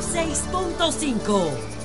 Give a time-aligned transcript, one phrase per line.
[0.00, 1.75] 106.5.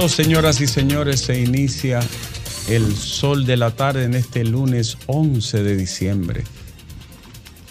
[0.00, 2.00] Saludos señoras y señores, se inicia
[2.70, 6.42] el sol de la tarde en este lunes 11 de diciembre.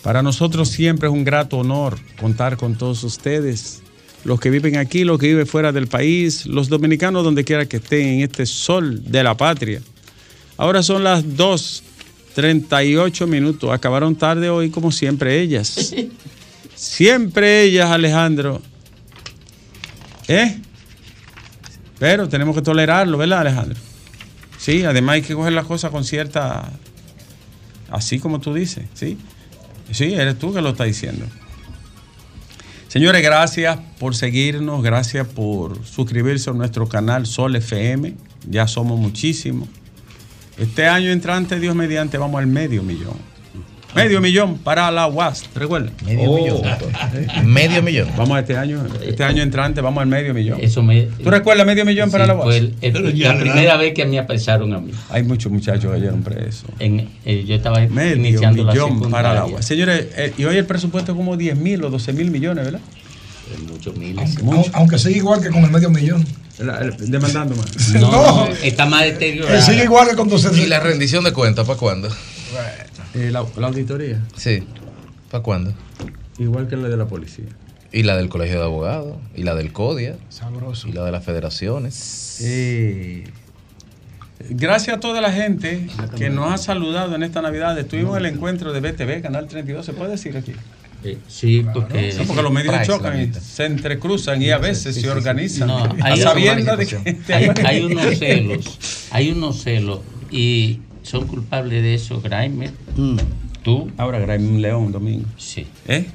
[0.03, 3.81] Para nosotros siempre es un grato honor contar con todos ustedes,
[4.25, 7.77] los que viven aquí, los que viven fuera del país, los dominicanos donde quiera que
[7.77, 9.81] estén en este sol de la patria.
[10.55, 15.95] Ahora son las 2.38 minutos, acabaron tarde hoy como siempre ellas.
[16.75, 18.61] Siempre ellas, Alejandro.
[20.27, 20.59] ¿Eh?
[21.99, 23.77] Pero tenemos que tolerarlo, ¿verdad, Alejandro?
[24.57, 26.71] Sí, además hay que coger las cosas con cierta.
[27.91, 29.17] Así como tú dices, ¿sí?
[29.91, 31.25] Sí, eres tú que lo estás diciendo.
[32.87, 38.15] Señores, gracias por seguirnos, gracias por suscribirse a nuestro canal Sol FM.
[38.47, 39.69] Ya somos muchísimos.
[40.57, 43.17] Este año entrante, Dios mediante, vamos al medio millón.
[43.95, 45.91] Medio millón para la UAS, ¿te recuerdas?
[46.05, 46.61] Medio millón.
[47.45, 48.07] Medio millón.
[48.15, 50.59] Vamos a este año, este año entrante, vamos al medio millón.
[50.61, 52.45] Eso me, ¿Tú recuerdas medio millón para la UAS?
[52.45, 54.91] fue el- el- la primera vez que me apresaron a mí.
[55.09, 56.65] Hay muchos muchachos que cayeron presos.
[56.77, 59.45] En, eh, yo estaba Medio iniciando la millón para la.
[59.45, 59.65] UAS.
[59.65, 62.81] Señores, eh, y hoy el presupuesto es como 10 mil o 12 mil millones, ¿verdad?
[63.71, 64.37] Muchos miles.
[64.45, 66.23] Aunque, aunque sigue igual que con el medio millón.
[67.07, 67.89] demandando más.
[67.95, 68.47] No, No.
[68.61, 69.59] está más deteriorado.
[69.63, 72.09] Sigue igual que con 12 ¿Y la rendición de cuentas para cuándo?
[73.15, 74.21] Eh, la, la auditoría.
[74.35, 74.63] Sí.
[75.31, 75.73] ¿Para cuándo?
[76.37, 77.45] Igual que la de la policía.
[77.91, 80.87] Y la del Colegio de Abogados, y la del CODIA, Sabroso.
[80.87, 82.39] y la de las federaciones.
[82.43, 83.23] Eh,
[84.51, 85.87] gracias a toda la gente
[86.17, 87.77] que nos ha saludado en esta Navidad.
[87.79, 90.53] Estuvimos en el encuentro de BTV, Canal 32, ¿se puede decir aquí?
[91.03, 94.95] Eh, sí, porque, Sí, porque los medios Price, chocan y se entrecruzan y a veces
[94.95, 95.67] se organizan.
[95.69, 101.25] No, a hay- sabiendas de que hay, hay unos celos, hay unos celos y son
[101.25, 102.71] culpables de eso Grimer,
[103.63, 105.25] tú, Ahora Graeme un león domingo.
[105.37, 106.05] sí, ¿Eh?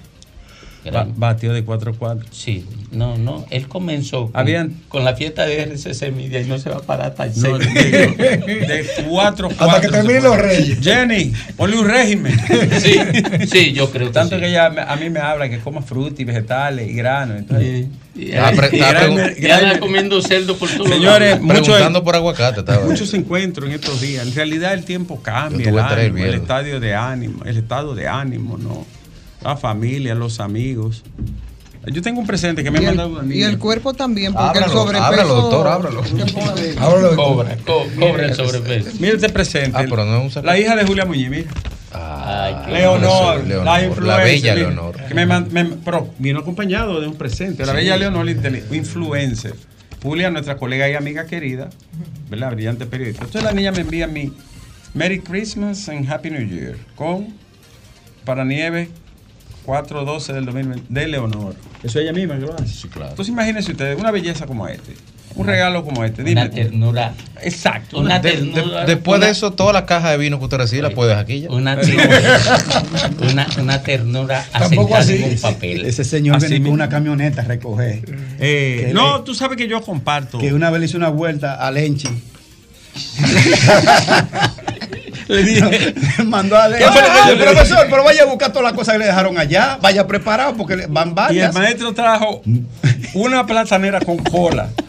[0.85, 1.07] Grimer.
[1.17, 2.25] Batió de 4-4.
[2.31, 6.59] Sí, no, no, él comenzó con, Habían- con la fiesta de RCC Media y no
[6.59, 10.79] se va a parar hasta el No, de, de 4 Hasta que terminen los reyes.
[10.81, 12.35] Jenny, ponle un régimen.
[12.81, 12.99] Sí,
[13.51, 14.41] sí, yo creo que Tanto sí.
[14.43, 17.39] que ella me- a mí me habla que coma fruta y vegetales y granos.
[17.39, 22.61] Entonces, Y- pre- y- ah, y- comiendo cerdo por todos Señores, mucho- Preguntando por aguacate
[22.61, 22.85] estaba.
[22.85, 24.27] Muchos encuentros en estos días.
[24.27, 28.57] En realidad el tiempo cambia, el, ánimo, el estadio de ánimo, el estado de ánimo,
[28.59, 28.87] ¿no?
[29.45, 31.03] La familia, los amigos.
[31.87, 33.49] Yo tengo un presente que me ha Y mandado una el, y niña.
[33.51, 35.05] el cuerpo también, porque Ábralo, el sobrepeso.
[35.05, 36.03] ábralo, doctor, ábralo.
[36.81, 38.91] Ahora Cobra, co- cobra el sobrepeso.
[39.01, 39.77] Mira este presente.
[39.79, 41.51] Ah, pero no es un la hija de Julia Muñiz, mira.
[41.93, 44.25] Ay, Leonor, Leonor, la la influencer.
[44.25, 44.97] bella mira, Leonor.
[45.07, 47.67] Que me me- pero vino acompañado de un presente.
[47.67, 48.27] La bella Leonor,
[48.73, 49.55] influencer.
[50.03, 51.69] Julia, nuestra colega y amiga querida,
[52.31, 52.53] ¿verdad?
[52.53, 53.25] Brillante periodista.
[53.25, 54.33] Entonces la niña me envía a mí
[54.95, 57.29] Merry Christmas and Happy New Year con
[58.25, 58.89] para nieve
[59.65, 61.55] 412 del 2020 de Leonor.
[61.83, 62.67] Eso ella misma que lo hace.
[62.69, 63.11] Sí, claro.
[63.11, 64.95] Entonces imagínense ustedes, una belleza como este,
[65.37, 66.23] un regalo como este.
[66.23, 66.49] Una Dime.
[66.49, 67.13] ternura.
[67.43, 67.99] Exacto.
[67.99, 68.85] Una De- de- ternura.
[68.85, 71.41] después de una- eso, toda la caja de vino que usted recibe la puedes aquí
[71.41, 71.51] ya.
[71.51, 72.21] Una ternura,
[73.33, 75.17] una, una ternura Tampoco así.
[75.17, 75.85] en un papel.
[75.87, 78.03] Ese señor Así viene con una camioneta a recoger.
[78.39, 80.39] Eh, no, le- tú sabes que yo comparto.
[80.39, 82.09] Que una vez le hizo una vuelta a Lenchi.
[85.29, 85.95] Le dije,
[86.25, 86.85] Mandó a Lenchi.
[86.85, 87.45] ¿Qué fue lo que yo "Ah, le dije?
[87.47, 89.79] profesor, pero vaya a buscar todas las cosas que le dejaron allá.
[89.81, 91.55] Vaya preparado porque van Y el varias.
[91.55, 92.43] maestro trajo
[93.15, 94.69] una platanera con cola.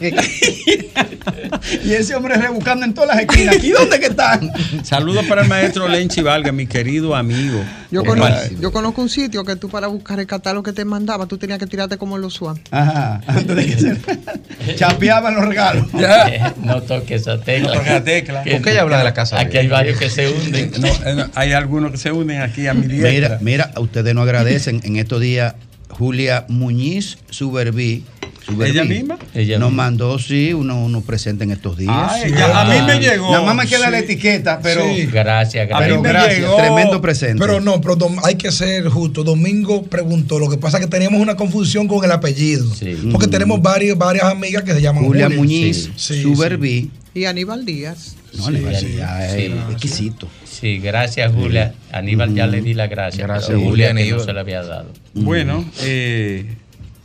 [1.84, 3.56] Y ese hombre rebuscando en todas las esquinas.
[3.56, 4.50] ¿Aquí dónde que están?
[4.84, 7.60] Saludos para el maestro Lenchi Valga, mi querido amigo.
[7.90, 11.26] Yo conozco, yo conozco un sitio que tú para buscar el catálogo que te mandaba,
[11.26, 12.58] tú tenías que tirarte como los SWAT.
[12.70, 13.20] Ajá.
[13.26, 13.96] Antes de que se
[14.76, 15.86] chapeaban los regalos.
[16.62, 17.68] No toques esa tecla.
[17.68, 18.42] No toques la tecla.
[18.42, 19.38] Que- ¿Por qué ella habla de la casa?
[19.38, 20.70] Aquí hay varios que se hunden.
[20.78, 23.10] No, eh, no, hay algunos que se unen aquí a mi diestra.
[23.10, 24.80] Mira, mira, ustedes no agradecen.
[24.84, 25.54] En estos días,
[25.90, 28.04] Julia Muñiz Suberví.
[28.44, 29.18] Suberví, ¿Ella misma?
[29.34, 29.82] Ella nos misma.
[29.84, 31.90] mandó, sí, uno, uno presente en estos días.
[31.92, 33.32] Ah, ella- a mí me llegó.
[33.32, 34.04] Nada más me queda la Sí.
[34.04, 34.84] etiqueta, pero.
[34.84, 35.06] Sí.
[35.06, 35.88] Gracias, A mí gracias.
[35.88, 37.38] Pero me gracias, llegó- tremendo presente.
[37.44, 39.24] Pero no, pero dom- hay que ser justo.
[39.24, 40.38] Domingo preguntó.
[40.38, 42.72] Lo que pasa es que teníamos una confusión con el apellido.
[42.72, 42.96] Sí.
[43.10, 45.38] Porque tenemos varias, varias amigas que se llaman Julia Julia.
[45.40, 46.90] Muñiz Sí, Suberví.
[47.16, 48.14] Y Aníbal Díaz.
[48.36, 49.52] No, Sí, ya sí, es sí.
[49.70, 50.28] exquisito.
[50.44, 51.74] Sí, gracias, Julia.
[51.90, 53.24] Aníbal ya le di la gracia.
[53.26, 54.20] Gracias, pero Julia, que no Aníbal.
[54.26, 54.92] se la había dado.
[55.14, 56.56] Bueno, eh,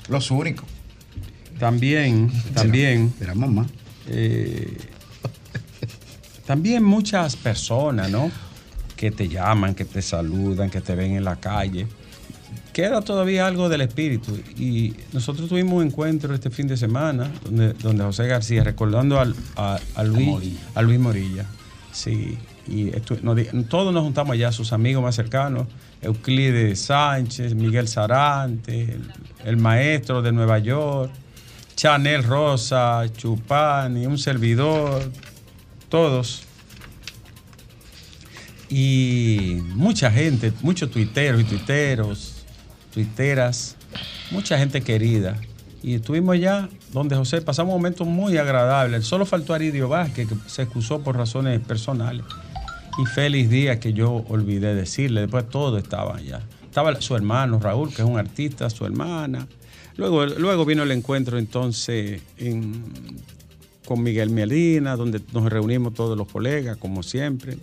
[0.09, 0.65] Los únicos.
[1.59, 3.67] también, también, Era mamá.
[4.09, 4.77] eh,
[6.45, 8.29] también muchas personas, ¿no?
[8.97, 11.87] Que te llaman, que te saludan, que te ven en la calle.
[12.73, 14.37] Queda todavía algo del espíritu.
[14.57, 19.35] Y nosotros tuvimos un encuentro este fin de semana donde, donde José García, recordando al-
[19.57, 20.59] a, a Luis, Morilla.
[20.75, 21.45] a Luis Morilla.
[21.91, 22.37] Sí,
[22.67, 25.67] y estu- nos di- todos nos juntamos allá, sus amigos más cercanos,
[26.01, 29.11] Euclides Sánchez, Miguel Sarante, el,
[29.43, 31.11] el maestro de Nueva York,
[31.75, 35.11] Chanel Rosa, Chupani, un servidor,
[35.89, 36.43] todos.
[38.69, 42.30] Y mucha gente, muchos tuiteros y tuiteros,
[42.91, 43.75] tuiteras,
[44.31, 45.39] mucha gente querida.
[45.83, 49.05] Y estuvimos allá donde José pasamos momentos muy agradables.
[49.05, 52.23] Solo faltó Aridio Vázquez, que se excusó por razones personales.
[53.01, 56.41] Y Félix Díaz, que yo olvidé decirle, después todos estaban allá.
[56.65, 59.47] Estaba su hermano Raúl, que es un artista, su hermana.
[59.97, 62.83] Luego, luego vino el encuentro entonces en-
[63.85, 67.57] con Miguel Medina, donde nos reunimos todos los colegas, como siempre.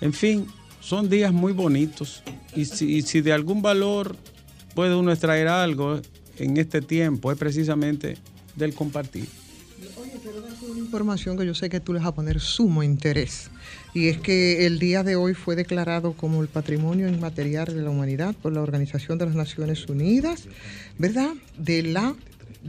[0.00, 0.46] En fin,
[0.80, 2.22] son días muy bonitos
[2.54, 4.16] y si de algún valor
[4.74, 6.00] puede uno extraer algo
[6.38, 8.16] en este tiempo es precisamente
[8.56, 9.26] del compartir.
[10.68, 13.50] Una información que yo sé que tú les vas a poner sumo interés.
[13.92, 17.90] Y es que el día de hoy fue declarado como el Patrimonio Inmaterial de la
[17.90, 20.46] Humanidad por la Organización de las Naciones Unidas,
[20.98, 21.34] ¿verdad?
[21.58, 22.14] De la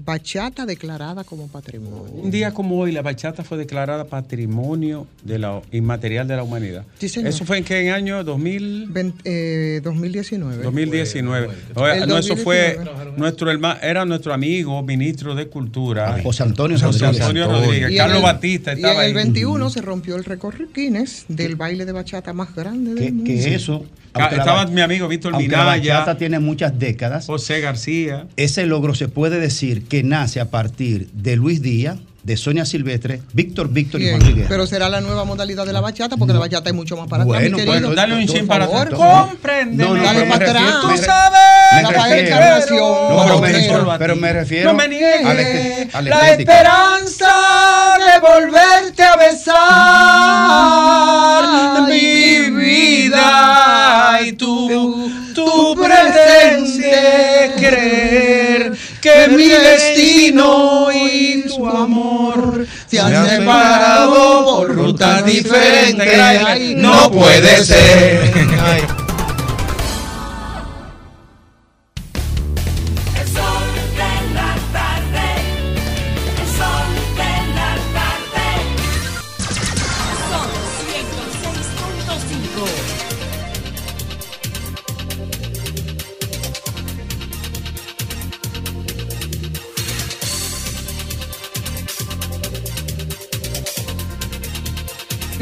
[0.03, 2.11] bachata declarada como patrimonio.
[2.13, 6.83] Un día como hoy, la bachata fue declarada Patrimonio de la, Inmaterial de la Humanidad.
[6.99, 7.29] Sí, señor.
[7.29, 8.23] ¿Eso fue en qué año?
[8.23, 8.87] ¿2000?
[8.91, 10.63] Ven- eh, 2019.
[10.63, 11.47] 2019.
[11.75, 13.17] Oye, El no, eso fue 2019.
[13.17, 16.19] nuestro hermano, era nuestro amigo, ministro de Cultura.
[16.23, 17.21] José Antonio José Rodríguez.
[17.21, 17.65] Antonio Antonio.
[17.65, 17.89] Rodríguez.
[17.89, 19.07] Y en Carlos el- Batista y en ahí.
[19.07, 23.11] el 21 se rompió el récord Guinness del baile de bachata más grande del Que,
[23.11, 23.23] mundo.
[23.25, 23.85] que eso.
[24.19, 25.65] La estaba ba- mi amigo Víctor la Minaya.
[25.65, 27.25] bachata tiene muchas décadas.
[27.25, 28.27] José García.
[28.37, 33.21] Ese logro se puede decir que nace a partir de Luis Díaz, de Sonia Silvestre,
[33.33, 34.47] Víctor Víctor y Juan Miguel.
[34.49, 37.21] pero será la nueva modalidad de la bachata, porque la bachata es mucho más para
[37.23, 37.71] atrás, Bueno, mi querido.
[37.87, 38.87] bueno, Dale un Por chin para favor.
[38.87, 38.99] atrás.
[39.27, 39.83] Compréndeme.
[39.89, 40.81] No, no, Dale pero para me refiero- atrás.
[40.81, 41.39] Tú sabes.
[41.75, 41.81] La.
[41.83, 45.31] No, No, pero, pero- me, refiero No me niegues la,
[46.31, 47.33] este- esperanza
[47.99, 49.15] de volverte a
[51.75, 58.71] besar mi vida y tú, tú pretendes creer
[59.05, 66.19] que mi destino y tu amor se han separado por rutas diferentes.
[66.19, 68.94] Ay, No puede ser.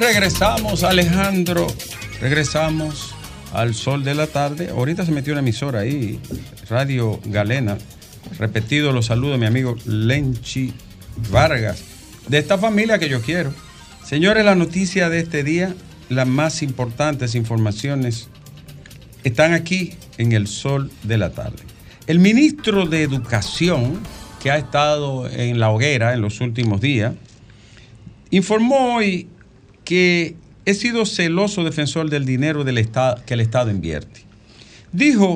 [0.04, 1.66] Regresamos, Alejandro.
[2.20, 3.16] Regresamos
[3.54, 4.68] al sol de la tarde.
[4.70, 6.20] Ahorita se metió una emisora ahí,
[6.70, 7.78] Radio Galena.
[8.38, 10.74] Repetido los saludos, mi amigo Lenchi
[11.32, 11.86] Vargas,
[12.28, 13.54] de esta familia que yo quiero.
[14.04, 15.74] Señores, la noticia de este día,
[16.10, 18.28] las más importantes informaciones
[19.24, 21.64] están aquí en el sol de la tarde.
[22.08, 24.02] El ministro de Educación,
[24.42, 27.14] que ha estado en la hoguera en los últimos días,
[28.32, 29.30] informó hoy
[29.84, 30.36] que
[30.66, 34.22] he sido celoso defensor del dinero del Estado, que el Estado invierte.
[34.92, 35.36] Dijo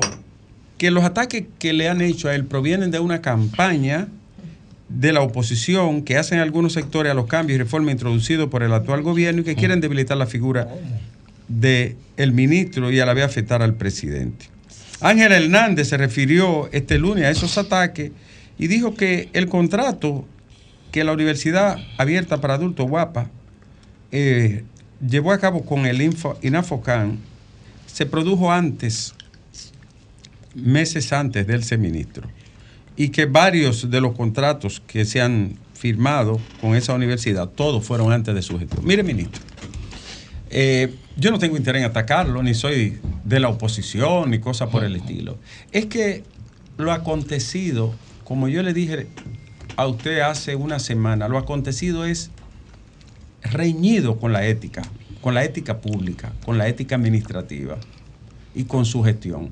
[0.77, 4.07] que los ataques que le han hecho a él provienen de una campaña
[4.89, 8.73] de la oposición que hacen algunos sectores a los cambios y reformas introducidos por el
[8.73, 10.67] actual gobierno y que quieren debilitar la figura
[11.47, 14.45] del el ministro y a la vez afectar al presidente.
[15.01, 18.11] Ángel Hernández se refirió este lunes a esos ataques
[18.57, 20.25] y dijo que el contrato
[20.91, 23.29] que la Universidad Abierta para Adultos Guapa
[24.11, 24.63] eh,
[25.05, 27.19] llevó a cabo con el Info- INAFOCAN
[27.85, 29.13] se produjo antes,
[30.55, 32.27] meses antes del ser ministro,
[32.95, 38.11] y que varios de los contratos que se han firmado con esa universidad, todos fueron
[38.11, 38.85] antes de su gestión.
[38.85, 39.41] Mire, ministro,
[40.49, 44.83] eh, yo no tengo interés en atacarlo, ni soy de la oposición, ni cosa por
[44.83, 45.37] el estilo.
[45.71, 46.23] Es que
[46.77, 49.07] lo acontecido, como yo le dije
[49.75, 52.31] a usted hace una semana, lo acontecido es
[53.43, 54.83] reñido con la ética,
[55.21, 57.77] con la ética pública, con la ética administrativa
[58.55, 59.49] y con su gestión.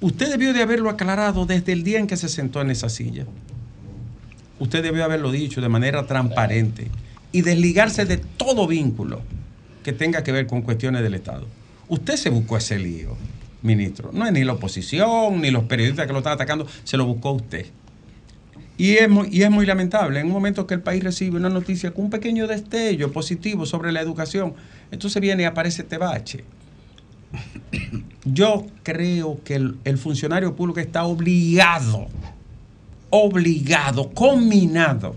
[0.00, 3.26] Usted debió de haberlo aclarado desde el día en que se sentó en esa silla.
[4.58, 6.88] Usted debió haberlo dicho de manera transparente
[7.32, 9.20] y desligarse de todo vínculo
[9.84, 11.46] que tenga que ver con cuestiones del Estado.
[11.88, 13.16] Usted se buscó ese lío,
[13.62, 14.10] ministro.
[14.12, 17.32] No es ni la oposición, ni los periodistas que lo están atacando, se lo buscó
[17.32, 17.66] usted.
[18.78, 21.48] Y es, muy, y es muy lamentable, en un momento que el país recibe una
[21.48, 24.54] noticia con un pequeño destello positivo sobre la educación,
[24.90, 26.44] entonces viene y aparece este bache.
[28.24, 32.08] Yo creo que el, el funcionario público está obligado,
[33.08, 35.16] obligado, combinado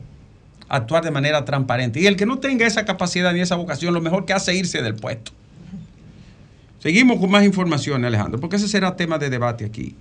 [0.70, 2.00] a actuar de manera transparente.
[2.00, 4.60] Y el que no tenga esa capacidad ni esa vocación, lo mejor que hace es
[4.60, 5.32] irse del puesto.
[6.80, 9.96] Seguimos con más información, Alejandro, porque ese será tema de debate aquí.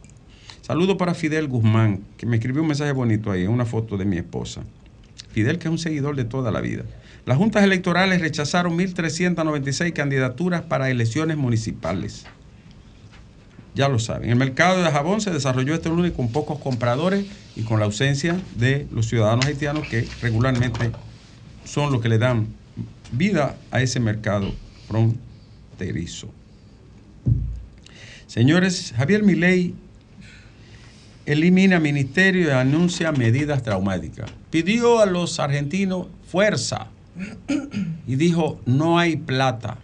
[0.69, 4.19] Saludo para Fidel Guzmán, que me escribió un mensaje bonito ahí, una foto de mi
[4.19, 4.65] esposa.
[5.31, 6.85] Fidel, que es un seguidor de toda la vida.
[7.25, 12.27] Las juntas electorales rechazaron 1.396 candidaturas para elecciones municipales.
[13.75, 14.29] Ya lo saben.
[14.29, 17.25] El mercado de jabón se desarrolló este lunes con pocos compradores
[17.57, 20.91] y con la ausencia de los ciudadanos haitianos que regularmente
[21.65, 22.47] son los que le dan
[23.11, 24.53] vida a ese mercado
[24.87, 26.29] fronterizo.
[28.27, 29.75] Señores, Javier Milei
[31.29, 34.31] elimina ministerio y anuncia medidas traumáticas.
[34.51, 36.89] Pidió a los argentinos fuerza
[38.07, 39.77] y dijo, no hay plata.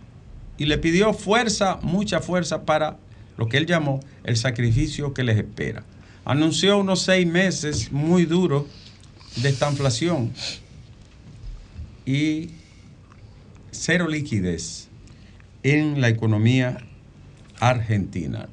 [0.57, 2.97] Y le pidió fuerza, mucha fuerza para
[3.37, 5.85] lo que él llamó el sacrificio que les espera.
[6.25, 8.65] Anunció unos seis meses muy duros
[9.37, 10.33] de esta inflación
[12.07, 12.53] y
[13.71, 14.89] cero liquidez
[15.63, 16.79] en la economía
[17.61, 18.49] argentina.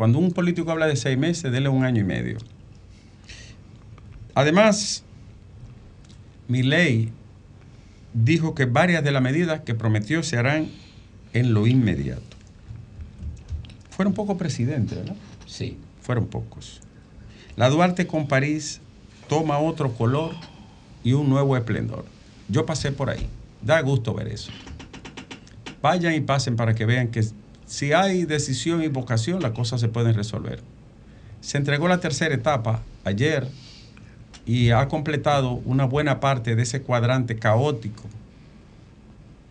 [0.00, 2.38] Cuando un político habla de seis meses, dele un año y medio.
[4.34, 5.04] Además,
[6.48, 7.12] mi ley
[8.14, 10.70] dijo que varias de las medidas que prometió se harán
[11.34, 12.22] en lo inmediato.
[13.90, 15.16] Fueron pocos presidentes, ¿verdad?
[15.44, 15.76] Sí.
[16.00, 16.80] Fueron pocos.
[17.56, 18.80] La Duarte con París
[19.28, 20.34] toma otro color
[21.04, 22.06] y un nuevo esplendor.
[22.48, 23.26] Yo pasé por ahí.
[23.60, 24.50] Da gusto ver eso.
[25.82, 27.22] Vayan y pasen para que vean que
[27.70, 30.60] si hay decisión y vocación, las cosas se pueden resolver.
[31.40, 33.46] Se entregó la tercera etapa ayer
[34.44, 38.02] y ha completado una buena parte de ese cuadrante caótico,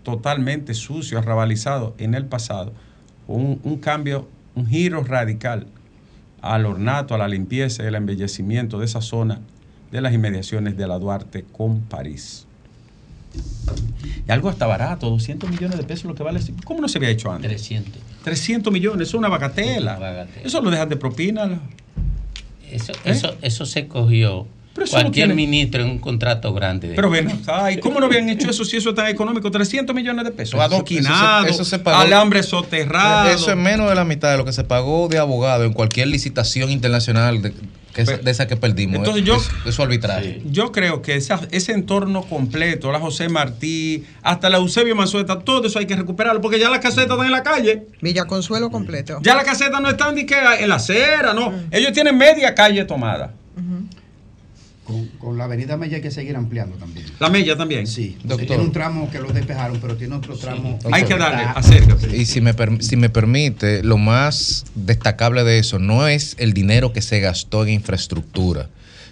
[0.04, 2.74] totalmente sucio, arrabalizado en el pasado,
[3.26, 5.68] un, cambio, un giro radical
[6.42, 9.40] al ornato, a la limpieza y al embellecimiento de esa zona
[9.94, 12.46] de las inmediaciones de la Duarte con París.
[14.28, 16.42] Y algo hasta barato, 200 millones de pesos lo que vale.
[16.66, 17.50] ¿Cómo no se había hecho antes?
[17.50, 18.09] 300.
[18.24, 19.98] 300 millones, eso es una bagatela.
[19.98, 20.46] Una bagatela.
[20.48, 21.60] Eso lo dejan de propina.
[22.72, 22.96] Eso, ¿Eh?
[23.06, 24.48] eso, eso se cogió
[24.80, 26.90] eso cualquier tiene- ministro en un contrato grande.
[26.90, 29.50] de- Pero bueno, ay, ¿cómo no habían hecho eso si eso es tan económico?
[29.52, 30.54] 300 millones de pesos.
[30.54, 33.30] Eso- eso- Adoquinado, eso se pagó- alambre soterrado.
[33.30, 36.08] Eso es menos de la mitad de lo que se pagó de abogado en cualquier
[36.08, 37.54] licitación internacional de,
[38.06, 38.98] que esa, de esa que perdimos.
[38.98, 40.36] Entonces eh, yo- es- eso arbitrario.
[40.46, 45.68] Yo creo que esa- ese entorno completo, la José Martí, hasta la Eusebio Manzueta, todo
[45.68, 47.88] eso hay que recuperarlo, porque ya las casetas están en la calle.
[48.02, 49.20] Villa Consuelo completo.
[49.22, 51.54] Ya las casetas no están ni que en la acera, no.
[51.72, 53.34] Ellos tienen media calle tomada.
[54.90, 57.06] Con, con la avenida Mella hay que seguir ampliando también.
[57.20, 57.86] La Mella también.
[57.86, 58.48] Sí, porque Doctor.
[58.48, 60.80] tiene un tramo que lo despejaron, pero tiene otro tramo.
[60.92, 62.18] Hay que darle, Está- acércate.
[62.18, 66.54] Y si me, per- si me permite, lo más destacable de eso no es el
[66.54, 68.68] dinero que se gastó en infraestructura,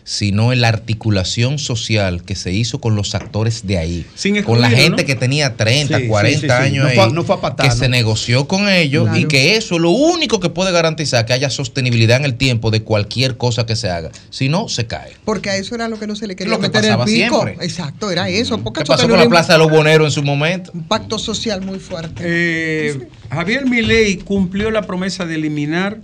[0.10, 4.06] sino en la articulación social que se hizo con los actores de ahí.
[4.16, 5.06] Sin con la gente ¿no?
[5.06, 6.52] que tenía 30, Sí, sí, 40 sí, sí.
[6.52, 9.58] años No ahí, fue- no fue a patada, que se negoció con ellos y que
[9.58, 13.36] eso es lo único que puede garantizar que haya sostenibilidad en el tiempo de cualquier
[13.36, 14.10] cosa que se haga.
[14.30, 15.12] Si no, se cae.
[15.26, 17.04] Porque a eso era lo que no se le quería Lo que meter el pasaba
[17.06, 17.42] pico.
[17.44, 17.66] siempre.
[17.66, 18.60] Exacto, era eso.
[18.60, 20.72] Porque ¿Qué pasó con la un Plaza de los Boneros en su momento?
[20.74, 22.24] impacto social muy fuerte.
[22.26, 25.98] Eh, Javier Milei cumplió la promesa de eliminar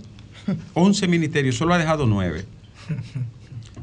[0.74, 2.44] 11 ministerios, solo ha dejado 9.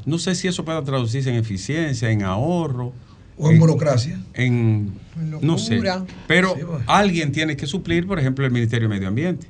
[0.06, 2.92] No sé si eso pueda traducirse en eficiencia, en ahorro,
[3.36, 4.20] O en burocracia.
[4.34, 4.92] en...
[5.20, 5.80] En No sé.
[6.26, 9.46] Pero Sí, alguien tiene que suplir, por ejemplo, el Ministerio de Medio Ambiente,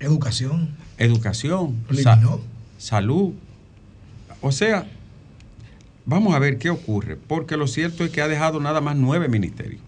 [0.00, 0.70] Educación.
[0.98, 2.20] Educación, sa-
[2.78, 3.32] salud.
[4.40, 4.86] O sea,
[6.06, 9.28] vamos a ver qué ocurre, porque lo cierto es que ha dejado nada más nueve
[9.28, 9.80] ministerios.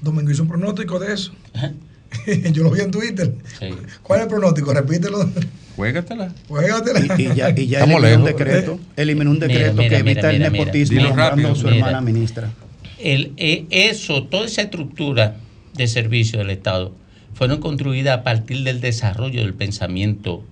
[0.00, 1.32] Domingo hizo un pronóstico de eso.
[2.52, 3.34] Yo lo vi en Twitter.
[3.58, 3.70] Sí.
[4.02, 4.72] ¿Cuál es el pronóstico?
[4.74, 5.28] Repítelo.
[5.76, 6.32] Juégatela.
[6.48, 7.14] Juégatela.
[7.18, 10.32] Y, y ya, y ya eliminó un decreto, eliminó un decreto mira, que mira, evita
[10.32, 11.52] mira, el nepotismo nombrando rápido.
[11.52, 11.76] a su Mira.
[11.76, 12.50] hermana ministra.
[12.98, 15.36] El, eh, eso, toda esa estructura
[15.74, 16.92] de servicio del Estado
[17.34, 20.44] fueron construidas a partir del desarrollo del pensamiento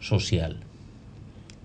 [0.00, 0.58] social.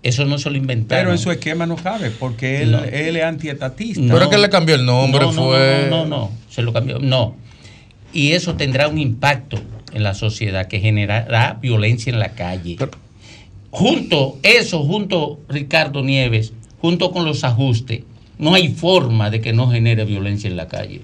[0.01, 1.03] Eso no se lo inventaron.
[1.05, 2.83] Pero en su esquema no cabe, porque él, No.
[2.83, 4.01] él es antietatista.
[4.01, 4.13] No.
[4.15, 5.88] Pero que le cambió el nombre, no, no, fue.
[5.89, 7.00] No, no, no, se lo cambió.
[7.00, 7.36] No.
[8.12, 9.57] Y eso tendrá un impacto
[9.93, 12.77] en la sociedad que generará violencia en la calle.
[13.71, 18.01] junto, eso, junto Ricardo Nieves, junto con los ajustes,
[18.38, 21.01] no hay forma de que no genere violencia en la calle.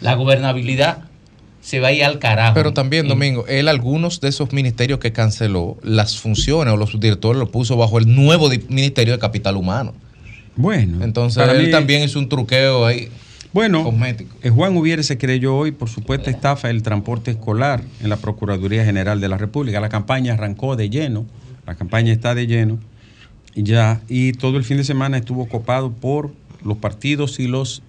[0.00, 0.98] La gobernabilidad
[1.60, 2.54] se va a ir al carajo.
[2.54, 7.38] Pero también, Domingo, él algunos de esos ministerios que canceló, las funciones o los subdirectores
[7.40, 9.92] los puso bajo el nuevo Ministerio de Capital Humano.
[10.54, 11.02] Bueno.
[11.04, 13.08] Entonces, para él mí- también hizo un truqueo ahí.
[13.52, 14.36] Bueno, Cosmético.
[14.42, 18.84] eh, Juan Ubiere se creyó hoy por supuesta estafa del transporte escolar en la Procuraduría
[18.84, 19.80] General de la República.
[19.80, 21.24] La campaña arrancó de lleno,
[21.66, 22.78] la campaña está de lleno
[23.54, 27.82] y ya, y todo el fin de semana estuvo copado por los partidos y los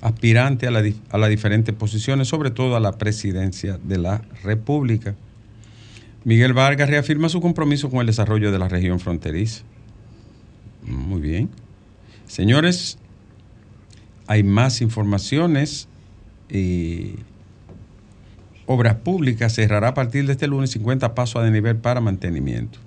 [0.00, 4.22] aspirantes a, la di- a las diferentes posiciones, sobre todo a la presidencia de la
[4.42, 5.14] República.
[6.24, 9.62] Miguel Vargas reafirma su compromiso con el desarrollo de la región fronteriza.
[10.84, 11.48] Muy bien.
[12.26, 12.98] Señores,
[14.28, 15.88] hay más informaciones.
[18.66, 22.78] Obras Públicas cerrará a partir de este lunes 50 pasos a nivel para mantenimiento.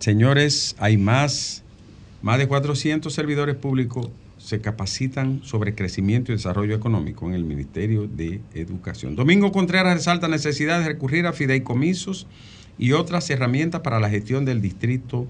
[0.00, 1.62] Señores, hay más.
[2.20, 8.08] Más de 400 servidores públicos se capacitan sobre crecimiento y desarrollo económico en el Ministerio
[8.08, 9.14] de Educación.
[9.14, 12.26] Domingo Contreras resalta necesidad de recurrir a fideicomisos
[12.78, 15.26] y otras herramientas para la gestión del Distrito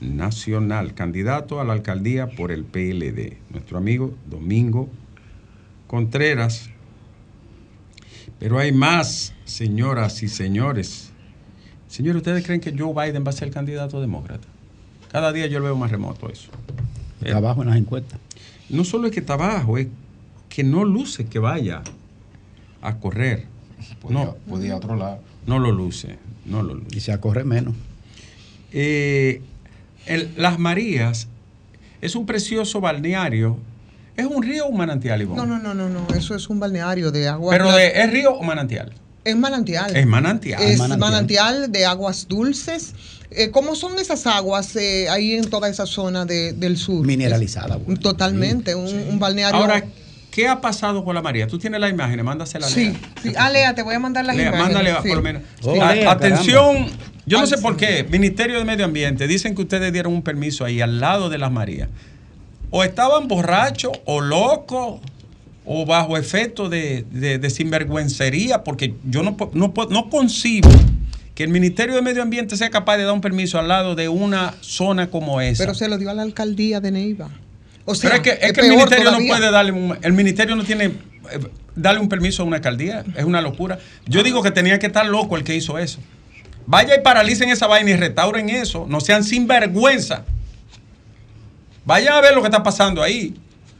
[0.00, 0.94] Nacional.
[0.94, 3.36] Candidato a la alcaldía por el PLD.
[3.50, 4.88] Nuestro amigo Domingo
[5.86, 6.70] Contreras.
[8.38, 11.10] Pero hay más, señoras y señores.
[11.88, 14.46] Señores, ¿ustedes creen que Joe Biden va a ser candidato demócrata?
[15.10, 16.50] Cada día yo lo veo más remoto eso.
[17.20, 18.18] Está abajo en las encuestas.
[18.68, 19.88] No solo es que está abajo, es
[20.48, 21.82] que no luce que vaya
[22.80, 23.46] a correr.
[24.08, 25.20] No, Podía otro lado.
[25.46, 26.16] no lo luce,
[26.46, 26.96] no lo luce.
[26.96, 27.74] Y se corre menos.
[28.72, 29.42] Eh,
[30.06, 31.28] el- Las Marías
[32.00, 33.58] es un precioso balneario.
[34.16, 35.40] ¿Es un río o un manantial, Ivonne?
[35.40, 36.06] No, no, no, no, no.
[36.14, 37.52] Eso es un balneario de agua.
[37.52, 38.92] Pero de- ¿es río o manantial?
[39.24, 39.94] Es manantial.
[39.96, 40.62] Es manantial.
[40.62, 40.98] Es manantial.
[41.10, 41.72] manantial.
[41.72, 42.94] de aguas dulces.
[43.30, 47.06] Eh, ¿Cómo son esas aguas eh, ahí en toda esa zona de- del sur?
[47.06, 47.76] Mineralizada.
[47.76, 48.00] Bueno.
[48.00, 49.60] Totalmente, un, un balneario.
[49.60, 49.84] Ahora,
[50.30, 51.46] ¿qué ha pasado con la María?
[51.46, 53.00] Tú tienes las imágenes, mándasela a sí, Lea.
[53.22, 53.32] sí.
[53.36, 54.74] Ah, Lea, te voy a mandar las Lea, imágenes.
[54.74, 55.08] mándale sí.
[55.08, 55.42] por lo menos.
[55.62, 56.86] Oh, A- Lea, atención,
[57.26, 57.62] yo no sé sí.
[57.62, 61.28] por qué, Ministerio de Medio Ambiente, dicen que ustedes dieron un permiso ahí al lado
[61.28, 61.88] de las Marías.
[62.70, 65.00] O estaban borrachos o locos
[65.64, 70.68] o bajo efecto de, de- de sinvergüencería, porque yo no, no, no concibo
[71.34, 74.08] que el Ministerio de Medio Ambiente sea capaz de dar un permiso al lado de
[74.08, 75.62] una zona como esa.
[75.64, 77.30] Pero se lo dio a la alcaldía de Neiva.
[77.90, 79.28] O sea, Pero es que, es es que el ministerio todavía.
[79.32, 80.92] no puede darle un, el ministerio no tiene eh,
[81.76, 83.78] darle un permiso a una alcaldía, es una locura.
[84.06, 85.98] Yo digo que tenía que estar loco el que hizo eso.
[86.66, 90.24] Vaya y paralicen esa vaina y restauren eso, no sean sinvergüenza.
[91.84, 93.34] Vayan a ver lo que está pasando ahí.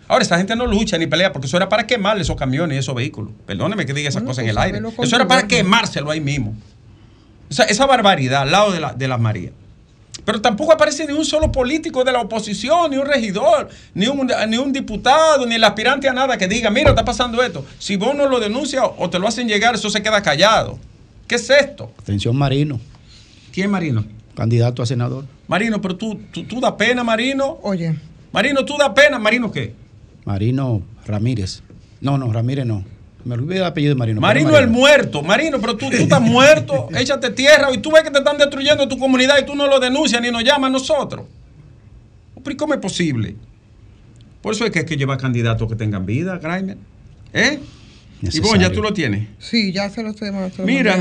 [0.08, 2.78] Ahora, esa gente no lucha ni pelea porque eso era para quemarle esos camiones y
[2.80, 3.30] esos vehículos.
[3.46, 4.88] Perdóneme que diga esas Bueno, cosas en pues el aire.
[5.02, 6.56] Eso era para quemárselo ahí mismo.
[7.48, 9.52] O sea, esa barbaridad al lado de, la- de las Marías.
[10.24, 14.30] Pero tampoco aparece ni un solo político de la oposición, ni un regidor, ni un,
[14.48, 17.64] ni un diputado, ni el aspirante a nada que diga, mira, está pasando esto.
[17.78, 20.78] Si vos no lo denuncias o te lo hacen llegar, eso se queda callado.
[21.26, 21.92] ¿Qué es esto?
[21.98, 22.80] Atención, Marino,
[23.52, 24.04] ¿Quién Marino?
[24.34, 25.26] candidato a senador.
[25.48, 27.58] Marino, pero tú, tú, tú da pena, Marino.
[27.62, 27.94] Oye,
[28.32, 29.18] Marino, tú da pena.
[29.18, 29.74] ¿Marino qué?
[30.24, 31.62] Marino Ramírez.
[32.00, 32.84] No, no, Ramírez no.
[33.24, 34.20] Me olvidé el apellido de Marino.
[34.20, 35.22] pero Marino el muerto.
[35.22, 36.88] Marino, pero tú, tú estás muerto.
[36.96, 39.78] Échate tierra y tú ves que te están destruyendo tu comunidad y tú no lo
[39.78, 41.26] denuncias ni nos llamas a nosotros.
[42.42, 43.36] Pero ¿y ¿cómo es posible?
[44.40, 46.78] Por eso es que hay que llevar candidatos que tengan vida, Graimer.
[47.32, 47.60] ¿Eh?
[48.22, 48.60] Y Necesario.
[48.60, 49.28] ya tú lo tienes.
[49.38, 50.96] sí, ya se lo estoy lo Mira.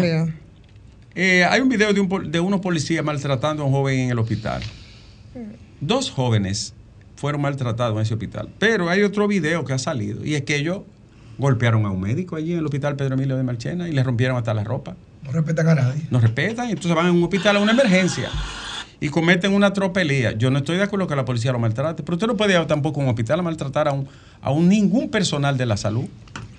[1.15, 4.19] Eh, hay un video de, un de unos policías maltratando a un joven en el
[4.19, 4.61] hospital.
[5.81, 6.73] Dos jóvenes
[7.15, 8.49] fueron maltratados en ese hospital.
[8.59, 10.81] Pero hay otro video que ha salido y es que ellos
[11.39, 14.37] golpearon a un médico allí en el hospital Pedro Emilio de Marchena y le rompieron
[14.37, 14.95] hasta la ropa.
[15.23, 16.03] No respetan a nadie.
[16.11, 18.29] No respetan y entonces van a un hospital a una emergencia
[18.99, 20.33] y cometen una tropelía.
[20.33, 22.65] Yo no estoy de acuerdo que la policía lo maltrate, pero usted no puede ir
[22.67, 24.07] tampoco a un hospital a maltratar a un,
[24.41, 26.05] a un ningún personal de la salud.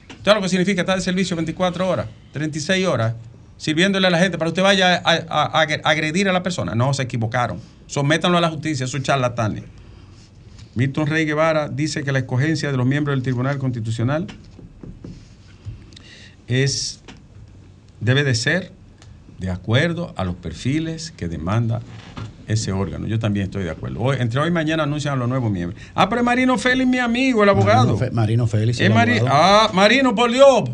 [0.08, 3.14] Entonces lo que significa estar de servicio 24 horas, 36 horas,
[3.56, 6.74] sirviéndole a la gente para que usted vaya a, a- a agredir a la persona.
[6.74, 7.58] No, se equivocaron.
[7.86, 9.64] Sométanlo a la justicia, esos charlatanes.
[10.74, 14.26] Milton Rey Guevara dice que la escogencia de los miembros del Tribunal Constitucional
[16.50, 17.00] es
[18.00, 18.72] debe de ser
[19.38, 21.80] de acuerdo a los perfiles que demanda
[22.46, 23.06] ese órgano.
[23.06, 24.00] Yo también estoy de acuerdo.
[24.00, 25.80] Hoy- entre hoy y mañana anuncian a los nuevos miembros.
[25.94, 27.84] Ah, pero es Marino Félix, mi amigo, el abogado.
[27.84, 28.80] Marino, Fe- Marino Félix.
[28.80, 29.38] El Mari- abogado.
[29.40, 30.64] ah, Marino, por Dios.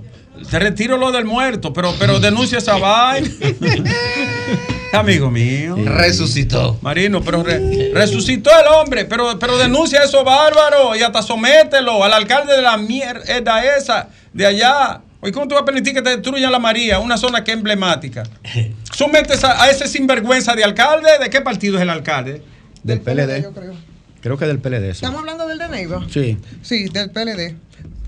[0.51, 3.29] Te retiro lo del muerto, pero, pero denuncia esa vaina.
[4.93, 5.77] Amigo mío.
[5.85, 6.79] Resucitó.
[6.81, 12.03] Marino, pero re- resucitó el hombre, pero, pero denuncia a esos bárbaros y hasta somételo
[12.03, 15.01] al alcalde de la mierda esa, de allá.
[15.21, 17.57] Oye, ¿cómo tú vas a permitir que te destruyan la María, una zona que es
[17.57, 18.23] emblemática?
[18.95, 21.09] Sometes a, a ese sinvergüenza de alcalde.
[21.21, 22.43] ¿De qué partido es el alcalde?
[22.83, 23.43] Del PLD.
[23.43, 23.75] yo creo.
[24.21, 24.83] Creo que del PLD.
[24.87, 24.91] sí.
[24.91, 26.05] ¿Estamos hablando del de Neiva?
[26.11, 26.37] Sí.
[26.63, 27.55] Sí, del PLD.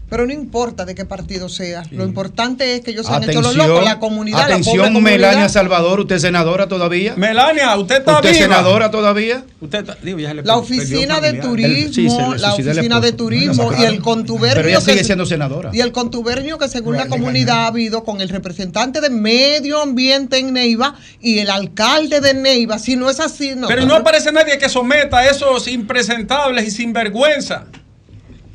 [0.09, 1.83] Pero no importa de qué partido sea.
[1.91, 4.53] Lo importante es que ellos se han hecho los Atención, locos, la comunidad, la pobre
[4.55, 5.03] atención comunidad.
[5.19, 7.15] Melania Salvador, ¿usted es senadora todavía?
[7.17, 8.47] Melania, ¿usted está ¿Usted es viva?
[8.57, 9.45] senadora todavía?
[9.61, 13.01] Usted está- digo, ya le La oficina de turismo, El- sí, se le la oficina
[13.01, 14.57] de turismo y el contubernio.
[14.57, 15.71] Pero ella que sigue se- siendo senadora.
[15.75, 19.83] Y el contubernio que según No, la comunidad ha habido con el representante de medio
[19.83, 22.79] ambiente en Neiva y el alcalde de Neiva.
[22.79, 23.69] Si no es así, no.
[23.69, 27.65] Pero no aparece nadie que someta a esos impresentables y sinvergüenza.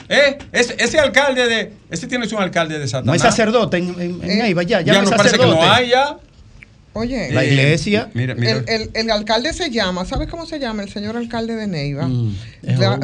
[0.09, 0.37] ¿Eh?
[0.51, 1.73] Ese, ese alcalde de.
[1.89, 3.05] Ese tiene un alcalde de Satanás.
[3.07, 5.35] No es sacerdote en, en, en Eh, Neiva, ya, Ya, ya, no no es parece
[5.37, 5.65] que sacerdote.
[5.67, 6.17] no hay ya.
[6.95, 8.09] Oye, La Eh, iglesia.
[8.13, 8.51] Mira, mira.
[8.51, 12.07] el, el- el alcalde se llama, ¿sabes cómo se llama el señor alcalde de Neiva?
[12.07, 12.35] Mm,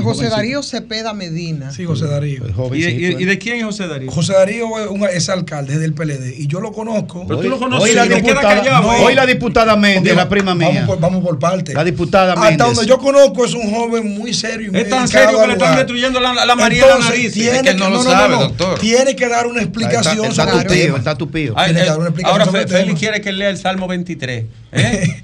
[0.04, 0.30] José.
[0.30, 1.72] Darío Cepeda Medina.
[1.72, 2.44] Sí, José Darío.
[2.74, 3.26] ¿Y, y ¿eh?
[3.26, 4.12] de quién es José Darío?
[4.12, 7.26] José Darío es, un- es alcalde es del PLD y yo lo conozco.
[7.28, 10.54] Pero tú lo conoces, hoy la diputada, callado, no, hoy la diputada Méndez, la prima
[10.54, 10.86] vamos mía.
[10.86, 11.74] por, vamos por parte.
[11.74, 12.68] La diputada Hasta Méndez.
[12.68, 15.54] donde yo conozco es un joven muy serio y muy Es tan serio que le
[15.54, 17.34] están destruyendo la, la María en la Entonces, nariz.
[17.34, 18.78] tiene Es que no lo sabe, doctor.
[18.80, 23.00] Tiene que dar una explicación Está, está está que eh, dar una explicación ahora Félix
[23.00, 24.46] quiere que lea el Salmo 23.
[24.72, 25.22] ¿eh?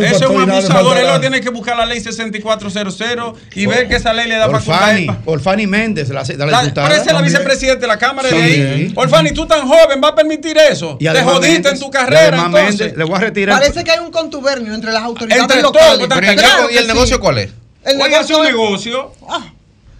[0.00, 0.96] Ese es un abusador.
[0.98, 4.46] Él lo tiene que buscar la ley 6400 y ver que esa ley le da
[4.46, 4.64] Orfani,
[5.06, 5.06] facultades.
[5.06, 6.88] pa- Orfani Méndez, la, la La- diputada.
[6.88, 8.92] Parece la vicepresidenta de la Cámara de ahí.
[8.96, 10.96] Orfani, tú tan joven, ¿va a permitir eso?
[11.00, 12.96] Y Te jodiste en tu carrera, entonces.
[12.96, 13.58] Le voy a retirar.
[13.58, 15.98] Parece que hay un contubernio entre las autoridades Entre locales.
[15.98, 17.20] todos, Pero ¿y el, Claro ¿y el que negocio sí.
[17.20, 17.50] cuál es?
[17.84, 19.12] El Oye, hace un negocio- negocio.
[19.28, 19.52] Ah,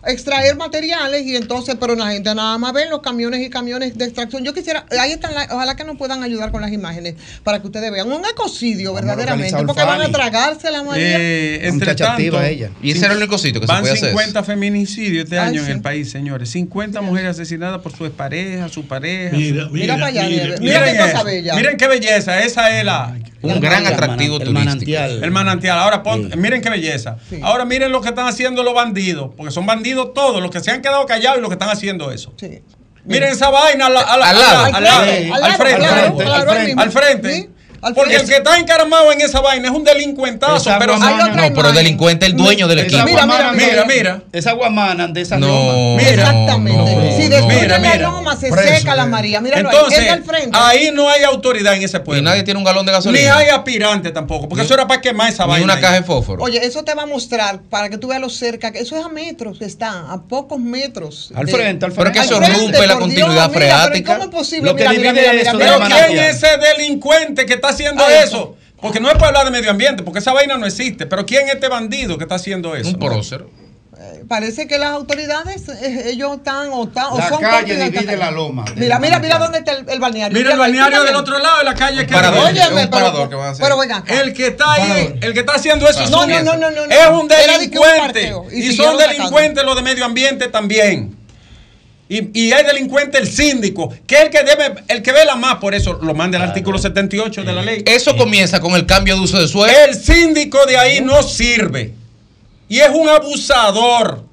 [0.07, 4.05] extraer materiales y entonces, pero la gente nada más ve los camiones y camiones de
[4.05, 4.45] extracción.
[4.45, 7.67] Yo quisiera, ahí están, la- ojalá que nos puedan ayudar con las imágenes para que
[7.67, 11.19] ustedes vean un ecocidio Vamos verdaderamente, porque van a tragarse la María.
[11.19, 12.71] Eh, entre muchacha tanto, activa ella.
[12.83, 14.09] Y ese era el único sitio que se Van podía hacer.
[14.11, 15.71] 50 feminicidios este Ay, año sí.
[15.71, 16.51] en el país, señores.
[16.51, 19.37] 50 mujeres asesinadas por su pareja, su pareja.
[19.37, 20.57] Mira, su- mira, para allá, mira, mira.
[20.61, 21.55] Mira qué cosa bella.
[21.55, 22.40] Miren qué belleza.
[22.43, 24.53] Esa es la, Un gran atractivo el turístico.
[24.64, 25.23] manantial.
[25.25, 25.79] el manantial.
[25.79, 26.38] Ahora pon- Sí.
[26.38, 27.17] miren qué belleza.
[27.29, 27.38] Sí.
[27.43, 30.71] Ahora miren lo que están haciendo los bandidos, porque son bandidos todos, los que se
[30.71, 32.33] han quedado callados y los que están haciendo eso.
[32.39, 32.63] Sí.
[33.05, 34.65] Miren esa vaina al, al- Al al- lado.
[34.65, 35.87] al- frente,
[36.81, 37.51] al frente,
[37.92, 37.94] frente, frente, frente.
[37.94, 38.33] Porque el frente.
[38.33, 41.68] que está encaramado en esa vaina es un delincuentazo, Esa pero Hay otra No, pero
[41.68, 43.05] el delincuente es el dueño del equipo.
[43.05, 44.23] Mira, mira, mira, mira.
[44.33, 45.47] Esa guamana de esa No.
[45.49, 45.97] loma.
[46.03, 46.94] Mira, Exactamente.
[46.97, 47.97] no, si Mira, la mira.
[47.99, 49.05] loma, se Preso, seca la.
[49.07, 49.40] María.
[49.40, 49.77] Míralo ahí.
[49.77, 50.51] Entonces, frente.
[50.59, 52.20] ahí no hay autoridad en ese pueblo.
[52.20, 53.37] Y nadie tiene un galón de Ni gasolina.
[53.37, 55.64] hay aspirante tampoco, porque Ni- eso era para quemar esa Ni vaina.
[55.64, 55.81] una ahí.
[55.81, 56.42] caja de fósforo.
[56.42, 59.05] Oye, eso te va a mostrar para que tú veas lo cerca, que eso es
[59.05, 61.33] a metros que está, a pocos metros.
[61.35, 62.35] Al frente, al Pero es que frente.
[62.35, 64.12] eso frente, rompe la continuidad mira, pero ¿y freática.
[64.14, 64.70] ¿Cómo es posible?
[64.70, 66.49] Lo que Mira, mira, divide mira, eso mira, de Pero la mira, ¿quién es ese
[66.59, 68.57] delincuente que está haciendo Ay, eso?
[68.81, 71.07] Porque no es para hablar de medio ambiente, porque esa vaina no existe.
[71.07, 72.89] Pero ¿quién es este bandido que está haciendo eso?
[72.91, 73.51] Un prócero.
[74.29, 78.31] Parece que las autoridades, eh, ellos están o, están, o La son calle divide la
[78.31, 78.65] loma.
[78.77, 80.37] Mira, mira, mira dónde está el, el balneario.
[80.37, 82.51] Mira el balneario del otro lado de la calle que parador.
[82.57, 83.63] Es un pero- parador que van a hacer.
[83.65, 84.03] Pero venga.
[84.07, 86.71] El que está ahí, el que está haciendo eso es No, un- no, no, no,
[86.71, 86.93] no, no.
[86.93, 87.99] es un Era de que un delincuente.
[88.33, 91.17] parqueo, y son delincuentes los de medio ambiente también.
[92.09, 95.57] Y, y hay delincuente el síndico, que es el que debe, el que vela más,
[95.57, 97.83] por eso lo manda el artículo 78 de la ley.
[97.87, 99.73] Eso comienza con el cambio de uso de suelo.
[99.87, 101.95] El síndico de ahí no sirve.
[102.69, 104.25] Y es un abusador.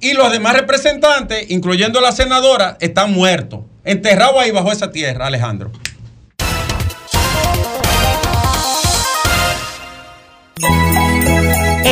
[0.00, 3.60] Y los demás representantes, incluyendo la senadora, están muertos.
[3.84, 5.70] Enterrados ahí bajo esa tierra, Alejandro.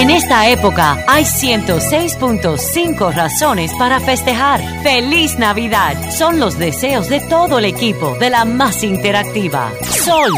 [0.00, 4.62] En esta época hay 106.5 razones para festejar.
[4.82, 6.10] ¡Feliz Navidad!
[6.10, 9.70] Son los deseos de todo el equipo de la más interactiva.
[9.82, 10.32] Sol.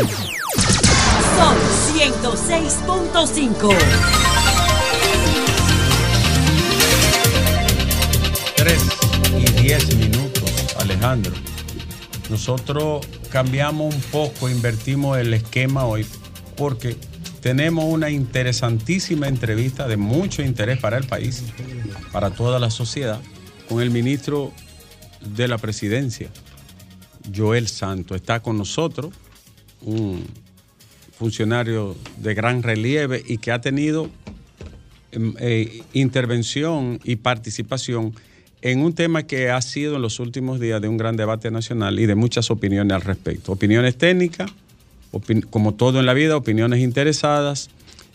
[1.37, 1.57] Sol
[1.95, 3.77] 106.5.
[8.57, 8.83] 3
[9.39, 11.35] y 10 minutos, Alejandro.
[12.29, 16.05] Nosotros cambiamos un poco, invertimos el esquema hoy,
[16.57, 16.97] porque
[17.43, 21.43] tenemos una interesantísima entrevista de mucho interés para el país,
[22.13, 23.21] para toda la sociedad,
[23.69, 24.53] con el ministro
[25.21, 26.31] de la presidencia,
[27.35, 28.15] Joel Santo.
[28.15, 29.13] Está con nosotros,
[29.81, 30.25] un
[31.19, 34.09] funcionario de gran relieve y que ha tenido
[35.11, 38.15] em, eh, intervención y participación
[38.61, 41.99] en un tema que ha sido en los últimos días de un gran debate nacional
[41.99, 43.51] y de muchas opiniones al respecto.
[43.51, 44.53] Opiniones técnicas,
[45.51, 47.71] como todo en la vida, opiniones interesadas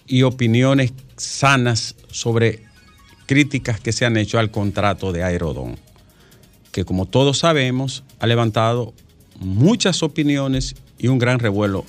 [0.08, 2.64] y opiniones sanas sobre
[3.26, 5.78] críticas que se han hecho al contrato de Aerodón,
[6.72, 8.94] que como todos sabemos ha levantado
[9.40, 11.86] muchas opiniones y un gran revuelo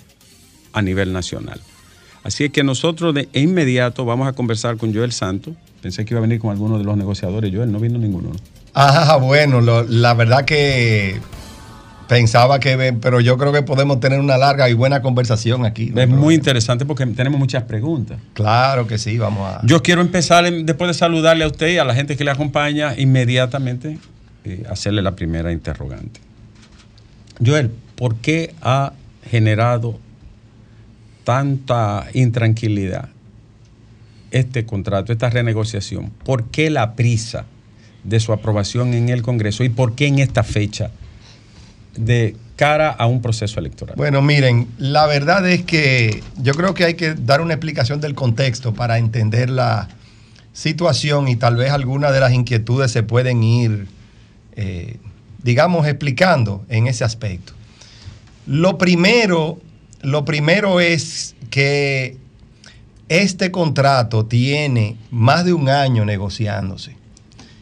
[0.72, 1.60] a nivel nacional.
[2.24, 5.54] Así es que nosotros de inmediato vamos a conversar con Joel Santos.
[5.80, 7.54] Pensé que iba a venir con alguno de los negociadores.
[7.54, 8.30] Joel, no vino ninguno.
[8.30, 8.36] ¿no?
[8.74, 11.20] Ah, bueno, la verdad que
[12.08, 15.90] pensaba que, pero yo creo que podemos tener una larga y buena conversación aquí.
[15.90, 16.00] ¿no?
[16.00, 18.18] Es muy interesante porque tenemos muchas preguntas.
[18.32, 19.60] Claro que sí, vamos a...
[19.64, 22.94] Yo quiero empezar, después de saludarle a usted y a la gente que le acompaña,
[22.96, 23.98] inmediatamente
[24.44, 26.20] eh, hacerle la primera interrogante.
[27.44, 28.94] Joel, ¿por qué ha
[29.30, 30.00] generado
[31.24, 33.10] tanta intranquilidad
[34.30, 36.10] este contrato, esta renegociación?
[36.24, 37.44] ¿Por qué la prisa
[38.02, 40.90] de su aprobación en el Congreso y por qué en esta fecha
[41.98, 43.94] de cara a un proceso electoral?
[43.96, 48.14] Bueno, miren, la verdad es que yo creo que hay que dar una explicación del
[48.14, 49.88] contexto para entender la
[50.52, 53.86] situación y tal vez algunas de las inquietudes se pueden ir,
[54.56, 54.96] eh,
[55.42, 57.52] digamos, explicando en ese aspecto.
[58.46, 59.60] Lo primero,
[60.02, 62.16] lo primero es que
[63.08, 66.96] este contrato tiene más de un año negociándose.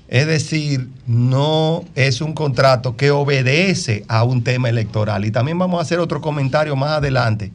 [0.09, 5.25] Es decir, no es un contrato que obedece a un tema electoral.
[5.25, 7.51] Y también vamos a hacer otro comentario más adelante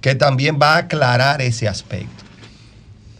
[0.00, 2.24] que también va a aclarar ese aspecto.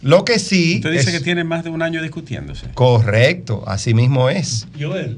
[0.01, 0.75] Lo que sí...
[0.77, 2.67] Usted dice es- que tiene más de un año discutiéndose.
[2.73, 4.67] Correcto, así mismo es.
[4.79, 5.17] Joel.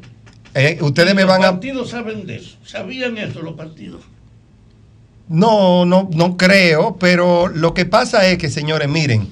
[0.56, 1.52] Eh, ustedes me los van a...
[1.52, 2.58] partidos saben de eso.
[2.66, 4.02] ¿Sabían eso los partidos?
[5.28, 9.28] No, no, no creo, pero lo que pasa es que, señores, miren,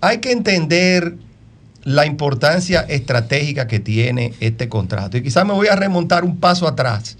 [0.00, 1.16] hay que entender
[1.84, 5.16] la importancia estratégica que tiene este contrato.
[5.16, 7.16] Y quizás me voy a remontar un paso atrás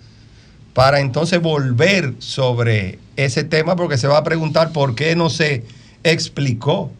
[0.74, 5.64] para entonces volver sobre ese tema, porque se va a preguntar por qué no se
[6.04, 6.90] explicó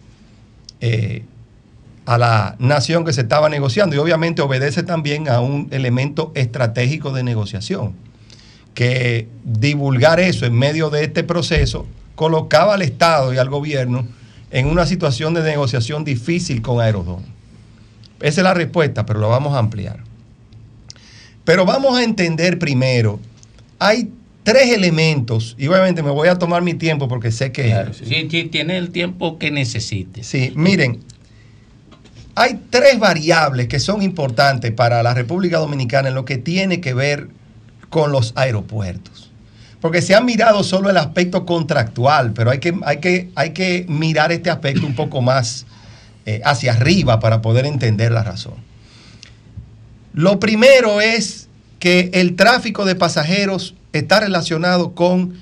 [0.80, 1.24] eh,
[2.04, 3.96] a la nación que se estaba negociando.
[3.96, 7.94] Y obviamente obedece también a un elemento estratégico de negociación
[8.74, 14.06] que divulgar eso en medio de este proceso colocaba al Estado y al gobierno
[14.50, 17.22] en una situación de negociación difícil con Aerodón.
[18.22, 19.98] Esa es la respuesta, pero lo vamos a ampliar.
[21.44, 23.18] Pero vamos a entender primero,
[23.78, 24.10] hay
[24.44, 27.74] tres elementos, y obviamente me voy a tomar mi tiempo porque sé que...
[27.92, 30.22] Sí, sí, tiene el tiempo que necesite.
[30.22, 31.00] Sí, miren,
[32.34, 36.94] hay tres variables que son importantes para la República Dominicana en lo que tiene que
[36.94, 37.28] ver
[37.88, 39.30] con los aeropuertos.
[39.80, 43.84] Porque se ha mirado solo el aspecto contractual, pero hay que, hay que, hay que
[43.88, 45.66] mirar este aspecto un poco más
[46.26, 48.54] eh, hacia arriba para poder entender la razón.
[50.14, 55.34] Lo primero es que el tráfico de pasajeros está relacionado con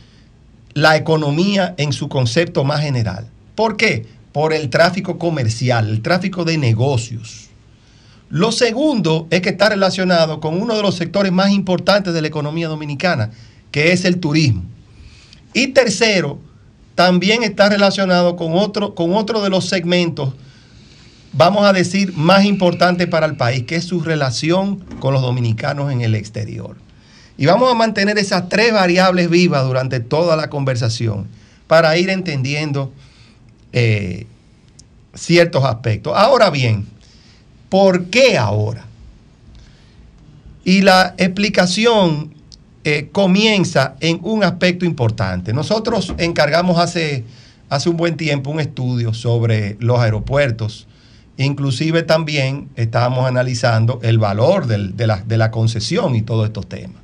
[0.74, 3.26] la economía en su concepto más general.
[3.54, 4.06] ¿Por qué?
[4.32, 7.48] Por el tráfico comercial, el tráfico de negocios.
[8.28, 12.28] Lo segundo es que está relacionado con uno de los sectores más importantes de la
[12.28, 13.32] economía dominicana,
[13.72, 14.62] que es el turismo.
[15.52, 16.38] Y tercero,
[16.94, 20.34] también está relacionado con otro, con otro de los segmentos,
[21.32, 25.92] vamos a decir, más importantes para el país, que es su relación con los dominicanos
[25.92, 26.76] en el exterior.
[27.36, 31.26] Y vamos a mantener esas tres variables vivas durante toda la conversación
[31.66, 32.92] para ir entendiendo
[33.72, 34.26] eh,
[35.14, 36.12] ciertos aspectos.
[36.16, 36.86] Ahora bien,
[37.68, 38.86] ¿por qué ahora?
[40.64, 42.34] Y la explicación
[42.84, 45.52] eh, comienza en un aspecto importante.
[45.52, 47.24] Nosotros encargamos hace,
[47.68, 50.86] hace un buen tiempo un estudio sobre los aeropuertos.
[51.44, 56.98] Inclusive también estábamos analizando el valor de, la, de la concesión y todos estos temas.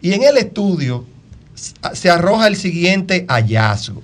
[0.00, 1.04] Y en el estudio
[1.54, 4.02] se arroja el siguiente hallazgo.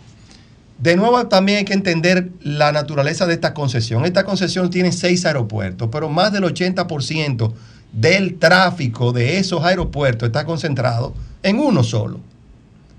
[0.76, 4.05] De nuevo, también hay que entender la naturaleza de esta concesión.
[4.05, 7.55] Esta concesión tiene seis aeropuertos, pero más del 80%
[7.92, 12.20] del tráfico de esos aeropuertos está concentrado en uno solo,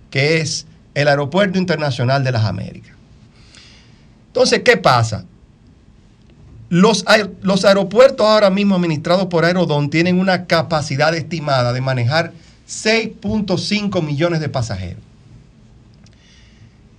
[0.10, 2.96] que es el Aeropuerto Internacional de las Américas.
[4.26, 5.26] Entonces, ¿qué pasa?
[6.72, 12.32] Los, aer- los aeropuertos ahora mismo administrados por Aerodón tienen una capacidad estimada de manejar
[12.66, 15.04] 6.5 millones de pasajeros.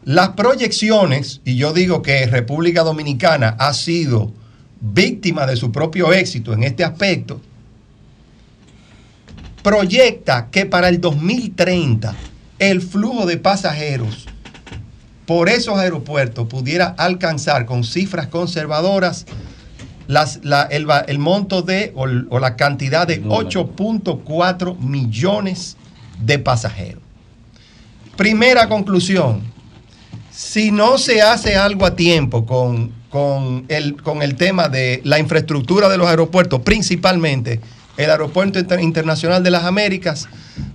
[0.04, 4.30] Las proyecciones, y yo digo que República Dominicana ha sido
[4.82, 7.40] víctima de su propio éxito en este aspecto,
[9.62, 12.14] proyecta que para el 2030
[12.58, 14.26] el flujo de pasajeros
[15.24, 19.24] por esos aeropuertos pudiera alcanzar con cifras conservadoras
[20.12, 22.06] las- la- el, monto de o,
[22.38, 25.76] la cantidad de 8.4 millones
[26.20, 27.02] de pasajeros.
[28.16, 29.40] Primera conclusión,
[30.30, 35.18] si no se hace algo a tiempo con, con el, con el tema de la
[35.18, 37.60] infraestructura de los aeropuertos, principalmente
[37.96, 40.28] el Aeropuerto Inter- Internacional de las Américas,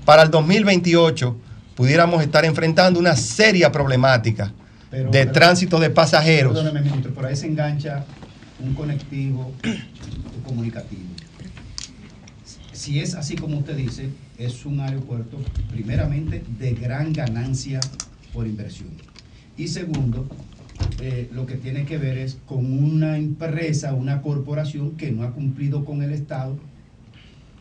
[0.06, 1.36] para el 2028
[1.76, 4.52] pudiéramos estar enfrentando una seria problemática
[4.90, 6.54] Pero- de pero- tránsito de pasajeros.
[6.54, 8.04] Perdóneme, ministro, por ahí se engancha
[8.60, 9.52] un conectivo
[10.46, 11.04] comunicativo.
[12.72, 15.38] Si es así como usted dice, es un aeropuerto
[15.72, 17.80] primeramente de gran ganancia
[18.34, 18.90] por inversión.
[19.58, 20.28] Y segundo,
[21.02, 25.32] eh, lo que tiene que ver es con una empresa, una corporación que no ha
[25.32, 26.58] cumplido con el Estado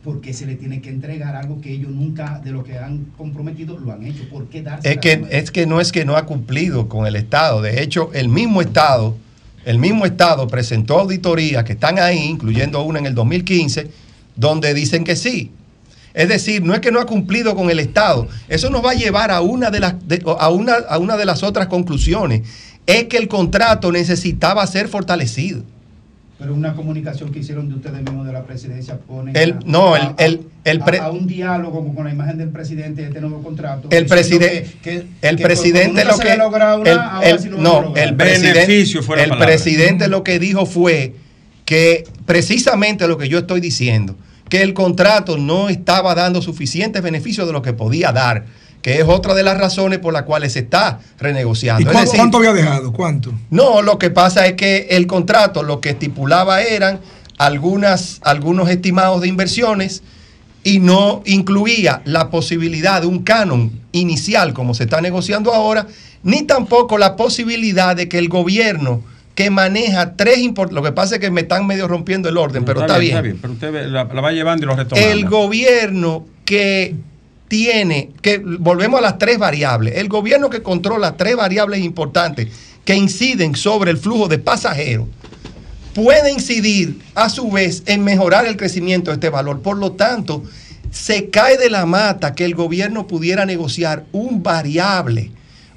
[0.04, 3.76] porque se le tiene que entregar algo que ellos nunca, de lo que han comprometido,
[3.76, 4.28] lo han hecho.
[4.30, 7.16] ¿Por qué darse Es que, es que no es que no ha cumplido con el
[7.16, 7.60] Estado.
[7.60, 9.16] De hecho, el mismo Estado,
[9.66, 13.90] el mismo Estado presentó auditorías que están ahí, incluyendo una en el 2015,
[14.36, 15.50] donde dicen que sí.
[16.14, 18.28] Es decir, no es que no ha cumplido con el Estado.
[18.48, 19.96] Eso nos va a llevar a una de las,
[20.38, 22.42] a una, a una de las otras conclusiones.
[22.86, 25.64] Es que el contrato necesitaba ser fortalecido.
[26.38, 29.96] Pero una comunicación que hicieron de ustedes mismos de la presidencia pone El- a, no,
[29.96, 33.08] el- a- el- el pre- a, a un diálogo con la imagen del presidente de
[33.08, 33.88] este nuevo contrato.
[33.90, 39.02] El presidente, que- que- el que presidente lo que el, sí no, el presidente, Beneficio
[39.02, 39.46] fue la el palabra.
[39.46, 41.14] presidente lo que dijo fue
[41.64, 44.14] que precisamente lo que yo estoy diciendo,
[44.50, 48.44] que el contrato no estaba dando suficientes beneficios de lo que podía dar,
[48.82, 51.80] que es otra de las razones por las cuales se está renegociando.
[51.82, 52.92] ¿Y Es cuánto, decir, cuánto había dejado?
[52.92, 53.32] ¿Cuánto?
[53.50, 57.00] no, lo que pasa es que el contrato lo que estipulaba eran
[57.38, 60.02] algunas, algunos estimados de inversiones
[60.64, 65.86] y no incluía la posibilidad de un canon inicial como se está negociando ahora,
[66.22, 69.02] ni tampoco la posibilidad de que el gobierno
[69.36, 72.64] que maneja tres import- lo que pasa es que me están medio rompiendo el orden,
[72.64, 73.38] pero está, bien.
[73.40, 75.00] Pero usted la, la va llevando y lo retoma.
[75.00, 76.94] El gobierno que
[77.48, 82.48] tiene, que volvemos a las tres variables, el gobierno que controla tres variables importantes
[82.84, 85.06] que inciden sobre el flujo de pasajeros,
[85.94, 89.62] puede incidir a su vez en mejorar el crecimiento de este valor.
[89.62, 90.42] Por lo tanto,
[90.90, 95.30] se cae de la mata que el gobierno pudiera negociar un variable,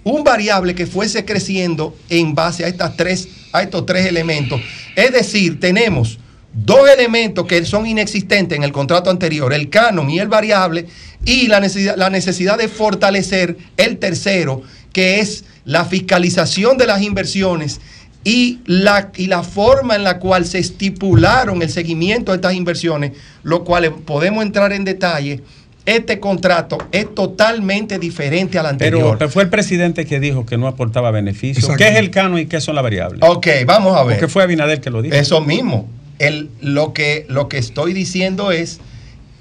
[0.03, 4.61] un variable que fuese creciendo en base a, estas tres, a estos tres elementos.
[4.95, 6.19] Es decir, tenemos
[6.53, 10.87] dos elementos que son inexistentes en el contrato anterior, el canon y el variable,
[11.25, 14.61] y la necesidad, la necesidad de fortalecer el tercero,
[14.93, 17.79] que es la fiscalización de las inversiones
[18.23, 23.13] y la, y la forma en la cual se estipularon el seguimiento de estas inversiones,
[23.43, 25.41] lo cual podemos entrar en detalle.
[25.85, 29.01] Este contrato es totalmente diferente al anterior.
[29.01, 31.67] Pero, pero fue el presidente que dijo que no aportaba beneficios.
[31.77, 33.21] ¿Qué es el canon y qué son las variables?
[33.23, 34.17] Ok, vamos a ver.
[34.17, 35.15] Porque fue Abinader que lo dijo.
[35.15, 35.89] Eso mismo.
[36.19, 38.81] El, lo, que, lo que estoy diciendo es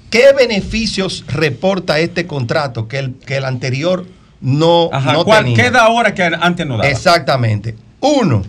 [0.09, 4.05] qué beneficios reporta este contrato que el, que el anterior
[4.41, 5.63] no, Ajá, no ¿cuál- tenía.
[5.63, 6.89] ¿Qué da ahora que antes no daba?
[6.89, 7.75] Exactamente.
[7.99, 8.43] Uno,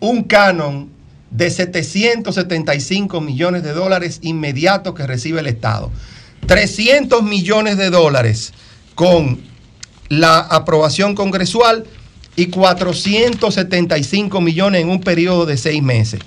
[0.00, 0.88] un canon
[1.30, 5.90] de 775 millones de dólares inmediatos que recibe el Estado.
[6.46, 8.54] 300 millones de dólares
[8.94, 9.40] con
[10.08, 11.84] la aprobación congresual
[12.36, 16.20] y 475 millones en un periodo de seis meses.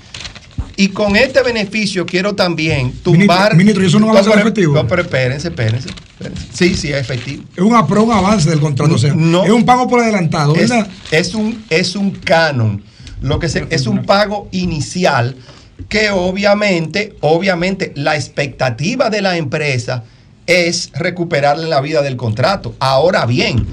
[0.81, 3.55] Y con este beneficio quiero también tumbar...
[3.55, 4.73] ministro, ¿y eso no va a ser efectivo?
[4.73, 5.89] No, pero espérense, espérense.
[5.89, 6.47] espérense.
[6.53, 7.43] Sí, sí, es efectivo.
[7.55, 8.95] Es un, un avance del contrato.
[8.95, 9.43] o sea, No.
[9.43, 10.87] es un pago por adelantado, Es, ¿verdad?
[11.11, 12.81] es un, es un canon.
[13.21, 15.35] Lo que se- es un pago inicial
[15.87, 20.03] que obviamente, obviamente, la expectativa de la empresa
[20.47, 22.75] es recuperarle la vida del contrato.
[22.79, 23.67] Ahora bien,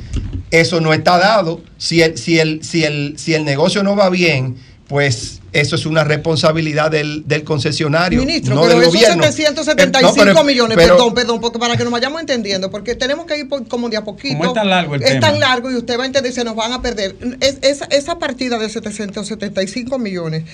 [0.50, 1.62] eso no está dado.
[1.78, 4.56] Si el, si el, si el, si el negocio no va bien,
[4.88, 9.22] pues eso es una responsabilidad del, del concesionario, Ministro, no pero del esos gobierno.
[9.22, 12.94] 775 Eh, no, pero- millones, pero- perdón, perdón, porque para que nos vayamos entendiendo, porque
[12.94, 14.36] tenemos que ir por- como de a poquito.
[14.38, 15.20] Como es tan largo el Es tema.
[15.20, 17.16] tan largo y usted va a entender, se nos van a perder.
[17.40, 20.44] Es- esa, esa partida de 775 millones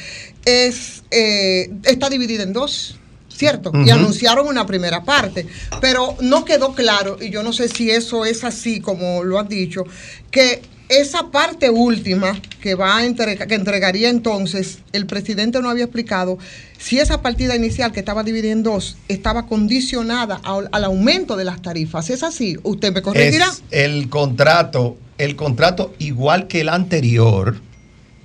[0.44, 2.96] es, eh, está dividida en dos.
[3.36, 3.72] ¿Cierto?
[3.84, 5.44] Y anunciaron una primera parte,
[5.80, 9.48] pero no quedó claro, y yo no sé si eso es así como lo han
[9.48, 9.82] dicho,
[10.30, 16.38] que esa parte última que va a que entregaría entonces, el presidente no había explicado
[16.78, 21.44] si esa partida inicial que estaba dividida en dos estaba condicionada al, al aumento de
[21.44, 22.10] las tarifas.
[22.10, 22.56] ¿Es así?
[22.62, 23.46] ¿Usted me corregirá?
[23.46, 27.56] Es el contrato, el contrato igual que el anterior,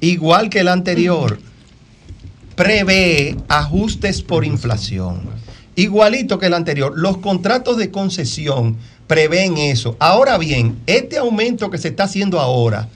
[0.01, 1.39] igual que el anterior,
[2.55, 5.21] prevé ajustes por inflación.
[5.75, 8.77] Igualito que el anterior, los contratos de concesión
[9.09, 9.97] prevén eso.
[9.99, 12.89] Ahora bien, este aumento que se está haciendo ahora,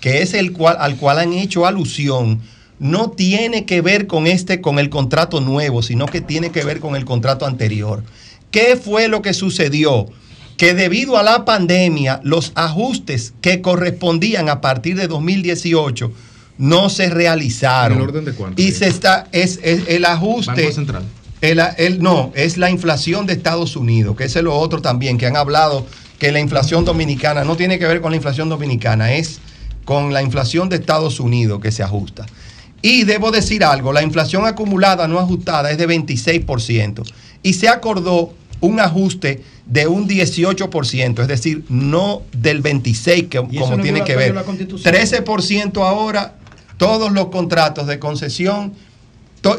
[0.00, 2.40] que es el cual, al cual han hecho alusión,
[2.78, 6.78] no tiene que ver con este, con el contrato nuevo, sino que tiene que ver
[6.78, 8.04] con el contrato anterior.
[8.52, 10.06] ¿Qué fue lo que sucedió?
[10.56, 16.12] Que debido a la pandemia, los ajustes que correspondían a partir de 2018
[16.58, 17.98] no se realizaron.
[17.98, 18.62] ¿En el orden de cuánto?
[18.62, 20.62] Y se está, es, es el ajuste.
[20.62, 21.02] Banco Central.
[21.40, 25.18] El, el- no, es la inflación de Estados Unidos, que ese es lo otro también,
[25.18, 25.86] que han hablado
[26.18, 29.40] que la inflación dominicana no tiene que ver con la inflación dominicana, es
[29.84, 32.26] con la inflación de Estados Unidos que se ajusta.
[32.82, 37.02] Y debo decir algo, la inflación acumulada no ajustada es de 26%
[37.42, 43.56] y se acordó un ajuste de un 18%, es decir, no del 26% que, ¿Y
[43.56, 44.28] eso como no tiene que ver.
[44.28, 44.92] de la Constitución?
[44.94, 46.34] 13% ahora,
[46.76, 48.72] todos los contratos de concesión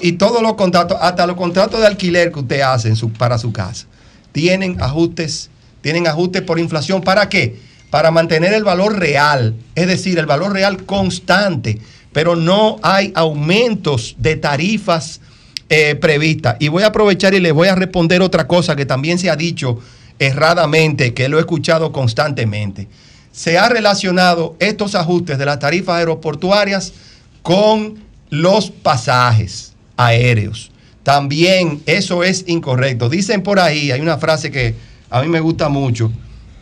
[0.02, 3.88] y todos los contratos, hasta los contratos de alquiler que usted hace para su casa,
[4.32, 5.50] tienen ajustes,
[5.82, 7.02] tienen ajustes por inflación.
[7.02, 7.58] ¿Para qué?
[7.90, 11.80] Para mantener el valor real, es decir, el valor real constante,
[12.14, 15.22] pero no hay aumentos de tarifas
[15.70, 16.58] eh, previstas.
[16.60, 19.36] Y voy a aprovechar y les voy a responder otra cosa que también se ha
[19.36, 19.80] dicho
[20.20, 22.88] erradamente, que lo he escuchado constantemente.
[23.32, 26.94] Se ha relacionado estos ajustes de las tarifas aeroportuarias
[27.42, 29.69] con los pasajes
[30.00, 30.72] aéreos.
[31.04, 33.10] También eso es incorrecto.
[33.10, 34.76] Dicen por ahí, hay una frase que
[35.10, 36.12] a mí me gusta mucho.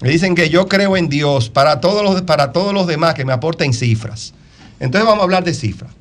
[0.02, 3.26] Me dicen que yo creo en Dios para todos los, para todos los demás que
[3.26, 4.34] me aporten cifras.
[4.80, 5.92] Entonces vamos a hablar de cifras.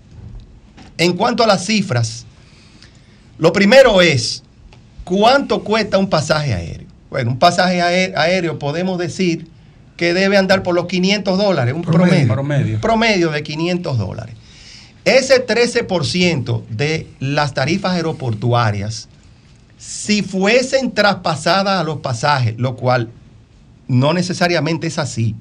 [0.98, 2.24] En cuanto a las cifras,
[3.38, 4.42] lo primero es,
[5.04, 6.86] ¿cuánto cuesta un pasaje aéreo?
[7.10, 9.46] Bueno, un pasaje aé- aéreo podemos decir
[9.96, 12.28] que debe andar por los 500 dólares, un promedio.
[12.28, 12.80] Promedio.
[12.80, 14.34] Promedio de 500 dólares.
[15.06, 19.08] Ese 13% de las tarifas aeroportuarias,
[19.78, 23.10] si fuesen traspasadas a los pasajes, lo cual
[23.86, 25.36] no necesariamente es así,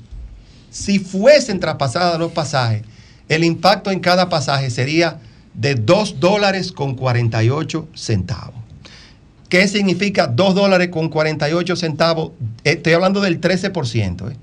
[0.70, 2.84] si fuesen traspasadas a los pasajes,
[3.28, 5.20] el impacto en cada pasaje sería
[5.56, 8.62] de 2 dólares con 48 centavos.
[9.50, 12.34] ¿Qué significa 2 dólares con 48 centavos?
[12.64, 14.32] Estoy hablando del 13%.
[14.32, 14.36] ¿eh?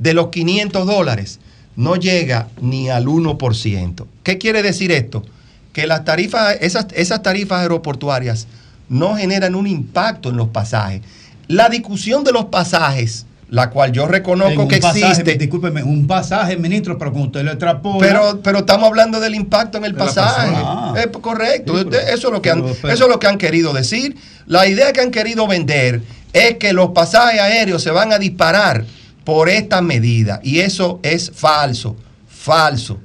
[0.00, 1.38] De los 500 dólares
[1.76, 4.06] no llega ni al 1%.
[4.22, 5.24] ¿Qué quiere decir esto?
[5.72, 8.46] Que las tarifas, esas, esas tarifas aeroportuarias
[8.88, 11.02] no generan un impacto en los pasajes.
[11.46, 16.56] La discusión de los pasajes, la cual yo reconozco que pasaje, existe, Discúlpeme, un pasaje,
[16.56, 17.98] ministro, pero cuando usted lo extrapola.
[18.00, 20.52] pero, pero estamos hablando del impacto en el pasaje.
[20.54, 20.94] Ah.
[20.96, 21.76] Es correcto.
[21.78, 24.16] Sí, pero- eso, es lo que han, eso es lo que han querido decir.
[24.46, 26.02] La idea que han querido vender
[26.32, 28.84] es que los pasajes aéreos se van a disparar
[29.30, 30.40] por esta medida.
[30.42, 31.94] Y eso es falso.
[32.28, 32.98] Falso.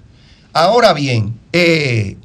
[0.51, 2.17] Ahora bien, eh,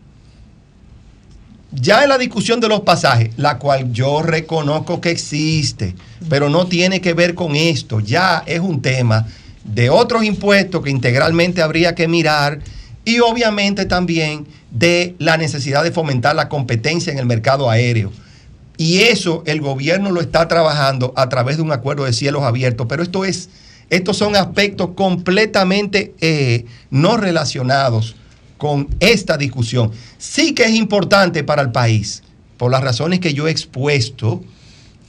[1.70, 5.94] ya en la discusión de los pasajes, la cual yo reconozco que existe,
[6.30, 9.26] pero no tiene que ver con esto, ya es un tema
[9.64, 12.60] de otros impuestos que integralmente habría que mirar
[13.04, 18.10] y obviamente también de la necesidad de fomentar la competencia en el mercado aéreo.
[18.78, 22.86] Y eso el gobierno lo está trabajando a través de un acuerdo de cielos abiertos,
[22.88, 23.50] pero esto es,
[23.90, 28.16] estos son aspectos completamente eh, no relacionados
[28.56, 29.90] con esta discusión.
[30.16, 32.22] Sí que es importante para el país,
[32.56, 34.42] por las razones que yo he expuesto,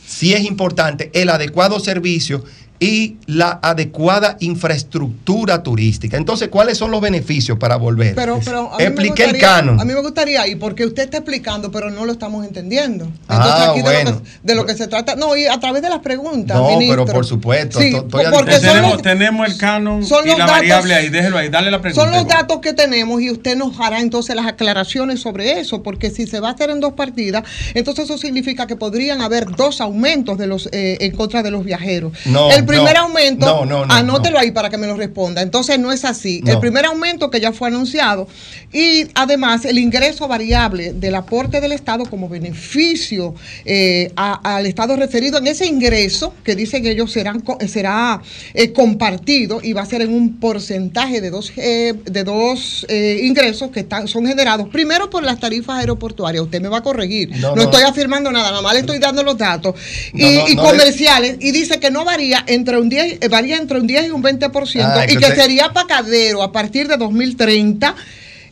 [0.06, 2.44] sí es importante el adecuado servicio
[2.82, 6.18] y la adecuada infraestructura turística.
[6.18, 8.16] Entonces, ¿cuáles son los beneficios para volver?
[8.16, 8.40] Pero,
[8.80, 9.80] Expliqué el canon.
[9.80, 13.06] A mí me gustaría, y porque usted está explicando, pero no lo estamos entendiendo.
[13.06, 14.22] Entonces, Ah, aquí de, lo bueno.
[14.24, 16.58] que, de lo que se trata, no, y a través de las preguntas.
[16.58, 17.06] No, ministro.
[17.06, 20.40] pero por supuesto, Sí, estoy porque son tenemos, los, tenemos el canon son y los
[20.40, 21.10] la datos- variable ahí.
[21.10, 22.04] Déjelo ahí, dale la pregunta.
[22.04, 26.10] son los datos que tenemos y usted nos hará entonces las aclaraciones sobre eso, porque
[26.10, 27.44] si se va a hacer en dos partidas,
[27.76, 31.64] entonces eso significa que podrían haber dos aumentos de los eh, en contra de los
[31.64, 32.14] viajeros.
[32.26, 35.42] No, el primer no, aumento, no, no, no, anótelo ahí para que me lo responda.
[35.42, 36.42] Entonces no es así.
[36.46, 38.28] El primer aumento que ya fue anunciado
[38.74, 44.96] y además el ingreso variable del aporte del Estado como beneficio eh, a- al Estado
[44.96, 48.22] referido en ese ingreso que dicen ellos serán co- será
[48.54, 53.22] eh, compartido y va a ser en un porcentaje de dos eh, de dos eh,
[53.24, 56.44] ingresos que están son generados primero por las tarifas aeroportuarias.
[56.44, 57.30] Usted me va a corregir.
[57.56, 59.76] No, estoy afirmando nada, nada más le estoy dando los datos
[60.14, 63.88] y, y comerciales y dice que no varía entre un 10 eh, varía entre un
[63.88, 67.96] 10 y un 20% Ah, y que que usted- sería pacadero a partir de 2030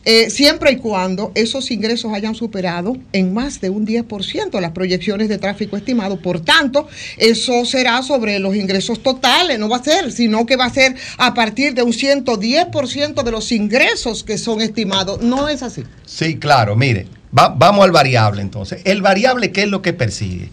[0.06, 5.28] eh, siempre y cuando esos ingresos hayan superado en más de un 10% las proyecciones
[5.28, 6.18] de tráfico estimado.
[6.22, 6.88] Por tanto,
[7.18, 10.94] eso será sobre los ingresos totales, no va a ser, sino que va a ser
[11.18, 15.20] a partir de un 110% de los ingresos que son estimados.
[15.20, 15.84] No es así.
[16.06, 17.06] Sí, claro, mire,
[17.38, 18.80] va- vamos al variable entonces.
[18.84, 20.48] El variable, ¿qué es lo que persigue?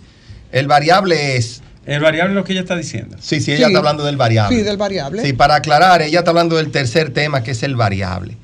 [0.52, 1.62] El variable es...
[1.88, 3.16] El variable es lo que ella está diciendo.
[3.20, 3.72] Sí, sí, ella Sí.
[3.72, 4.56] está hablando del variable.
[4.58, 5.24] Sí, del variable.
[5.24, 8.38] Sí, para aclarar, ella está hablando del tercer tema, que es el variable.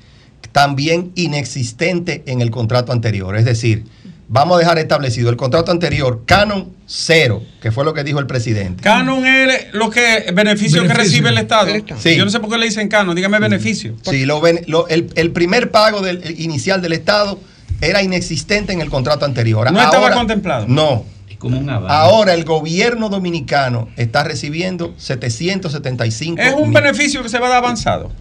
[0.51, 3.35] También inexistente en el contrato anterior.
[3.37, 3.83] Es decir,
[4.29, 8.27] vamos a dejar establecido el contrato anterior, canon cero, que fue lo que dijo el
[8.27, 8.83] presidente.
[8.83, 11.67] Canon es lo que beneficio, que recibe el Estado.
[11.69, 11.99] El Estado.
[12.01, 12.15] Sí.
[12.15, 13.95] Yo no sé por qué le dicen canon, dígame beneficio.
[14.03, 17.39] Sí, lo ven- lo- el, el primer pago del, el inicial del Estado
[17.81, 19.71] era inexistente en el contrato anterior.
[19.71, 20.65] No estaba contemplado.
[20.67, 21.05] No.
[21.47, 21.93] Es como un avance.
[21.95, 27.49] Ahora el gobierno dominicano está recibiendo 775 Es un mil- beneficio que se va a
[27.49, 28.11] dar avanzado.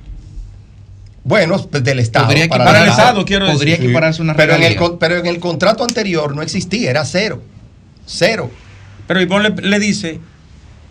[1.25, 2.27] Bueno, pues, del Estado.
[2.27, 3.59] Podría para equiparar- el Estado, quiero decir.
[3.59, 7.43] podría equipararse una pero en, el, pero en el contrato anterior no existía, era cero.
[8.07, 8.51] Cero.
[9.07, 10.19] Pero Ivonne le, le dice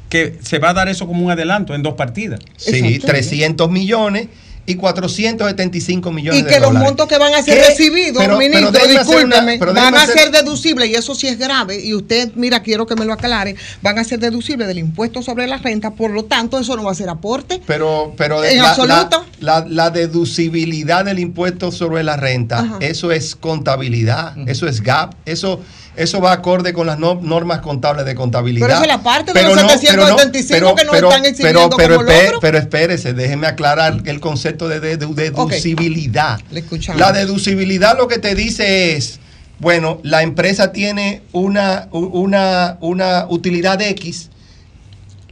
[0.09, 2.39] que se va a dar eso como un adelanto en dos partidas.
[2.57, 4.27] Sí, 300 millones
[4.65, 6.87] y 475 millones Y de que los dólares.
[6.87, 7.67] montos que van a ser ¿Qué?
[7.67, 11.27] recibidos, Pero- pero ministro, una- discúlpeme, pero van a hacer- ser deducibles, y eso sí
[11.27, 14.77] es grave, y usted, mira, quiero que me lo aclare, van a ser deducibles del
[14.77, 17.59] impuesto sobre la renta, por lo tanto, eso no va a ser aporte.
[17.65, 19.25] Pero, pero ¿En la, absoluto?
[19.39, 22.77] La, la- la deducibilidad del impuesto sobre la renta, Ajá.
[22.81, 25.59] eso es contabilidad, eso es GAP, eso,
[25.95, 28.65] eso va acorde con las no- normas contables de contabilidad.
[28.67, 31.97] Pero eso es la parte de Pero los no, 775 que nos están exhibiendo pero,
[31.97, 36.39] como pero espérese, déjeme aclarar el concepto de, de- de deducibilidad.
[36.51, 36.99] Le escuchamos.
[36.99, 39.19] La deducibilidad lo que te dice es,
[39.59, 44.29] bueno, la empresa tiene una, una, una utilidad X,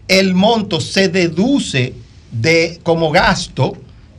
[0.07, 1.93] el monto se deduce
[2.31, 3.77] de, como gasto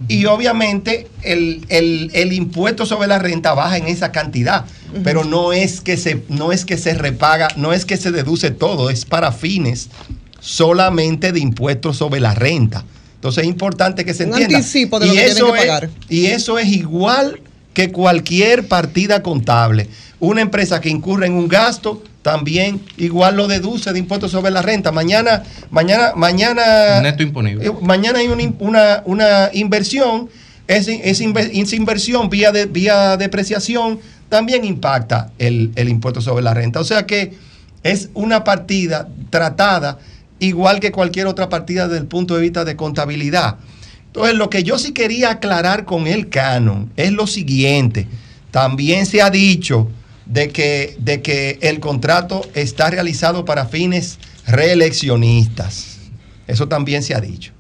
[0.08, 4.64] y obviamente el, el- el impuesto sobre la renta baja en esa cantidad.
[5.04, 8.50] Pero no es, que se, no es que se repaga, no es que se deduce
[8.50, 9.88] todo, es para fines
[10.40, 12.84] solamente de impuestos sobre la renta.
[13.16, 14.56] Entonces es importante que se Un entienda.
[14.58, 15.90] anticipo de lo que tienen eso que es- pagar.
[16.08, 17.40] y eso es igual
[17.74, 19.88] que cualquier partida contable.
[20.18, 24.60] Una empresa que incurre en un gasto también igual lo deduce de impuestos sobre la
[24.62, 24.92] renta.
[24.92, 27.00] Mañana, mañana, mañana.
[27.00, 27.66] Neto imponible.
[27.66, 30.28] eh, Mañana hay una, una, una inversión.
[30.66, 33.98] Esa, inve- esa inversión vía, de, vía depreciación
[34.30, 36.80] también impacta el, el impuesto sobre la renta.
[36.80, 37.34] O sea que
[37.82, 39.98] es una partida tratada
[40.38, 43.56] igual que cualquier otra partida desde el punto de vista de contabilidad.
[44.06, 48.08] Entonces, lo que yo sí quería aclarar con el canon es lo siguiente.
[48.50, 49.88] También se ha dicho
[50.26, 55.98] de que, de que el contrato está realizado para fines reeleccionistas.
[56.48, 57.52] Eso también se ha dicho.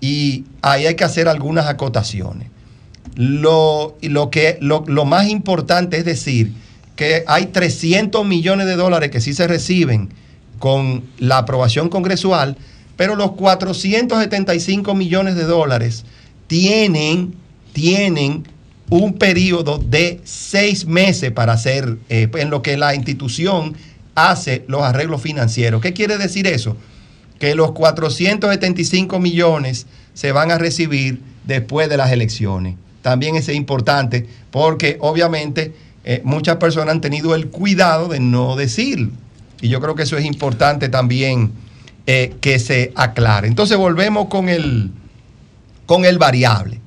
[0.00, 2.48] Y ahí hay que hacer algunas acotaciones.
[3.16, 6.52] Lo, lo, que, lo, lo más importante es decir
[6.96, 10.10] que hay 300 millones de dólares que sí se reciben
[10.58, 12.56] con la aprobación congresual,
[12.96, 16.04] pero los 475 millones de dólares
[16.46, 17.34] tienen,
[17.72, 18.44] tienen
[18.88, 23.76] un periodo de seis meses para hacer, eh, en lo que la institución
[24.14, 25.82] hace los arreglos financieros.
[25.82, 26.76] ¿Qué quiere decir eso?
[27.38, 32.76] Que los 475 millones se van a recibir después de las elecciones.
[33.06, 39.12] También es importante porque obviamente eh, muchas personas han tenido el cuidado de no decirlo.
[39.60, 41.52] Y yo creo que eso es importante también
[42.08, 43.46] eh, que se aclare.
[43.46, 44.90] Entonces volvemos con el,
[45.86, 46.80] con el variable.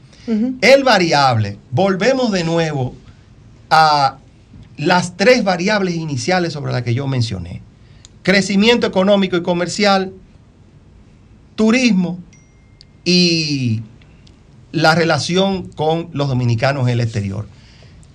[0.60, 2.96] El variable, volvemos de nuevo
[3.70, 4.18] a
[4.76, 7.62] las tres variables iniciales sobre las que yo mencioné.
[8.24, 10.12] Crecimiento económico y comercial,
[11.56, 12.20] turismo
[13.06, 13.84] y
[14.72, 17.48] la relación con los dominicanos en el exterior.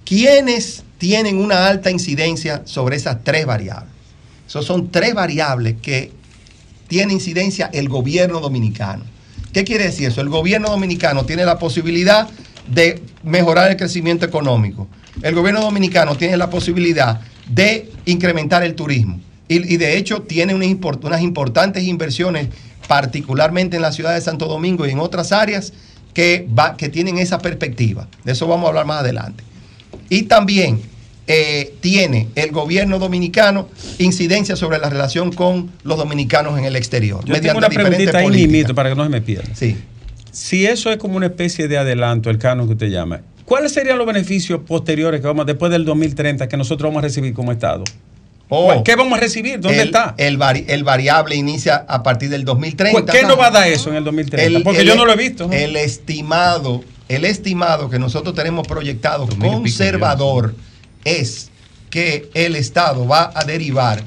[0.05, 3.90] ¿Quiénes tienen una alta incidencia sobre esas tres variables?
[4.46, 6.12] Esos son tres variables que
[6.88, 9.05] tiene incidencia el gobierno dominicano.
[9.52, 10.20] ¿Qué quiere decir eso?
[10.20, 12.28] El gobierno dominicano tiene la posibilidad
[12.68, 14.88] de mejorar el crecimiento económico.
[15.22, 19.20] El gobierno dominicano tiene la posibilidad de incrementar el turismo.
[19.46, 22.48] Y, de hecho tiene unas importantes inversiones,
[22.88, 25.72] particularmente en la ciudad de Santo Domingo y en otras áreas,
[26.15, 28.09] que, va- que tienen esa perspectiva.
[28.25, 29.45] De eso vamos a hablar más adelante.
[30.09, 30.81] Y también
[31.27, 37.25] eh, tiene el gobierno dominicano incidencia sobre la relación con los dominicanos en el exterior.
[37.25, 39.55] Yo tengo una preguntita ahí mismito para que no se me pierda.
[39.55, 39.77] Sí.
[40.31, 43.99] Si eso es como una especie de adelanto, el canon que usted llama, ¿cuáles serían
[43.99, 47.85] los beneficios posteriores que vamos después del 2030 que nosotros vamos a recibir como Estado?
[48.49, 48.84] Oh.
[48.84, 49.59] ¿Qué vamos a recibir?
[49.59, 50.14] ¿Dónde el, está?
[50.18, 53.12] El, vari- el variable inicia a partir del 2030.
[53.12, 54.61] ¿Qué nos va a dar eso en el 2030?
[54.62, 55.47] Porque el- yo no lo he visto.
[55.49, 55.53] ¿no?
[55.53, 60.55] El estimado, el estimado que nosotros tenemos proyectado conservador
[61.05, 61.51] es
[61.90, 64.03] que el Estado va a derivar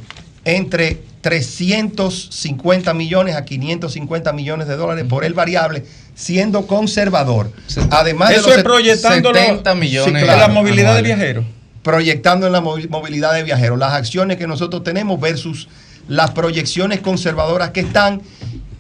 [0.45, 5.83] entre 350 millones a 550 millones de dólares por el variable,
[6.15, 7.51] siendo conservador.
[7.91, 11.45] Además de Eso los es proyectando 70 millones de la movilidad de viajeros.
[11.91, 15.69] Proyectando en la movi- movilidad de viajeros, las acciones que nosotros tenemos versus
[16.09, 18.21] las proyecciones conservadoras que están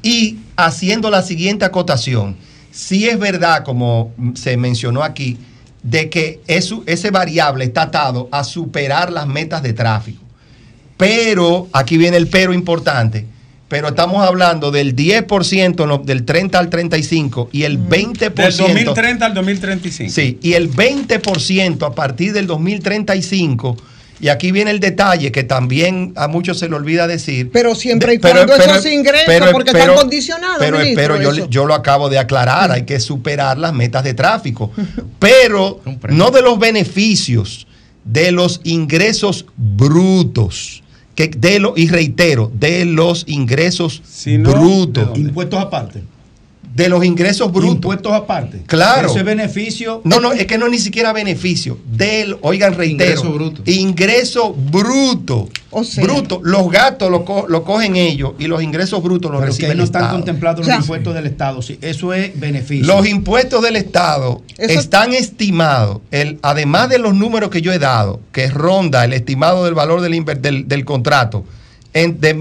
[0.03, 2.35] y haciendo la siguiente acotación.
[2.69, 5.37] Si es verdad, como se mencionó aquí,
[5.83, 10.21] de que eso- ese variable está atado a superar las metas de tráfico.
[10.97, 13.25] Pero, aquí viene el pero importante,
[13.67, 18.33] pero estamos hablando del 10%, no, del 30 al 35 y el 20%.
[18.33, 20.13] Del 2030 al 2035.
[20.13, 23.75] Sí, y el 20% a partir del 2035
[24.21, 27.49] Y aquí viene el detalle que también a muchos se le olvida decir.
[27.51, 31.73] Pero siempre y cuando esos ingresos, porque están condicionados, Pero, ministro, pero yo, yo lo
[31.73, 34.71] acabo de aclarar, hay que superar las metas de tráfico.
[35.19, 37.67] Pero no de los beneficios,
[38.05, 40.83] de los ingresos brutos.
[41.17, 44.03] Que de lo, y reitero, de los ingresos
[44.43, 45.17] brutos.
[45.17, 46.03] Impuestos aparte.
[46.77, 47.73] De los ingresos brutos.
[47.75, 48.61] Impuestos aparte.
[48.67, 49.09] Claro.
[49.09, 50.01] Ese beneficio.
[50.03, 51.79] No, no, es que no es ni siquiera beneficio.
[51.91, 53.09] Del, oigan, reitero.
[53.09, 53.61] Ingreso bruto.
[53.65, 55.49] Ingreso bruto.
[56.01, 56.39] bruto.
[56.43, 59.65] Los gastos lo, co- lo cogen ellos y los ingresos brutos los Pero que recibe
[59.67, 60.17] ahí el no están Estado.
[60.19, 61.61] contemplados los impuestos del Estado.
[61.63, 62.85] Sí, eso es beneficio.
[62.85, 67.79] Los impuestos del Estado Eso- están estimados, el, además de los números que yo he
[67.79, 71.43] dado, que ronda el estimado del valor del, del, del contrato,
[71.93, 72.35] en, de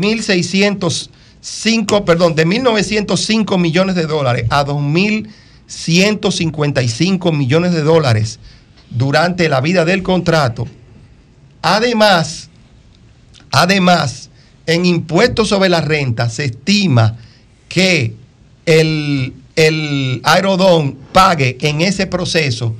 [1.46, 8.40] 1.605, perdón, de 1.905 millones de dólares a 2.155 millones de dólares
[8.90, 10.66] durante la vida del contrato.
[11.62, 12.50] Además,
[13.52, 14.30] además,
[14.66, 17.16] en impuestos sobre la renta se estima
[17.68, 18.16] que
[18.66, 22.74] el, el Aerodón pague en ese proceso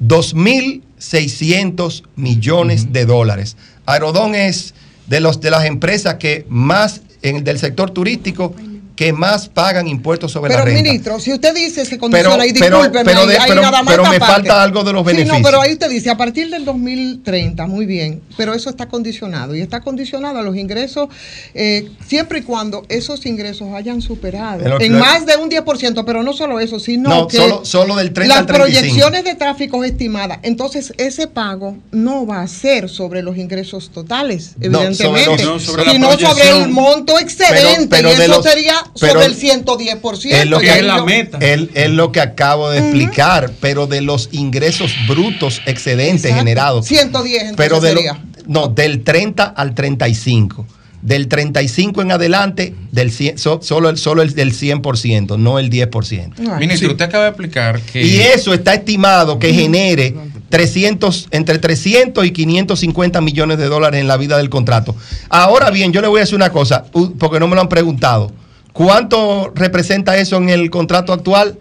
[0.00, 3.56] 2.600 millones de dólares.
[3.86, 4.74] Aerodón es
[5.06, 8.54] de, los, de las empresas que más, en, del sector turístico,
[8.96, 10.82] que más pagan impuestos sobre Pero la renta.
[10.82, 13.92] ministro, si usted dice se condiciona Pero- y pero- discúlpeme, pero de- pero- nada más
[13.92, 14.32] pero me parte.
[14.48, 15.38] falta algo de los Sí, beneficios.
[15.40, 19.56] no, pero ahí usted dice a partir del 2030, muy bien, pero eso está condicionado
[19.56, 21.08] y está condicionado a los ingresos
[21.54, 26.22] eh, siempre y cuando esos ingresos hayan superado Pero- en más de un 10%, pero
[26.22, 28.80] no solo eso, sino No, que solo- solo del 30 las al 35.
[28.80, 34.52] proyecciones de tráfico estimadas, entonces ese pago no va a ser sobre los ingresos totales,
[34.58, 38.74] No, sobre evidentemente, los- no, sobre sino sobre el monto excedente pero y eso sería
[39.00, 40.34] pero- sobre el 110%.
[40.36, 41.06] Es lo que ahí yo-
[41.40, 46.38] Es, es lo que acabo de explicar, pero de los ingresos brutos excedentes Exacto.
[46.38, 46.86] generados.
[46.86, 48.22] 110 entonces pero de lo- sería.
[48.46, 50.66] no, del 30 al 35.
[51.02, 55.68] Del 35 en adelante, del 100 so- solo, el, solo el del 100%, no el
[55.68, 56.58] 10%.
[56.58, 58.02] Ministro, usted acaba de explicar que.
[58.02, 60.14] Y eso está estimado que genere
[60.48, 64.96] 300, entre 300 y 550 millones de dólares en la vida del contrato.
[65.28, 66.84] Ahora bien, yo le voy a decir una cosa,
[67.18, 68.32] porque no me lo han preguntado.
[68.74, 71.56] ¿Cuánto representa eso en el contrato actual?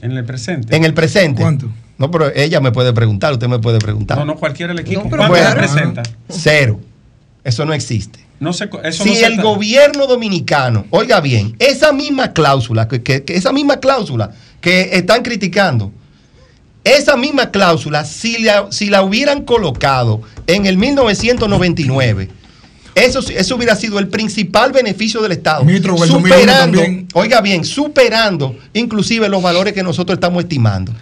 [0.00, 0.74] En el presente.
[0.74, 1.42] En el presente.
[1.42, 1.68] ¿Cuánto?
[1.98, 4.16] No, pero ella me puede preguntar, usted me puede preguntar.
[4.18, 5.02] No, no cualquiera el equipo.
[5.10, 6.02] pero ¿Cuánto representa?
[6.30, 6.80] Cero.
[7.44, 8.24] Eso no existe.
[8.40, 8.64] No eso
[9.04, 13.52] si no se el gobierno dominicano, oiga bien, esa misma cláusula, que, que- que esa
[13.52, 15.92] misma cláusula que están criticando,
[16.84, 22.28] esa misma cláusula, si la, si la hubieran colocado en el 1999,
[22.94, 25.64] eso, eso hubiera sido el principal beneficio del Estado.
[25.64, 26.82] Ministro, el 2001 superando,
[27.14, 30.92] oiga bien, superando inclusive los valores que nosotros estamos estimando.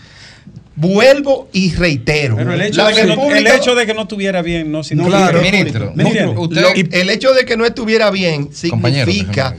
[0.75, 2.35] Vuelvo y reitero.
[2.37, 4.73] Pero el hecho, la de que no, el República- hecho de que no estuviera bien
[4.73, 5.93] no significa Claro, que- ministro.
[6.93, 9.55] El hecho de que no estuviera bien significa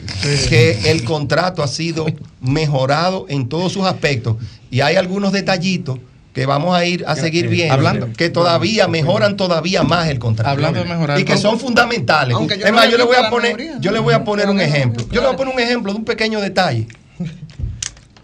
[0.49, 2.07] que el contrato ha sido
[2.41, 4.37] mejorado en todos sus aspectos
[4.71, 5.99] y hay algunos detallitos
[6.33, 10.49] que vamos a ir a seguir viendo, hablando, que todavía mejoran todavía más el contrato.
[10.49, 10.83] Hablando.
[11.19, 12.35] Y que son fundamentales.
[12.49, 15.05] Es más, yo le voy a poner, yo le voy a poner un ejemplo.
[15.11, 16.87] Yo le voy a poner un ejemplo de un pequeño detalle.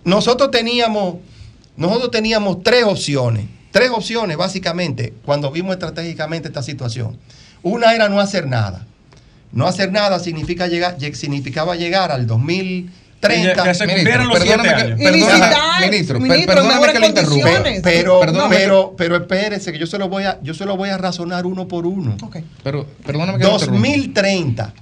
[0.04, 1.18] Nosotros teníamos,
[1.78, 7.18] nosotros teníamos tres opciones, tres opciones básicamente, cuando vimos estratégicamente esta situación.
[7.62, 8.88] Una era no hacer nada.
[9.52, 13.74] No hacer nada significa llegar, significaba llegar al 2000 30.
[13.74, 14.98] Se ministro, los perdóname años.
[14.98, 17.50] Que, perdóname, ministro, perdóname que interrumpa.
[17.84, 20.90] Pero, pero, pero, pero espérese, que yo se lo voy a, yo se lo voy
[20.90, 22.16] a razonar uno por uno.
[22.22, 22.46] Okay.
[22.64, 24.74] Pero, perdóname que 2030.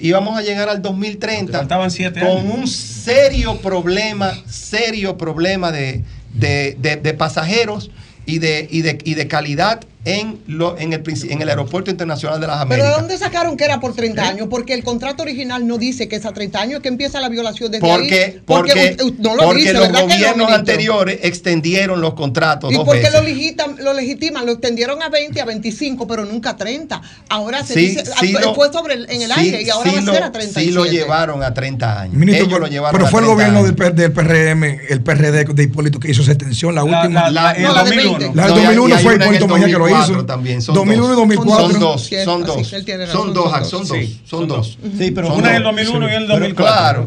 [0.00, 2.54] Íbamos a llegar al 2030 siete con años.
[2.54, 6.02] un serio problema, serio problema de,
[6.32, 7.90] de, de, de pasajeros
[8.26, 12.40] y de, y de, y de calidad en, lo, en, el, en el Aeropuerto Internacional
[12.40, 13.00] de las Pero ¿de Américas.
[13.00, 14.28] dónde sacaron que era por 30 ¿Eh?
[14.28, 14.48] años?
[14.50, 17.70] Porque el contrato original no dice que es a 30 años que empieza la violación
[17.72, 18.42] desde Porque, ahí.
[18.44, 22.70] porque, u- no lo porque dice, los ¿verdad que no, gobiernos anteriores extendieron los contratos
[22.70, 23.14] ¿Y dos por qué veces.
[23.14, 24.46] lo legitiman, lo legitiman?
[24.46, 27.00] Lo extendieron a 20, a 25, pero nunca a 30.
[27.28, 29.70] Ahora se Sí, dice, sí ah, lo- fue sobre el, en el sí, aire y
[29.70, 30.66] ahora sí va a lo- ser a 37.
[30.66, 32.14] Sí lo llevaron a 30 años.
[32.14, 33.94] Ministro, Ellos pero, lo llevaron pero a fue el 30 gobierno años.
[33.96, 37.30] del, PRM, el PRD de Hipólito que hizo esa extensión, la, última.
[37.30, 38.18] la- No, la de 2001.
[38.18, 38.36] 20.
[38.36, 40.24] La del No, y hay- 2001 y hay fue Hipólito Mejía que lo 2004 hizo.
[40.24, 40.62] También.
[40.62, 41.16] Son 2001 y dos.
[41.16, 41.70] 2004.
[41.70, 42.68] Son dos, son dos.
[43.10, 44.08] Son dos, son dos.
[44.24, 44.78] Son dos.
[44.98, 45.72] Sí, pero Son Una en el dos.
[45.76, 46.54] 2001 y el Pero 2004.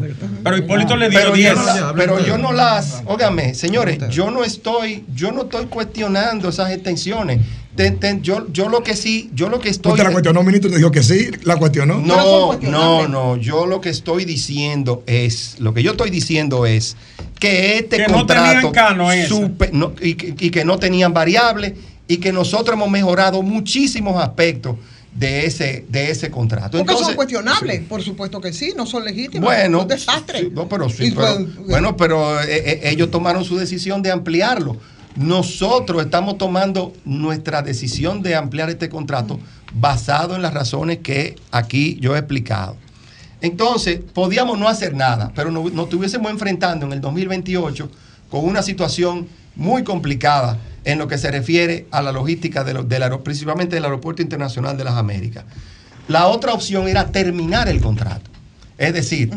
[0.44, 1.56] Pero Hipólito le dio Pero yo, 10.
[1.56, 6.48] no la- pero yo no las, óigame, señores, yo no estoy, yo no estoy cuestionando
[6.48, 7.40] esas extensiones.
[7.76, 9.92] Te- te- yo, yo lo que sí, yo lo que estoy.
[9.92, 12.00] Usted la cuestionó, ministro, te dijo que sí, la cuestionó.
[12.00, 13.36] No, no, no.
[13.36, 16.96] Yo lo que estoy diciendo es, lo que yo estoy diciendo es
[17.38, 19.32] que este Que no contrato tenían cano en esa.
[19.34, 21.76] supe- no, y, que- y que no tenían variable
[22.08, 24.76] y que nosotros hemos mejorado muchísimos aspectos
[25.14, 26.78] de ese, de ese contrato.
[26.78, 29.44] Porque son cuestionables, por supuesto que sí, no son legítimos.
[29.46, 30.40] bueno, es un desastre.
[30.40, 34.10] sí, no, pero sí, pero- pues, bueno, pero eh, eh, ellos tomaron su decisión de
[34.10, 34.76] ampliarlo.
[35.16, 39.38] Nosotros estamos tomando nuestra decisión de ampliar este contrato
[39.74, 42.76] basado en las razones que aquí yo he explicado.
[43.40, 47.90] Entonces, podíamos no hacer nada, pero nos, nos estuviésemos enfrentando en el 2028
[48.30, 50.58] con una situación muy complicada
[50.88, 54.22] en lo que se refiere a la logística de lo- del aero- principalmente del Aeropuerto
[54.22, 55.44] Internacional de las Américas.
[56.08, 58.30] La otra opción era terminar el contrato.
[58.78, 59.30] Es decir,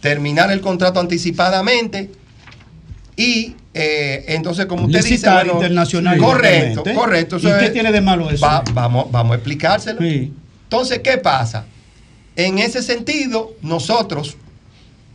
[0.00, 2.10] terminar el contrato anticipadamente
[3.14, 7.36] y eh, entonces, como usted dice, Licitar bueno, internacional correcto, correcto.
[7.36, 8.46] ¿Y eso qué es- tiene de malo eso?
[8.46, 10.00] va- vamos, vamos a explicárselo.
[10.62, 11.66] Entonces, ¿qué pasa?
[12.36, 14.36] En ese sentido, nosotros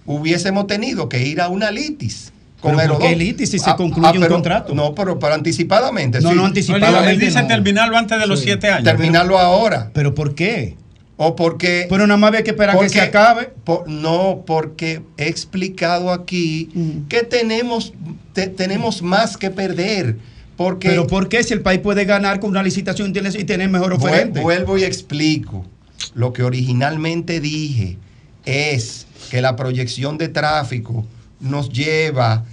[0.06, 2.32] hubiésemos tenido que ir a una litis.
[2.62, 3.26] Con ¿Pero por qué Aerodón.
[3.28, 4.76] litis si se Ah, concluye ah, un pero- contrato?
[4.76, 6.22] No, pero, pero anticipadamente.
[6.22, 6.36] No, sí.
[6.36, 7.48] no, anticipadamente Él dice no.
[7.48, 8.84] terminarlo antes de los siete años.
[8.84, 9.90] Terminarlo ahora.
[9.94, 10.78] ¿Pero por qué?
[11.18, 11.88] O porque.
[11.90, 13.50] Pero nada más había que esperar que se acabe.
[13.64, 16.70] por- no, porque he explicado aquí
[17.10, 17.94] que tenemos,
[18.34, 20.18] te- tenemos más que perder.
[20.56, 23.94] Porque ¿Pero por qué si el país puede ganar con una licitación y tener mejor
[23.94, 24.40] oferente?
[24.42, 25.66] Vuelvo y explico.
[26.14, 27.98] Lo que originalmente dije
[28.46, 31.06] es que la proyección de tráfico
[31.42, 32.46] nos lleva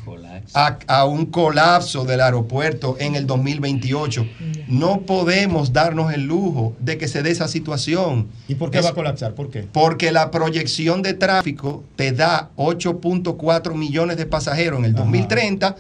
[0.55, 4.26] a, a un colapso del aeropuerto en el 2028.
[4.68, 8.28] No podemos darnos el lujo de que se dé esa situación.
[8.49, 9.34] ¿Y por qué Es- va a colapsar?
[9.34, 9.66] ¿Por qué?
[9.70, 15.76] Porque la proyección de tráfico te da 8.4 millones de pasajeros en el 2030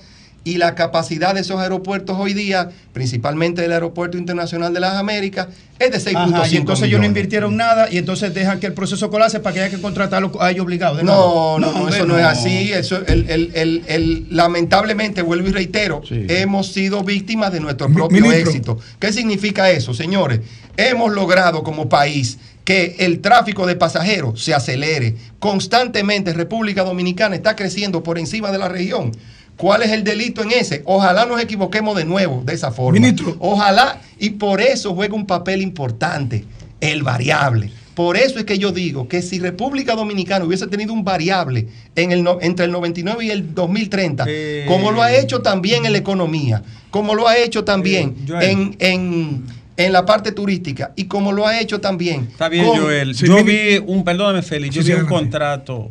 [0.48, 5.48] y la capacidad de esos aeropuertos hoy día, principalmente del Aeropuerto Internacional de las Américas,
[5.78, 7.06] es de 6.5 Ajá, y entonces ellos no millones.
[7.08, 10.50] invirtieron nada y entonces dejan que el proceso colapse para que haya que contratarlo a
[10.50, 11.02] ellos obligados.
[11.04, 12.72] No, no, no, eso no, es así.
[12.72, 18.22] Eso, el, el- el- el- lamentablemente, vuelvo y reitero, hemos sido víctimas de nuestro propio
[18.22, 18.50] ministro.
[18.50, 18.78] éxito.
[18.98, 20.40] ¿Qué significa eso, señores?
[20.76, 25.14] Hemos logrado como país que el tráfico de pasajeros se acelere.
[25.38, 29.12] Constantemente República Dominicana está creciendo por encima de la región.
[29.58, 30.82] ¿Cuál es el delito en ese?
[30.86, 32.98] Ojalá nos equivoquemos de nuevo de esa forma.
[32.98, 33.36] Ministro.
[33.40, 36.44] Ojalá, y por eso juega un papel importante,
[36.80, 37.70] el variable.
[37.94, 42.12] Por eso es que yo digo que si República Dominicana hubiese tenido un variable en
[42.12, 44.24] el no- entre el 99 y el 2030,
[44.68, 48.48] como lo ha hecho también en la economía, como lo ha hecho también Joel.
[48.48, 49.42] en, en-
[49.76, 52.28] en la parte turística y como lo ha hecho también.
[52.30, 53.16] Está bien, con- Joel.
[53.16, 55.90] Sí, yo vi un, perdóname, Félix, yo vi sí, un contrato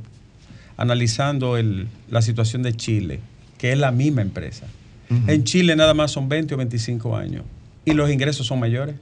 [0.78, 3.20] analizando el- la situación de Chile,
[3.58, 4.66] que es la misma empresa.
[5.28, 7.44] En Chile nada más son 20 o 25 años
[7.86, 8.96] y los ingresos son mayores.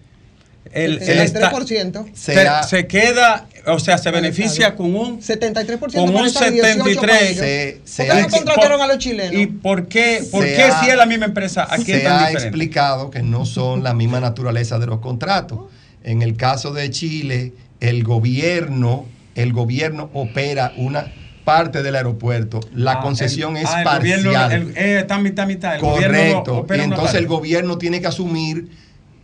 [0.71, 2.05] El, el esta- 73%.
[2.13, 2.35] se,
[2.67, 7.21] se queda, o sea, se beneficia con un 73% con un parece 18 para 73.
[7.21, 7.37] ellos.
[7.37, 9.33] Se- se ¿Por qué no contrataron a los chilenos?
[9.39, 12.13] ¿Y por qué, por qué ha- si es la misma empresa aquí es se tan
[12.13, 12.47] ha diferente?
[12.47, 15.59] explicado que no son la misma naturaleza de los contratos.
[16.03, 21.11] En el caso de Chile, el gobierno, el gobierno opera una
[21.45, 22.59] parte del aeropuerto.
[22.73, 24.23] La Ah, concesión el- es ah, parcial.
[24.23, 25.75] gobierno, el- eh, está mitad, mitad.
[25.75, 26.65] El Correcto.
[26.75, 28.67] Y entonces el gobierno tiene que asumir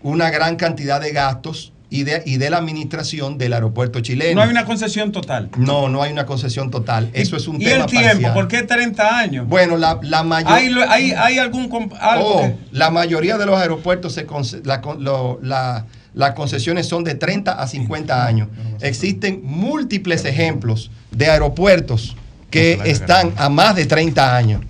[0.03, 4.36] una gran cantidad de gastos y de, y de la administración del aeropuerto chileno.
[4.36, 5.49] No hay una concesión total.
[5.57, 7.09] No, no hay una concesión total.
[7.11, 8.07] Eso es un ¿Y tema el tiempo?
[8.11, 8.34] parcial.
[8.34, 9.47] ¿Por qué 30 años?
[9.47, 11.69] Bueno, la, la mayor- ¿Hay, hay, hay algún
[11.99, 16.34] algo Oh, que- la mayoría de los aeropuertos, se conce- la con- lo- la- las
[16.34, 18.47] concesiones son de 30 a 50 años.
[18.82, 22.16] Existen múltiples ejemplos de aeropuertos
[22.49, 24.62] que están a más de 30 años.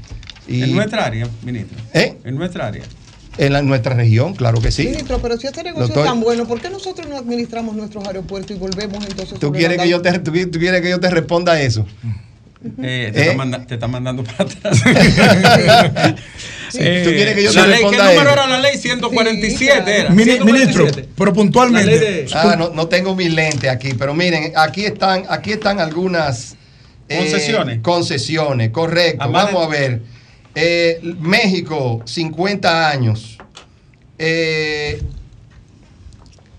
[0.48, 1.78] Y En nuestra área, ministro.
[1.94, 2.18] ¿Eh?
[2.24, 2.84] En nuestra área.
[3.38, 4.88] en la- nuestra región, claro que sí.
[4.88, 8.06] Ministro, pero si este negocio Doctor- es tan bueno, ¿por qué nosotros no administramos nuestros
[8.06, 11.00] aeropuertos y volvemos entonces ¿Tú quieres, la que yo te, tú, tú quieres que yo
[11.00, 11.86] te responda eso?
[12.64, 13.22] Eh, te, ¿Eh?
[13.24, 14.82] Está manda- te está mandando para atrás.
[16.72, 16.78] Sí.
[16.78, 18.78] ¿Tú quieres que yo la te ley, ¿Qué número era la ley?
[18.78, 20.09] 147 era.
[20.09, 20.43] Mini- 147.
[20.45, 21.99] ministro, pero puntualmente.
[21.99, 26.55] De- Ah, no, no tengo mi lente aquí, pero miren, aquí están, aquí están algunas
[27.09, 27.80] eh, Concesiones.
[27.82, 29.30] concesiones, correcto.
[29.30, 30.01] Vamos de- a ver.
[30.55, 33.38] Eh, México, 50 años.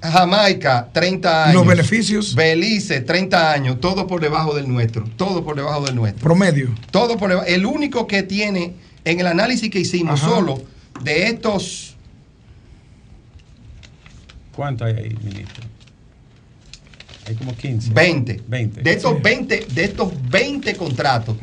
[0.02, 1.54] Jamaica, 30 años.
[1.54, 2.34] Los beneficios.
[2.34, 3.80] Belice, 30 años.
[3.80, 5.04] Todo por debajo del nuestro.
[5.16, 6.22] Todo por debajo del nuestro.
[6.22, 6.68] Promedio.
[6.90, 7.46] Todo por debajo.
[7.46, 8.74] El único que tiene,
[9.04, 10.30] en el análisis que hicimos, Ajá.
[10.30, 10.62] solo
[11.02, 11.96] de estos
[14.54, 15.64] ¿Cuánto hay ahí, ministro?
[17.26, 17.92] Hay como 15.
[17.94, 18.42] 20.
[18.48, 18.82] 20.
[18.82, 21.36] De estos 20, de estos 20 contratos,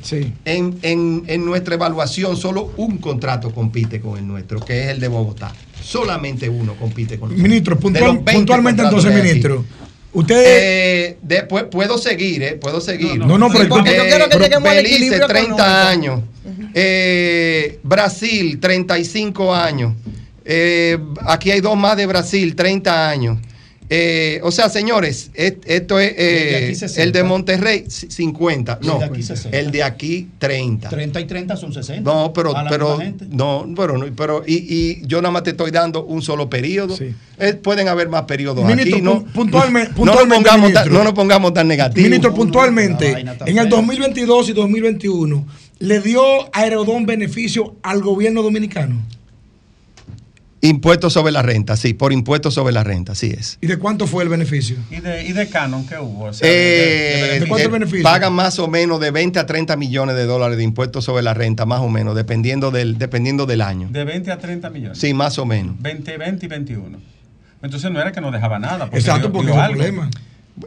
[0.46, 5.00] en, en- en nuestra evaluación solo un contrato compite con el nuestro, que es el
[5.00, 5.54] de Bogotá.
[5.90, 7.42] Solamente uno compite con nosotros.
[7.50, 9.66] Ministro, puntual- los 20 puntualmente entonces, ministro.
[10.14, 10.44] Usted.
[10.46, 12.54] Eh, después puedo seguir, ¿eh?
[12.62, 13.18] Puedo seguir.
[13.18, 15.64] No, no, no, pero- porque yo quiero que pero Belice, equilibrio 30 económico.
[15.64, 16.22] años.
[16.76, 19.94] Eh, Brasil, 35 años.
[20.46, 23.38] Eh, aquí hay dos más de Brasil, 30 años.
[23.92, 27.02] Eh, o sea, señores, esto es eh, El de aquí 60.
[27.04, 28.78] el de Monterrey, c- 50.
[28.82, 29.58] El No, de aquí 60.
[29.58, 30.90] el de aquí 30.
[30.90, 32.02] 30 y 30 son 60.
[32.02, 33.00] No, pero, pero,
[33.32, 36.96] no, pero, no, pero, y, y yo nada más te estoy dando un solo periodo.
[37.40, 39.02] Eh, pueden haber más periodos Ministro, aquí.
[39.02, 42.04] No, puntualmente- no, puntualmente, nos pongamos tan, no nos pongamos tan negativos.
[42.10, 43.66] Ministro, puntualmente, en el fea.
[43.66, 45.48] 2022 y 2021,
[45.80, 46.22] ¿le dio
[46.54, 49.02] Aerodón beneficio al gobierno dominicano?
[50.62, 53.58] Impuestos sobre la renta, sí, por impuestos sobre la renta, así es.
[53.62, 54.76] ¿Y de cuánto fue el beneficio?
[54.92, 56.26] ¿Y de, y de Canon qué hubo?
[56.26, 59.78] O sea, Eh, de- de- de- eh, pagan más o menos de 20 a 30
[59.78, 63.62] millones de dólares de impuestos sobre la renta, más o menos, dependiendo del, dependiendo del
[63.62, 63.88] año.
[63.90, 64.98] de 20 a 30 millones.
[64.98, 65.76] Sí, más o menos.
[65.82, 66.98] 20, 20 y 21.
[67.62, 68.86] Entonces no era que no dejaba nada.
[68.86, 69.76] Porque Exacto, dio- porque dio es algo.
[69.78, 70.10] problema.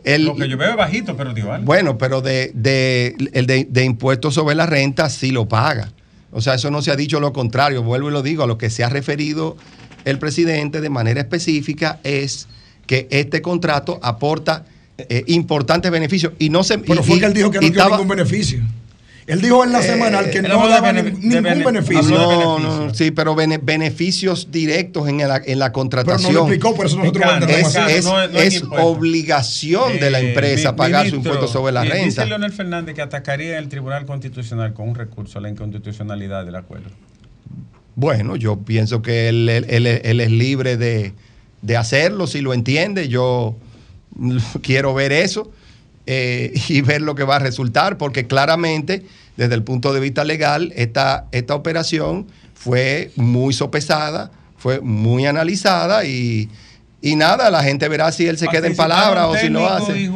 [0.05, 1.67] El- Lo que yo veo es bajito, pero dio algo.
[1.67, 5.93] Bueno, pero de, de, el de, de impuestos sobre la renta sí lo paga.
[6.35, 7.83] O sea, eso no se ha dicho lo contrario.
[7.83, 9.59] Vuelvo y lo digo, a lo que se ha referido
[10.05, 12.49] el presidente de manera específica es
[12.87, 14.65] que este contrato aporta
[14.99, 17.71] eh, importantes beneficios y no se Pero fue y- que él dijo que no dio
[17.71, 18.61] estaba- ningún beneficio.
[19.25, 22.03] Él dijo en la Eh, semanal que él no daba bene- ningún bene- beneficio.
[22.11, 26.35] No, no, sí, pero bene- beneficios directos en la, en la contratación.
[26.37, 30.29] explicó, por eso nosotros lo es, es- No es- no es obligación de la Eh,
[30.31, 32.05] empresa mi- pagar su impuesto sobre la y renta.
[32.05, 36.57] Dice Leonel Fernández que atacaría el Tribunal Constitucional con un recurso a la inconstitucionalidad del
[36.57, 36.91] acuerdo.
[37.95, 41.13] Bueno, yo pienso que él, él- él- él es libre de,
[41.63, 43.09] de hacerlo, si lo entiende.
[43.09, 43.55] Yo
[44.63, 45.51] quiero ver eso
[46.07, 49.05] eh, y ver lo que va a resultar, porque claramente,
[49.37, 56.05] desde el punto de vista legal, esta, esta operación fue muy sopesada, fue muy analizada
[56.05, 56.49] y,
[57.01, 59.91] y nada, la gente verá si él se queda en palabra o si lo Participaron
[59.93, 60.01] hace.
[60.03, 60.07] y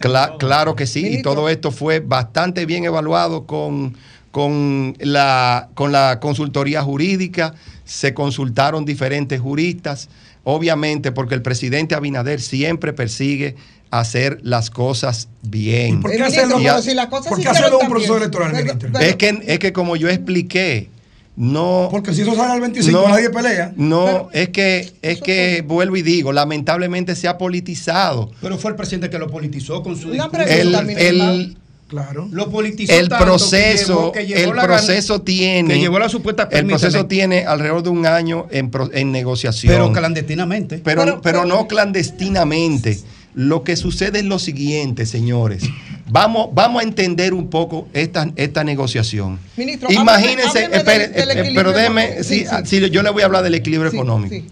[0.00, 0.38] Cla- todo.
[0.38, 3.96] claro que sí, y todo esto fue bastante bien evaluado con,
[4.36, 7.54] con, la, con la consultoría jurídica,
[7.86, 10.10] se consultaron diferentes juristas,
[10.44, 13.56] obviamente porque el presidente Abinader siempre persigue
[13.90, 16.02] hacer las cosas bien.
[16.02, 18.64] ¿Por qué Y hacerlo, a- si las cosas ¿Por qué hacerlo un proceso electoral, Pero-
[18.64, 18.90] ministro?
[18.92, 20.90] pero- es que, es que como yo expliqué,
[21.34, 21.88] no.
[21.90, 23.72] Porque si eso sale al 25, nadie pelea.
[23.76, 28.30] No, es que, es que vuelvo y digo, lamentablemente se ha politizado.
[28.42, 31.56] Pero fue el presidente que lo politizó con su Una pregunta, el-
[31.88, 32.28] Claro.
[32.32, 35.80] Lo politizó el tanto que proceso, llevó- que llevó el la gan- proceso tiene, que
[35.80, 39.72] llevó la supuesta el proceso tiene alrededor de un año en, pro- en negociación.
[39.72, 40.78] pero clandestinamente.
[40.82, 42.98] Pero, pero, no clandestinamente.
[43.34, 45.62] Lo que sucede es lo siguiente, señores.
[46.08, 49.38] Vamos, vamos a entender un poco esta, esta negociación.
[49.56, 52.80] Ministro, Imagínense, hábleme- hábleme espere, del- del eh, pero déjeme, sí, Sí, sí.
[52.80, 54.34] sí, yo le voy a hablar del equilibrio Sí, económico.
[54.34, 54.46] sí.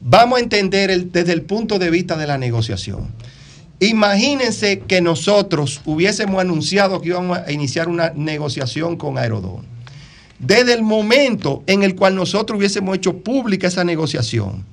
[0.00, 3.08] Vamos a entender el- desde el punto de vista de la negociación.
[3.80, 9.64] Imagínense que nosotros hubiésemos anunciado que íbamos a iniciar una negociación con Aerodón.
[10.38, 14.66] Desde el momento en el cual nosotros hubiésemos hecho pública esa negociación,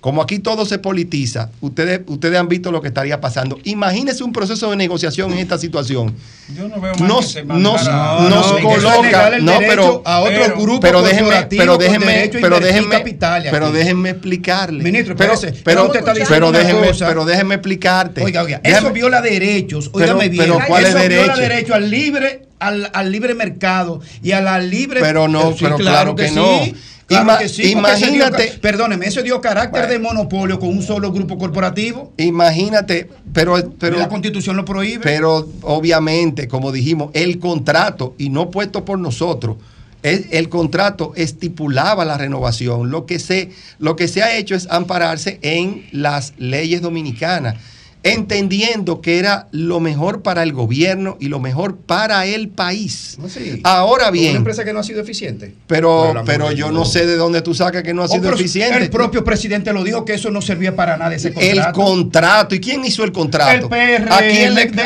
[0.00, 3.58] como aquí todo se politiza, ustedes, ustedes han visto lo que estaría pasando.
[3.64, 6.14] Imagínense un proceso de negociación en esta situación.
[6.56, 9.66] Yo no veo más Nos, que se nos, mandara- nos no, es coloca, no, derecho
[9.68, 13.04] pero a otro pero- grupo pero déjenme, pero déjenme, derecho pero déjenme,
[13.50, 14.82] pero déjenme explicarle.
[14.82, 15.34] Ministro, pero,
[15.64, 18.22] pero, usted está diciendo pero déjenme, pero déjenme explicarte.
[18.24, 19.90] Oiga, oiga, eso viola derechos.
[19.92, 20.44] Óigame bien.
[20.44, 21.40] pero ¿cuál eso es viola derecho?
[21.40, 25.00] derecho al libre, al, al libre mercado y a la libre.
[25.00, 26.64] Pero no, Sí, pero claro que no.
[26.64, 26.74] sí.
[27.10, 29.88] Claro Ima- que sí, porque eso dio imagínate- perdóneme, eso dio carácter Bueno.
[29.92, 32.12] de monopolio con un solo grupo corporativo.
[32.18, 35.00] Imagínate, pero, pero, la constitución lo prohíbe.
[35.02, 39.56] pero obviamente, como dijimos, el contrato, y no puesto por nosotros,
[40.04, 42.90] el, el contrato estipulaba la renovación.
[42.90, 43.50] Lo que, se,
[43.80, 47.56] lo que se ha hecho es ampararse en las leyes dominicanas,
[48.02, 53.18] entendiendo que era lo mejor para el gobierno y lo mejor para el país.
[53.64, 55.54] Ahora Una bien, empresa que no ha sido eficiente.
[55.66, 58.76] pero, pero yo no sé de dónde tú sacas que no ha Oh, sido eficiente.
[58.78, 61.68] El propio presidente lo dijo que eso no servía para nada ese contrato.
[61.68, 62.54] El contrato.
[62.54, 63.66] ¿Y quién hizo el contrato?
[63.66, 64.82] El PR, ¿A quién le, el- de-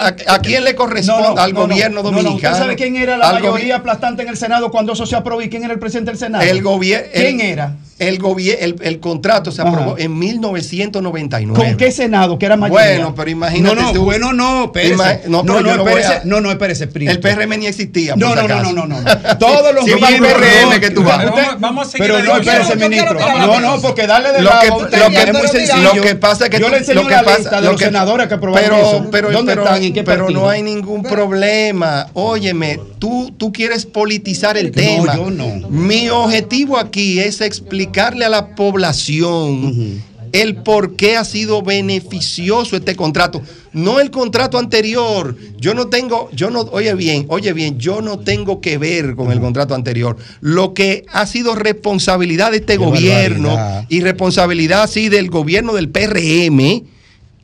[0.00, 1.22] a- a quién le corresponde?
[1.28, 2.16] No, no, al no, no, gobierno no, no.
[2.18, 2.54] dominicano.
[2.54, 5.48] ¿Usted sabe quién era la mayoría aplastante en el Senado cuando eso se aprobó y
[5.48, 6.44] quién era el presidente del Senado?
[6.44, 7.08] El gobierno.
[7.14, 7.76] ¿Quién era?
[7.98, 8.20] El,
[8.60, 9.70] el, el contrato se Ajá.
[9.70, 11.58] aprobó en 1999.
[11.68, 12.38] ¿Con qué Senado?
[12.38, 12.84] Que era mayoría.
[12.96, 14.04] Bueno, pero imagínate No, no, tú.
[14.04, 14.94] bueno, no, espérese.
[14.94, 16.12] Ima- no, no, no, espérese.
[16.12, 17.10] a- No, no, espérese, primo.
[17.10, 18.14] El PRM ni existía.
[18.16, 19.38] No, no, no, no, no, no.
[19.38, 21.24] Todos los miembros- PRM que tú vas.
[21.24, 23.14] Usted- Vamos- vamos a seguir Pero la no, espérese, ministro.
[23.18, 26.02] No, la no, porque darle de Lo lado que- lo que- es muy lo sencillo.
[26.02, 27.72] que pasa es que Yo tú- le enseñé lo que una pasa- lista de lo
[27.72, 29.06] los senadores que aprobaron pero, eso.
[29.10, 29.82] pero, ¿Dónde pero- están?
[29.82, 30.40] ¿En qué pero partido?
[30.42, 32.06] no hay ningún problema.
[32.14, 35.16] Óyeme, tú, tú quieres politizar el No, tema.
[35.16, 35.68] yo no.
[35.68, 40.02] Mi objetivo aquí es explicarle a la población
[40.32, 45.36] el por qué ha sido beneficioso este contrato, no el contrato anterior.
[45.58, 49.32] Yo no tengo, yo no, oye bien, oye bien, yo no tengo que ver con
[49.32, 50.16] el contrato anterior.
[50.40, 53.86] Lo que ha sido responsabilidad de este Qué gobierno barbaridad.
[53.88, 56.84] y responsabilidad sí del gobierno del PRM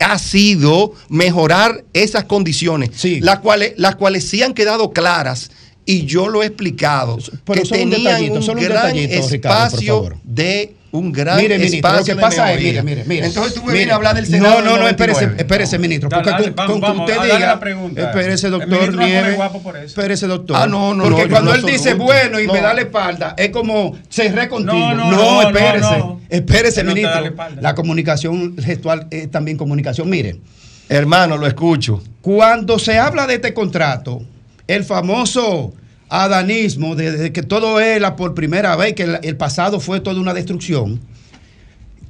[0.01, 5.51] ha sido mejorar esas condiciones, las cuales las cuales sí han quedado claras
[5.87, 8.93] y yo lo he explicado Pero que solo un tenían detallito, un solo un gran
[8.95, 10.17] detallito, Ricardo, por espacio favor.
[10.25, 13.27] de un gran Mire, ministro, lo espacio que pasa de es, mire, mire, mire.
[13.27, 14.61] Entonces tú me vienes a hablar del Senado.
[14.61, 15.43] No, no, no, espérese, 99.
[15.43, 16.09] espérese, ministro.
[16.09, 17.39] Porque dale, con, que usted diga.
[17.41, 18.01] la pregunta.
[18.11, 19.39] Espérese, doctor Nieves.
[19.87, 20.57] Espérese, doctor.
[20.57, 23.51] Ah, no, no, Porque no, cuando él dice bueno y me da la espalda, es
[23.51, 24.77] como cerré contigo.
[24.79, 25.81] No, No, no, no, espérese.
[25.81, 26.21] no, no.
[26.29, 27.35] Espérese, la ministro.
[27.61, 30.09] La comunicación gestual es también comunicación.
[30.09, 30.37] Mire,
[30.89, 32.03] Hermano, lo escucho.
[32.21, 34.23] cuando se habla de este contrato,
[34.67, 35.75] el famoso
[36.09, 40.35] adanismo, de, que todo era por primera vez, que el, el pasado fue toda una
[40.35, 41.01] destrucción,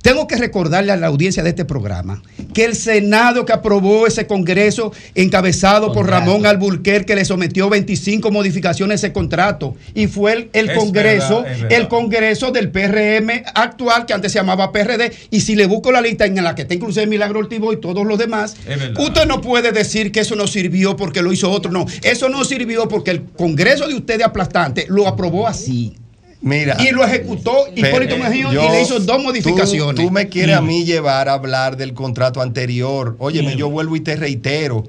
[0.05, 4.27] tengo que recordarle a la audiencia de este programa que el Senado que aprobó ese
[4.27, 6.05] Congreso, encabezado por.
[6.07, 9.75] Ramón Alburquerque, le sometió 25 modificaciones a ese contrato.
[9.95, 11.79] Y fue el, el Es Congreso, verdad, es verdad.
[11.79, 15.11] el Congreso del PRM actual, que antes se llamaba PRD.
[15.31, 18.07] Y si le busco la lista en la que está inclusive Milagro Ortivo y todos
[18.07, 18.57] los demás,
[18.99, 21.73] usted no puede decir que eso no sirvió porque lo hizo otro.
[21.73, 25.97] No, eso no sirvió porque el Congreso de ustedes aplastante lo aprobó así.
[26.45, 26.77] Mira.
[26.79, 29.95] Y lo ejecutó Hipólito Mejía y le hizo dos tú- modificaciones.
[29.95, 33.17] Tú, me quieres a mí llevar a hablar del contrato anterior.
[33.19, 33.59] Óyeme, Mm.
[33.59, 34.85] yo vuelvo y te reitero.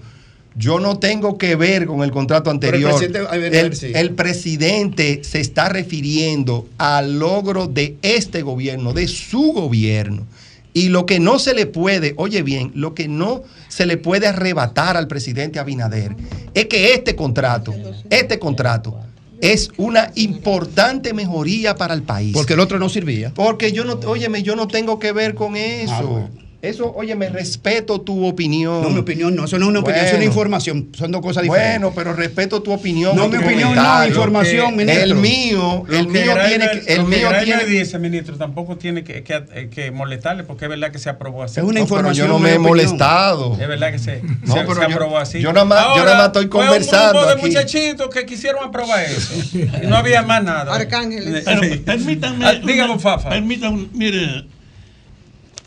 [0.58, 2.92] Yo no tengo que ver con el contrato el anterior.
[2.92, 3.92] presidente- ver, el, sí.
[3.94, 10.26] el presidente se está refiriendo al logro de este gobierno, de su gobierno.
[10.74, 14.28] Y lo que no se le puede, oye bien, lo que no se le puede
[14.28, 16.16] arrebatar al presidente Abinader
[16.54, 17.74] es que este contrato,
[18.10, 19.00] este contrato
[19.42, 22.34] es una importante mejoría para el país.
[22.34, 23.34] Porque el otro no servía.
[23.34, 25.94] Porque yo no, óyeme, yo no tengo que ver con eso.
[25.94, 26.45] Ah, bueno.
[26.66, 28.82] Eso, óyeme, respeto tu opinión.
[28.82, 31.22] No, mi opinión no, eso no es una opinión, eso es una información, son dos
[31.22, 31.80] cosas diferentes.
[31.82, 33.16] Bueno, pero respeto tu opinión.
[33.16, 34.10] No, mi opinión no, comentario.
[34.10, 35.04] información, ministro.
[35.04, 39.04] El mío, el que mío tiene que, el que mío tiene dice, ministro, tampoco tiene
[39.04, 41.60] que, que- que molestarle porque es verdad que se aprobó así.
[41.60, 42.28] Es una No, pero información.
[42.28, 42.70] yo no me he opinión.
[42.72, 43.54] molestado.
[43.60, 45.40] Es verdad que se, No, se- pero se yo- aprobó así.
[45.42, 47.46] yo nada más- yo Ahora, nada más estoy fue conversando un grupo de aquí.
[47.48, 49.34] muchachitos que quisieron aprobar eso.
[49.54, 50.74] Y no había más nada.
[50.74, 51.44] Arcángeles.
[51.46, 52.46] Pero permítanme.
[52.46, 53.30] Ah, dígame, Fafa.
[53.30, 54.46] Permítanme, mire,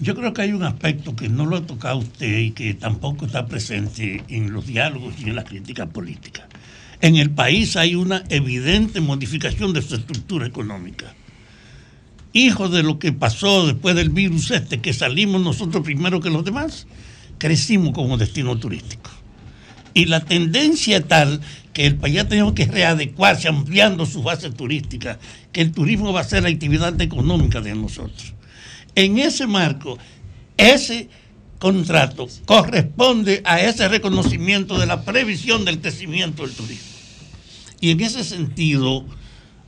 [0.00, 3.26] yo creo que hay un aspecto que no lo ha tocado usted y que tampoco
[3.26, 6.46] está presente en los diálogos y en las críticas políticas.
[7.00, 11.14] En el país hay una evidente modificación de su estructura económica.
[12.32, 16.44] Hijo de lo que pasó después del virus este, que salimos nosotros primero que los
[16.44, 16.86] demás,
[17.38, 19.10] crecimos como destino turístico.
[19.94, 21.40] Y la tendencia es tal
[21.72, 25.18] que el país ha tenido que readecuarse ampliando su base turística,
[25.50, 28.34] que el turismo va a ser la actividad económica de nosotros.
[28.98, 29.96] En ese marco,
[30.56, 31.08] ese
[31.60, 36.96] contrato corresponde a ese reconocimiento de la previsión del crecimiento del turismo.
[37.80, 39.04] Y en ese sentido,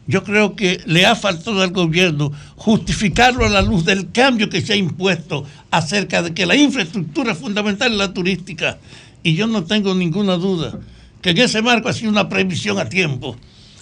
[0.08, 4.62] yo creo que le ha faltado al gobierno justificarlo a la luz del cambio que
[4.62, 8.78] se ha impuesto acerca de que la infraestructura fundamental es la turística.
[9.22, 10.80] Y yo no tengo ninguna duda
[11.22, 13.36] que en ese marco ha sido una previsión a tiempo.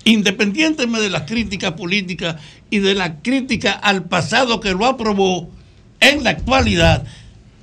[0.09, 2.37] Independientemente de las críticas políticas
[2.71, 5.51] y de la crítica al pasado que lo aprobó,
[6.01, 7.05] en la actualidad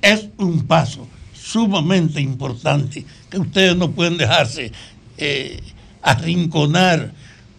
[0.00, 4.70] es un paso sumamente importante que ustedes no pueden dejarse
[5.18, 5.60] eh,
[6.02, 7.12] arrinconar,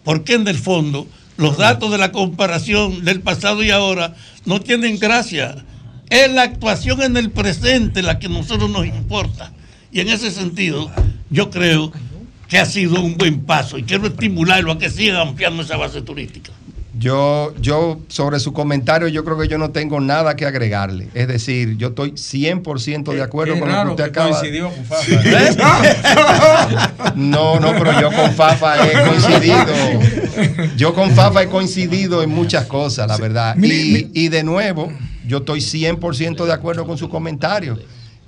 [0.04, 4.14] porque en el fondo los datos de la comparación del pasado y ahora
[4.46, 5.66] no tienen gracia.
[6.08, 9.52] Es la actuación en el presente la que a nosotros nos importa.
[9.92, 10.90] Y en ese sentido,
[11.28, 11.92] yo creo
[12.48, 16.02] que ha sido un buen paso y quiero estimularlo a que siga ampliando esa base
[16.02, 16.50] turística.
[16.98, 21.08] Yo, yo, sobre su comentario, yo creo que yo no tengo nada que agregarle.
[21.14, 24.70] Es decir, yo estoy 100% de acuerdo Qué con lo que usted que acaba coincidió
[24.70, 25.12] con Fafa.
[27.14, 29.66] No, no, pero yo con Fafa he coincidido.
[30.76, 33.56] Yo con Fafa he coincidido en muchas cosas, la verdad.
[33.56, 34.92] Y, y de nuevo,
[35.26, 37.76] yo estoy 100% de acuerdo con su comentario.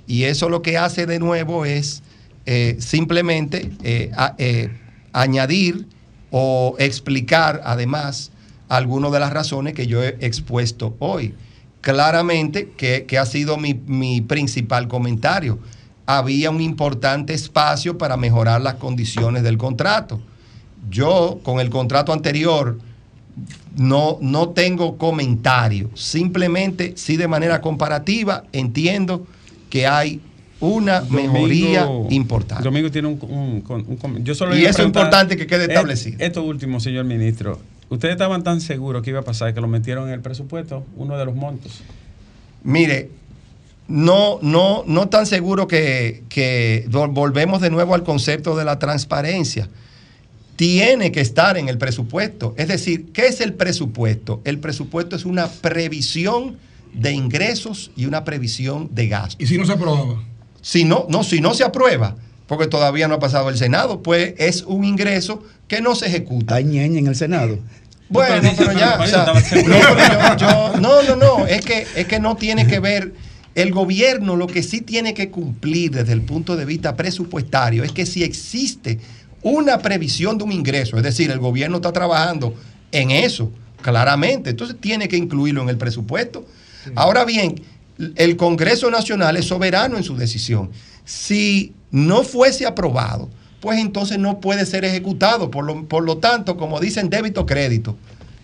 [0.07, 2.03] Y eso lo que hace de nuevo es
[2.45, 4.69] eh, simplemente eh, eh,
[5.13, 5.87] añadir
[6.31, 8.31] o explicar además
[8.67, 11.35] algunas de las razones que yo he expuesto hoy.
[11.81, 15.59] Claramente que, que ha sido mi, mi principal comentario.
[16.05, 20.21] Había un importante espacio para mejorar las condiciones del contrato.
[20.89, 22.79] Yo con el contrato anterior
[23.75, 25.89] no, no tengo comentario.
[25.93, 29.25] Simplemente, sí de manera comparativa, entiendo
[29.69, 30.21] que hay
[30.61, 32.63] una mejoría importante.
[32.63, 35.63] Domingo tiene un, un- un- un com- yo solo Y eso es importante que quede
[35.65, 36.17] Eh, establecido.
[36.19, 37.59] Esto último, señor ministro.
[37.89, 41.17] ¿Ustedes estaban tan seguros que iba a pasar que lo metieron en el presupuesto, uno
[41.17, 41.81] de los montos?
[42.63, 43.09] Mire,
[43.87, 48.79] no, no, no tan seguro que, que vol- volvemos de nuevo al concepto de la
[48.79, 49.67] transparencia.
[50.55, 52.53] Tiene que estar en el presupuesto.
[52.55, 54.41] Es decir, ¿qué es el presupuesto?
[54.45, 56.57] El presupuesto es una previsión
[56.93, 59.37] de ingresos y una previsión de gastos.
[59.41, 60.21] ¿Y si no se aprobaba?
[60.61, 62.15] Si no, no, si no se aprueba,
[62.47, 66.55] porque todavía no ha pasado el Senado, pues es un ingreso que no se ejecuta.
[66.55, 67.57] Hay ñeñe en el Senado.
[68.09, 69.33] Bueno, pero ya, o sea, no,
[69.95, 73.13] pero yo- yo- no, no, no, es que, es que no tiene que ver.
[73.55, 77.91] El gobierno lo que sí tiene que cumplir desde el punto de vista presupuestario es
[77.91, 78.99] que si existe
[79.41, 82.53] una previsión de un ingreso, es decir, el gobierno está trabajando
[82.91, 83.51] en eso,
[83.81, 86.45] claramente, entonces tiene que incluirlo en el presupuesto.
[86.95, 87.61] Ahora bien,
[88.15, 90.71] el Congreso Nacional es soberano en su decisión.
[91.05, 93.29] Si no fuese aprobado,
[93.59, 95.51] pues entonces no puede ser ejecutado.
[95.51, 97.95] Por lo, por lo tanto, como dicen débito crédito,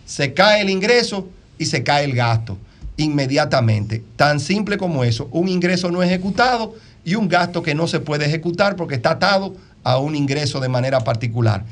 [0.05, 1.27] se cae el ingreso
[1.57, 2.57] y se cae el gasto
[2.97, 4.03] inmediatamente.
[4.15, 8.25] Tan simple como eso, un ingreso no ejecutado y un gasto que no se puede
[8.25, 11.63] ejecutar porque está atado a un ingreso de manera particular.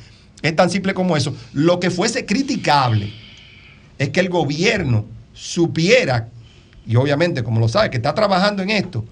[0.42, 1.36] Es tan simple como eso.
[1.54, 3.12] Lo que fuese criticable
[3.98, 6.30] es que el gobierno supiera,
[6.86, 9.06] y obviamente como lo sabe, que está trabajando en esto,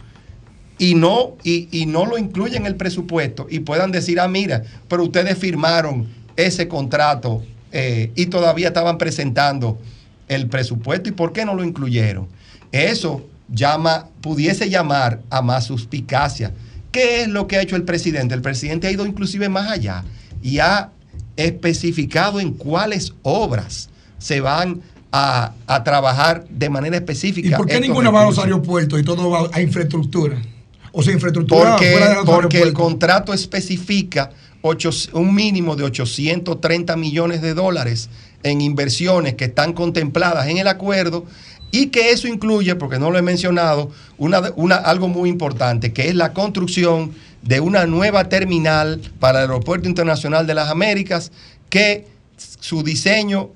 [0.77, 4.63] y no, y, y no lo incluye en el presupuesto y puedan decir, ah, mira,
[4.87, 9.79] pero ustedes firmaron ese contrato eh, y todavía estaban presentando
[10.27, 12.27] el presupuesto y por qué no lo incluyeron.
[12.71, 16.53] Eso llama, pudiese llamar a más suspicacia.
[16.91, 18.33] ¿Qué es lo que ha hecho el presidente?
[18.33, 20.03] El presidente ha ido inclusive más allá
[20.41, 20.91] y ha
[21.35, 24.81] especificado en cuáles obras se van
[25.15, 27.47] a, a trabajar de manera específica.
[27.49, 30.41] ¿Y por qué ninguna va a los aeropuertos y todo va a infraestructura?
[30.91, 34.31] O sea, infraestructura Porque, fuera de los porque el contrato especifica
[34.63, 38.09] ocho- un mínimo de 830 millones de dólares
[38.41, 41.25] en inversiones que están contempladas en el acuerdo
[41.71, 46.09] y que eso incluye, porque no lo he mencionado, una, una- algo muy importante, que
[46.09, 47.11] es la construcción
[47.43, 51.31] de una nueva terminal para el Aeropuerto Internacional de las Américas,
[51.69, 52.07] que
[52.59, 53.49] su diseño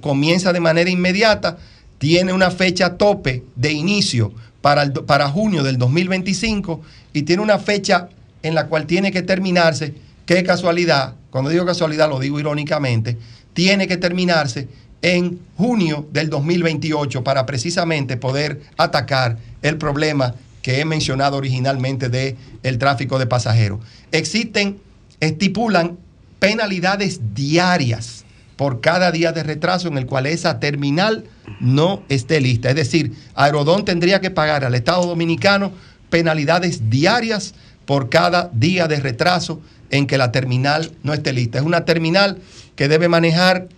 [0.00, 1.56] comienza de manera inmediata,
[1.98, 6.80] tiene una fecha tope de inicio para, el para junio del 2025
[7.12, 8.08] y tiene una fecha
[8.42, 9.94] en la cual tiene que terminarse,
[10.26, 13.16] qué casualidad, cuando digo casualidad lo digo irónicamente,
[13.52, 14.68] tiene que terminarse
[15.02, 22.36] en junio del 2028 para precisamente poder atacar el problema que he mencionado originalmente de
[22.62, 23.80] el tráfico de pasajeros.
[24.12, 24.78] Existen,
[25.20, 25.98] estipulan
[26.38, 28.24] penalidades diarias
[28.60, 31.24] por cada día de retraso en el cual esa terminal
[31.60, 32.68] no esté lista.
[32.68, 35.72] Es decir, Aerodón tendría que pagar al Estado Dominicano
[36.10, 37.54] penalidades diarias
[37.86, 41.56] por cada día de retraso en que la terminal no esté lista.
[41.56, 42.36] Es una terminal
[42.76, 43.68] que debe manejar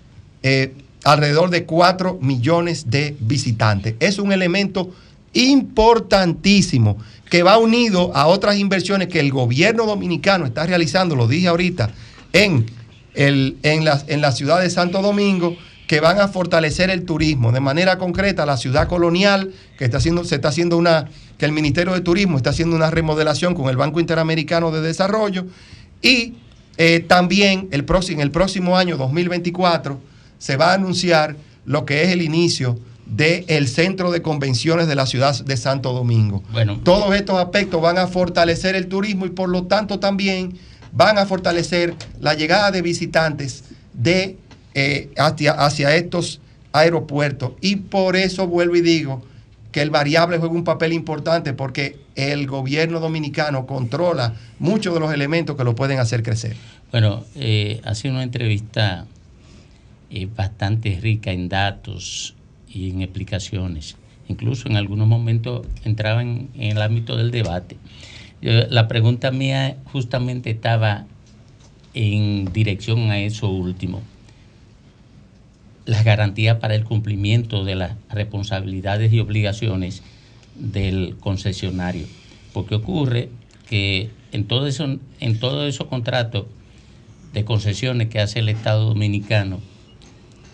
[0.43, 0.75] eh,
[1.05, 3.95] alrededor de 4 millones de visitantes.
[4.01, 4.91] Es un elemento
[5.33, 6.97] importantísimo
[7.31, 11.91] que va unido a otras inversiones que el gobierno dominicano está realizando, lo dije ahorita,
[12.33, 12.67] en,
[13.15, 15.57] el, en, la, en la ciudad de Santo Domingo,
[15.87, 17.53] que van a fortalecer el turismo.
[17.53, 21.53] De manera concreta, la ciudad colonial, que está haciendo, se está haciendo una, que el
[21.53, 25.47] Ministerio de Turismo está haciendo una remodelación con el Banco Interamericano de Desarrollo,
[26.01, 26.35] y
[26.79, 30.01] eh, también el próximo, en el próximo año 2024
[30.39, 35.07] se va a anunciar lo que es el inicio del centro de convenciones de la
[35.07, 36.43] ciudad de Santo Domingo.
[36.53, 36.81] Bueno.
[36.83, 40.55] Todos estos aspectos van a fortalecer el turismo y por lo tanto también
[40.93, 44.37] van a fortalecer la llegada de visitantes de,
[44.75, 46.41] eh, hacia, hacia estos
[46.73, 47.53] aeropuertos.
[47.61, 49.23] Y por eso vuelvo y digo
[49.73, 55.13] que el variable juega un papel importante porque el gobierno dominicano controla muchos de los
[55.13, 56.57] elementos que lo pueden hacer crecer.
[56.91, 59.07] Bueno, eh, ha sido una entrevista
[60.11, 62.35] eh, bastante rica en datos
[62.69, 63.97] y en explicaciones.
[64.29, 67.79] Incluso en algunos momentos entraba en, en el ámbito del debate.
[68.43, 71.07] La pregunta mía justamente estaba
[71.95, 74.03] en dirección a eso último.
[75.87, 80.03] Las garantías para el cumplimiento de las responsabilidades y obligaciones
[80.57, 82.07] del concesionario.
[82.53, 83.29] Porque ocurre
[83.69, 86.47] que en todo eso, en todos esos contratos
[87.33, 89.61] de concesiones que hace el Estado Dominicano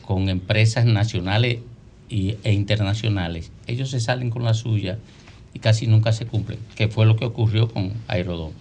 [0.03, 1.61] con empresas nacionales
[2.11, 4.99] y- e internacionales, ellos se salen con la suya
[5.55, 8.53] y casi nunca se cumplen, que fue lo que ocurrió con Aerodón.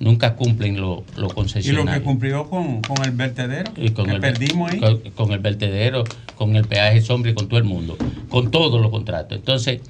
[0.00, 4.12] Nunca cumplen lo, lo Y lo que cumplió con, con el vertedero, Y con que
[4.12, 4.80] el, perdimos ahí.
[4.80, 6.02] Con, con el vertedero,
[6.34, 7.96] con el peaje sombra con todo el mundo,
[8.28, 9.38] con todos los contratos.
[9.38, 9.80] Entonces,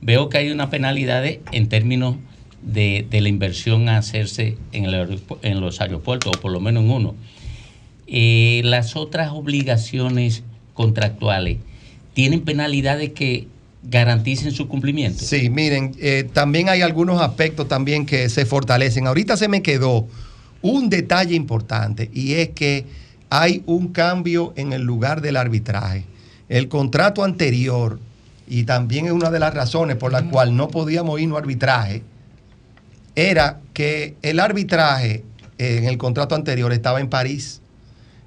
[0.00, 2.16] veo que hay una penalidad de- en términos
[2.62, 6.82] de, de la inversión a hacerse en, el en los aeropuertos, o por lo menos
[6.82, 7.14] en uno.
[8.08, 10.42] Eh, las otras obligaciones
[10.74, 11.58] contractuales
[12.12, 13.46] tienen penalidades que
[13.82, 15.24] garanticen su cumplimiento.
[15.24, 19.06] Sí, miren, eh, también hay algunos aspectos también que se fortalecen.
[19.06, 20.06] Ahorita se me quedó
[20.62, 22.86] un detalle importante y es que
[23.30, 26.04] hay un cambio en el lugar del arbitraje.
[26.48, 28.00] El contrato anterior,
[28.48, 32.02] y también es una de las razones por la cual no podíamos irnos a arbitraje,
[33.14, 35.24] era que el arbitraje
[35.58, 37.59] eh, en el contrato anterior estaba en París.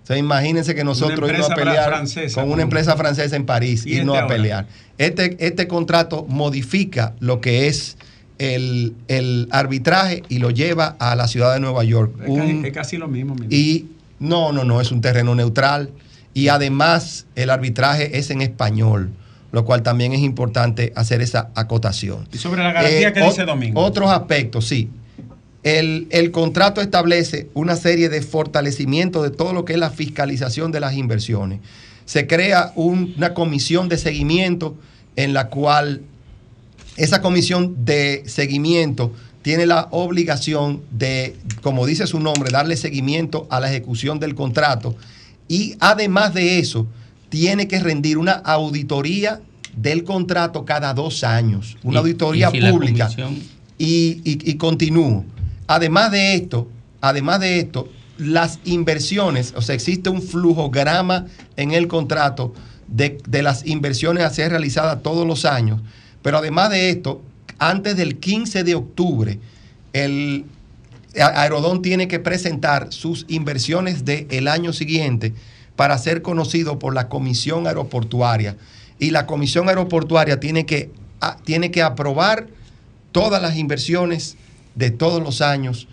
[0.04, 3.86] O sea, imagínense que nosotros íbamos a pelear francesa, con una empresa francesa en París
[3.86, 4.68] ¿Y y no este a pelear.
[4.98, 7.96] Este, este contrato modifica lo que es
[8.38, 12.12] el, el arbitraje y lo lleva a la ciudad de Nueva York.
[12.22, 13.34] Es, Un- casi, es casi lo mismo.
[13.36, 13.58] ministro.
[13.58, 13.88] y
[14.20, 15.90] no, no, no, es un terreno neutral.
[16.34, 19.12] Y además el arbitraje es en español,
[19.54, 22.28] lo cual también es importante hacer esa acotación.
[22.34, 23.80] Y sobre la garantía Eh, que dice Domingo.
[23.80, 24.90] Otros aspectos, sí.
[25.64, 30.72] El, el contrato establece una serie de fortalecimientos de todo lo que es la fiscalización
[30.72, 31.60] de las inversiones.
[32.06, 34.76] Se crea un- una comisión de seguimiento
[35.16, 36.02] en la cual
[36.98, 43.60] esa comisión de seguimiento tiene la obligación de, como dice su nombre, darle seguimiento a
[43.60, 44.96] la ejecución del contrato
[45.48, 46.88] y además de eso,
[47.30, 49.42] tiene que rendir una auditoría
[49.76, 53.06] del contrato cada dos años, una Y- auditoría y si pública.
[53.08, 53.40] comisión-
[53.80, 55.26] Y, y- y continúo.
[55.68, 56.68] Además de esto,
[57.02, 61.26] además de esto, las inversiones, o sea, existe un flujograma
[61.58, 62.54] en el contrato
[62.88, 65.82] de, de las inversiones a ser realizadas todos los años.
[66.22, 67.22] Pero además de esto,
[67.58, 69.40] antes del 15 de octubre,
[69.94, 70.46] el
[71.16, 75.34] Aerodón tiene que presentar sus inversiones del año siguiente
[75.76, 78.58] para ser conocido por la Comisión Aeroportuaria.
[79.00, 80.92] Y la Comisión Aeroportuaria tiene que,
[81.46, 82.48] tiene que aprobar
[83.12, 84.38] todas las inversiones
[84.76, 85.88] de todos los años,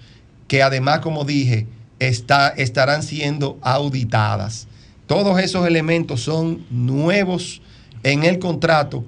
[0.49, 1.67] que además, como dije,
[1.99, 4.67] está, estarán siendo auditadas.
[5.07, 7.61] Todos esos elementos son nuevos
[8.03, 9.05] en el contrato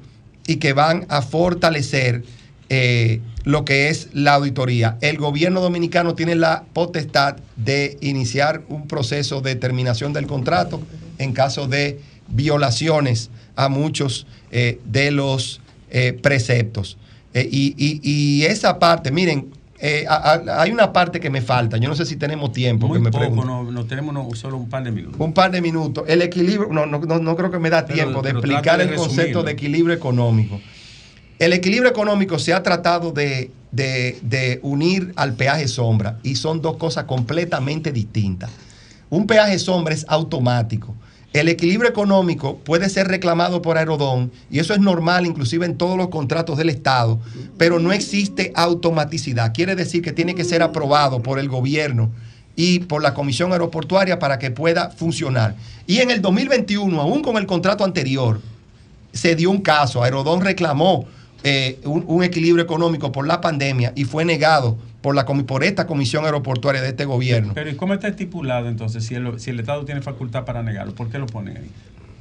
[0.47, 2.25] y que van a fortalecer
[2.69, 4.99] eh, lo que es la auditoría.
[5.01, 10.83] El gobierno dominicano tiene la potestad de iniciar un proceso de terminación del contrato
[11.19, 16.99] en caso de violaciones a muchos eh, de los eh, preceptos.
[17.35, 19.49] Y- y esa parte, miren,
[19.85, 21.77] eh, a- a- hay una parte que me falta.
[21.77, 22.87] Yo no sé si tenemos tiempo.
[22.87, 25.21] Muy que me poco, no, no tenemos no, solo un par de minutos.
[25.21, 26.05] Un par de minutos.
[26.07, 28.85] El equilibrio, no, no, no, no creo que me da Pero- tiempo de explicar de
[28.85, 30.61] el concepto de equilibrio económico.
[31.41, 36.63] El equilibrio económico se ha tratado de, de- de unir al peaje sombra y son
[36.63, 38.51] dos cosas completamente distintas.
[39.11, 40.95] Un peaje sombra es automático.
[41.33, 45.97] El equilibrio económico puede ser reclamado por Aerodón y eso es normal inclusive en todos
[45.97, 47.19] los contratos del Estado,
[47.57, 49.55] pero no existe automaticidad.
[49.55, 52.11] Quiere decir que tiene que ser aprobado por el gobierno
[52.55, 55.57] y por la Comisión Aeroportuaria para que pueda funcionar.
[55.87, 58.39] Y en el 2021, aún con el contrato anterior,
[59.13, 61.07] se dio un caso, Aerodón reclamó
[61.45, 65.87] eh, un, un equilibrio económico por la pandemia y fue negado por, la, por esta
[65.87, 67.53] Comisión Aeroportuaria de este gobierno.
[67.55, 70.95] Pero ¿y cómo está estipulado entonces si el, si el Estado tiene facultad para negarlo?
[70.95, 71.71] ¿Por qué lo ponen ahí?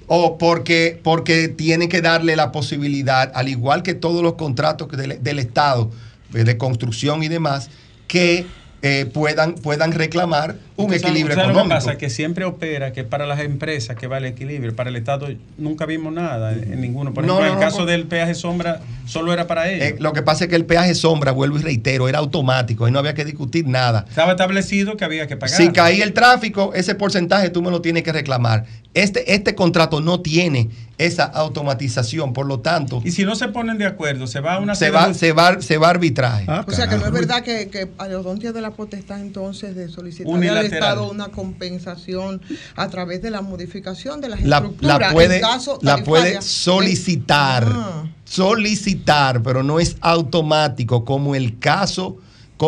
[0.08, 5.24] O porque, porque tiene que darle la posibilidad, al igual que todos los contratos del,
[5.24, 5.90] del Estado,
[6.34, 7.70] eh, de construcción y demás,
[8.08, 8.46] que
[8.84, 11.76] eh, puedan, puedan reclamar un Entonces, equilibrio ¿sabes económico.
[11.76, 14.90] Lo que pasa que siempre opera que para las empresas que va el equilibrio, para
[14.90, 15.28] el Estado
[15.60, 17.14] nunca vimos nada en, en ninguno.
[17.14, 19.86] Por ejemplo, no, en el no, caso del peaje sombra, solo era para ellos.
[19.86, 22.92] Eh, lo que pasa es que el peaje sombra, vuelvo y reitero, era automático, ahí
[22.92, 24.06] no había que discutir nada.
[24.10, 25.56] Estaba establecido que había que pagar.
[25.56, 28.66] Si caía el tráfico, ese porcentaje tú me lo tienes que reclamar.
[28.94, 30.70] Este, este contrato no tiene
[31.06, 34.60] esa automatización, por lo tanto, Y si no se ponen de acuerdo, se va a
[34.60, 36.46] una se va, de- se va, se va a arbitraje.
[36.48, 39.90] Ah, O sea que no es verdad que, que Aerodón tiene la potestad entonces de
[39.90, 40.66] solicitar al.
[40.66, 42.42] Estado una compensación
[42.76, 45.00] a través de la modificación de las la, estructuras.
[45.00, 48.04] la puede, en caso la puede solicitar, Ah.
[48.26, 52.18] solicitar, pero no es automático como el caso,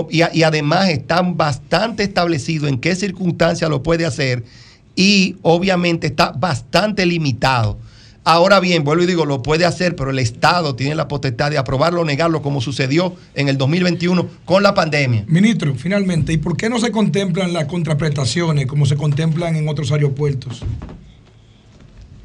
[0.10, 4.44] y, además está bastante establecido en qué circunstancias lo puede hacer
[4.96, 7.78] y obviamente está bastante limitado.
[8.26, 11.58] Ahora bien, vuelvo y digo, lo puede hacer, pero el Estado tiene la potestad de
[11.58, 15.26] aprobarlo o negarlo, como sucedió en el 2021 con la pandemia.
[15.28, 19.92] Ministro, finalmente, ¿y por qué no se contemplan las contraprestaciones como se contemplan en otros
[19.92, 20.62] aeropuertos?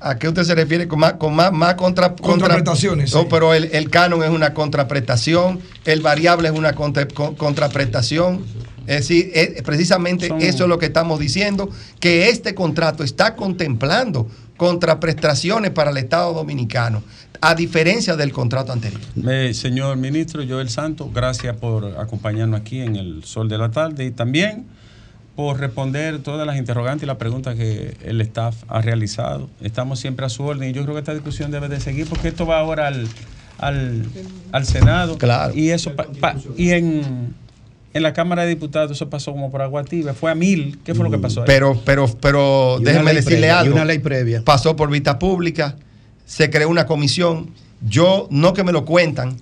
[0.01, 3.27] ¿A qué usted se refiere con más, con más, más contra, contra- Contraprestaciones, No, sí.
[3.29, 8.45] pero el, el canon es una contraprestación, el variable es una contra- con- contraprestación.
[8.87, 11.69] Es decir, es- precisamente Son- eso es lo que estamos diciendo,
[11.99, 14.29] que este contrato está contemplando
[14.59, 17.03] contraprestaciones para el Estado Dominicano,
[17.41, 19.01] a diferencia del contrato anterior.
[19.27, 24.05] Eh, señor ministro Joel Santos, gracias por acompañarnos aquí en el Sol de la Tarde
[24.05, 24.67] y también
[25.37, 29.49] por responder todas las interrogantes y las preguntas que el staff ha realizado.
[29.63, 32.27] Estamos siempre a su orden y yo creo que esta discusión debe de seguir porque
[32.29, 33.07] esto va ahora al,
[33.59, 34.05] al,
[34.51, 35.17] al Senado.
[35.17, 35.55] Claro.
[35.55, 37.35] Y eso pa- pa- y en,
[37.99, 40.15] en la Cámara de Diputados eso pasó como por agua tibia.
[40.15, 40.79] Fue a mil.
[40.85, 41.47] ¿Qué fue lo que pasó ahí?
[41.47, 43.75] Pero, pero, pero Y déjeme decirle previa, y algo.
[43.75, 44.43] una ley previa.
[44.45, 45.77] Pasó por vista pública,
[46.25, 47.51] se creó una comisión.
[47.87, 49.37] Yo, no que me lo cuentan,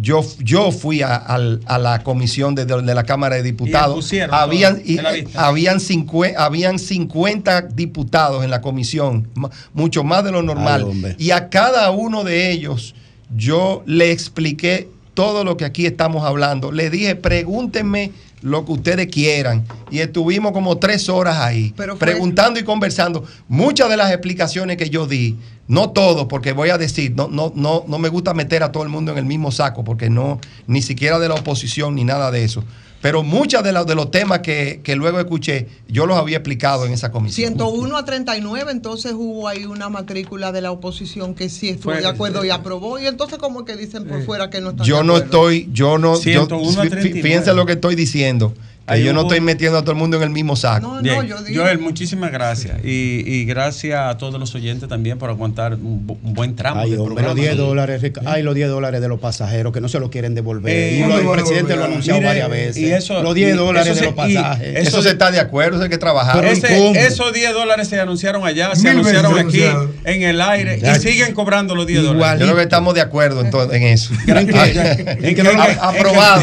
[0.00, 3.94] yo, yo fui a, la comisión de, de la Cámara de Diputados.
[3.94, 4.98] pusieron Habían, y-
[5.36, 9.28] habían, cincue- habían 50 diputados en la comisión,
[9.72, 10.86] mucho más de lo normal.
[11.04, 12.94] Ay, y a cada uno de ellos
[13.34, 16.70] yo le expliqué todo lo que aquí estamos hablando.
[16.70, 18.12] Le dije, pregúntenme
[18.42, 19.64] lo que ustedes quieran.
[19.90, 23.24] Y estuvimos como tres horas ahí, Pero fue- preguntando y conversando.
[23.48, 25.36] Muchas de las explicaciones que yo di,
[25.68, 28.82] no todo, porque voy a decir, no, no, no, no me gusta meter a todo
[28.82, 32.30] el mundo en el mismo saco, porque no, ni siquiera de la oposición ni nada
[32.30, 32.62] de eso.
[33.02, 36.86] Pero muchos de, los- de los temas que, que luego escuché, yo los había explicado
[36.86, 37.48] en esa comisión.
[37.54, 42.00] 101 a 39, entonces hubo ahí una matrícula de la oposición que sí estuvo Fue-
[42.00, 42.98] de acuerdo y aprobó.
[42.98, 45.24] Y entonces, como que dicen por fuera que no están Yo de no acuerdo?
[45.50, 47.22] estoy, yo no, yo, 101 a fí- 39.
[47.22, 48.54] fíjense lo que estoy diciendo,
[48.88, 50.98] Ahí yo no estoy metiendo a todo el mundo en el mismo saco.
[51.02, 51.16] Bien.
[51.54, 52.78] Joel, muchísimas gracias.
[52.84, 56.80] Y, y gracias a todos los oyentes también por aguantar un, bu- un buen tramo
[56.82, 57.34] Ay, del hombre, programa.
[57.34, 60.08] los 10 dólares, Rica- ay, los 10 dólares de los pasajeros que no se lo
[60.10, 60.72] quieren devolver.
[60.72, 62.76] Eh, y lo- ¿cuándo el presidente lo ha anunciado Mire, varias veces.
[62.78, 64.76] y eso- los 10 y dólares eso de se- los y pasajes.
[64.88, 66.36] Eso se está de acuerdo, eso hay que trabajar.
[66.40, 66.94] Pero ese- ¿cómo?
[66.94, 69.90] esos 10 dólares se anunciaron allá, se Mil anunciaron aquí anunciado.
[70.04, 70.96] en el aire Ya.
[70.96, 72.40] y siguen cobrando los 10 Igual, dólares.
[72.40, 74.12] yo creo que estamos de acuerdo en, todo- en eso.
[74.26, 76.42] No- aprobado.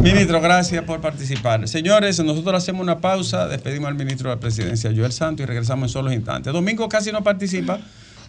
[0.00, 1.66] Ministro, gracias por participar.
[1.66, 5.88] Señores, nosotros hacemos una pausa, despedimos al ministro de la Presidencia, Joel Santos, y regresamos
[5.88, 6.52] en solo instantes.
[6.52, 7.80] Domingo casi no participa,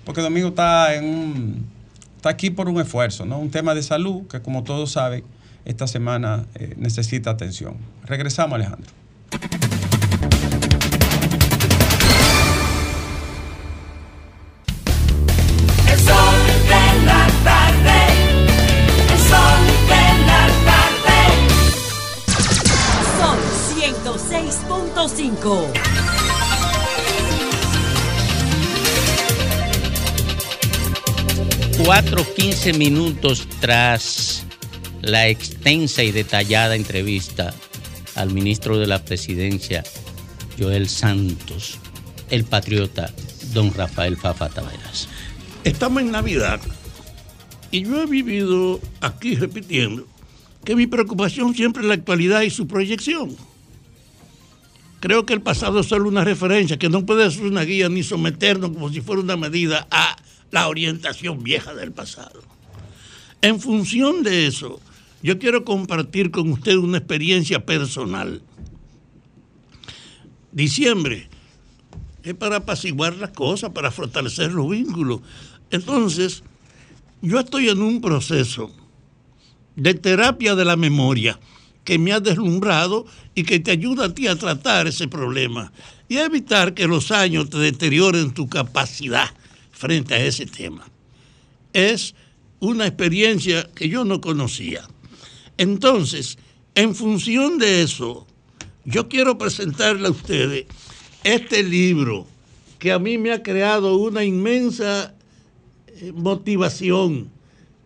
[0.05, 1.65] porque Domingo está en un,
[2.15, 3.37] está aquí por un esfuerzo, ¿no?
[3.37, 5.25] Un tema de salud que, como todos saben,
[5.65, 7.75] esta semana eh, necesita atención.
[8.05, 8.91] Regresamos, Alejandro.
[25.45, 25.71] 106.5.
[31.83, 34.43] Cuatro, quince minutos tras
[35.01, 37.53] la extensa y detallada entrevista
[38.15, 39.83] al ministro de la Presidencia,
[40.57, 41.77] Joel Santos,
[42.31, 43.13] el patriota,
[43.53, 45.07] don Rafael Fafa Taveras.
[45.63, 46.59] Estamos en Navidad
[47.69, 50.07] y yo he vivido aquí repitiendo
[50.63, 53.37] que mi preocupación siempre es la actualidad y su proyección.
[55.05, 58.01] Creo que el pasado es solo una referencia, que no puede ser una guía ni
[58.01, 60.15] someternos como si fuera una medida a
[60.49, 62.41] la orientación vieja del pasado.
[63.43, 64.81] En función de eso,
[65.21, 68.41] yo quiero compartir con usted una experiencia personal.
[70.51, 71.29] Diciembre
[72.23, 75.19] es para apaciguar las cosas, para fortalecer los vínculos.
[75.69, 76.41] Entonces,
[77.21, 78.71] yo estoy en un proceso
[79.75, 81.39] de terapia de la memoria
[81.85, 83.05] que me ha deslumbrado
[83.35, 85.71] y que te ayuda a ti a tratar ese problema
[86.09, 89.29] y a evitar que los años te deterioren tu capacidad
[89.71, 90.89] frente a ese tema.
[91.71, 92.15] Es
[92.59, 94.87] una experiencia que yo no conocía.
[95.57, 96.37] Entonces,
[96.73, 98.25] en función de eso,
[98.83, 100.65] yo quiero presentarle a ustedes
[101.23, 102.27] este libro
[102.79, 105.15] que a mí me ha creado una inmensa
[105.87, 107.29] eh, motivación.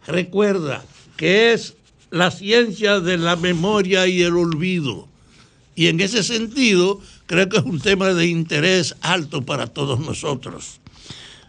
[0.08, 0.84] Recuerda
[1.16, 1.76] que es
[2.12, 5.08] la ciencia de la memoria y el olvido.
[5.76, 10.80] Y en ese sentido, creo que es un tema de interés alto para todos nosotros.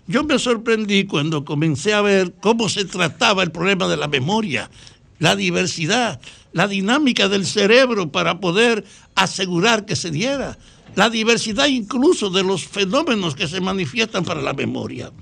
[0.07, 4.71] Yo me sorprendí cuando comencé a ver cómo se trataba el problema de la memoria,
[5.19, 6.21] la diversidad,
[6.53, 8.85] la dinámica del cerebro para poder
[9.15, 10.59] asegurar que se diera,
[10.97, 15.13] la diversidad incluso de los fenómenos que se manifiestan para la memoria.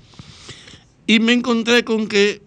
[1.05, 2.41] Y me encontré con que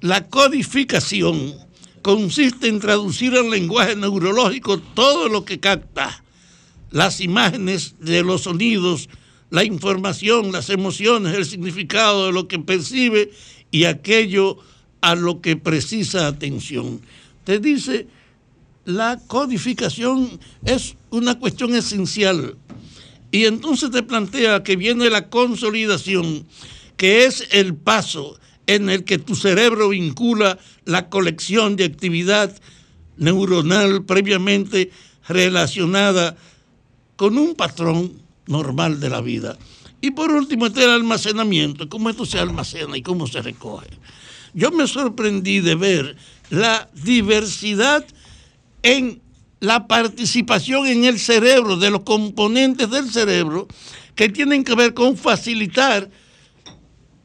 [0.00, 1.54] la codificación
[2.02, 6.22] consiste en traducir al lenguaje neurológico todo lo que capta,
[6.90, 9.08] las imágenes de los sonidos,
[9.50, 13.30] la información, las emociones, el significado de lo que percibe
[13.70, 14.58] y aquello
[15.00, 17.00] a lo que precisa atención.
[17.44, 18.06] Te dice,
[18.84, 22.56] la codificación es una cuestión esencial.
[23.30, 26.46] Y entonces te plantea que viene la consolidación,
[26.96, 28.38] que es el paso
[28.68, 32.54] en el que tu cerebro vincula la colección de actividad
[33.16, 34.90] neuronal previamente
[35.26, 36.36] relacionada
[37.16, 38.12] con un patrón
[38.46, 39.58] normal de la vida.
[40.02, 43.88] Y por último está el almacenamiento, cómo esto se almacena y cómo se recoge.
[44.52, 46.16] Yo me sorprendí de ver
[46.50, 48.04] la diversidad
[48.82, 49.22] en
[49.60, 53.66] la participación en el cerebro, de los componentes del cerebro,
[54.14, 56.10] que tienen que ver con facilitar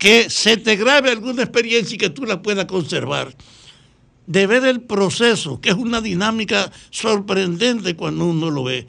[0.04, 3.34] que se te grabe alguna experiencia y que tú la puedas conservar.
[4.28, 8.86] De ver el proceso, que es una dinámica sorprendente cuando uno lo ve.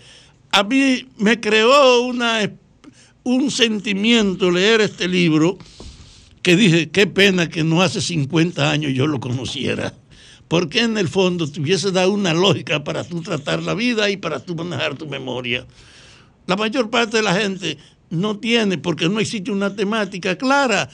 [0.51, 2.51] A mí me creó una,
[3.23, 5.57] un sentimiento leer este libro
[6.43, 9.95] que dije, qué pena que no hace 50 años yo lo conociera.
[10.49, 14.17] Porque en el fondo te hubiese dado una lógica para tú tratar la vida y
[14.17, 15.65] para tú manejar tu memoria.
[16.49, 17.79] La mayor parte de la gente
[18.15, 20.89] no tiene, porque no existe una temática clara,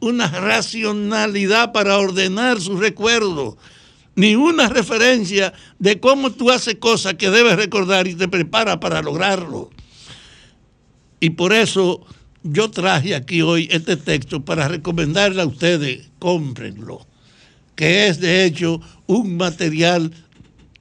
[0.00, 3.56] una racionalidad para ordenar su recuerdo,
[4.14, 9.02] ni una referencia de cómo tú haces cosas que debes recordar y te prepara para
[9.02, 9.70] lograrlo.
[11.20, 12.04] Y por eso
[12.42, 17.06] yo traje aquí hoy este texto para recomendarle a ustedes, cómprenlo,
[17.74, 20.12] que es de hecho un material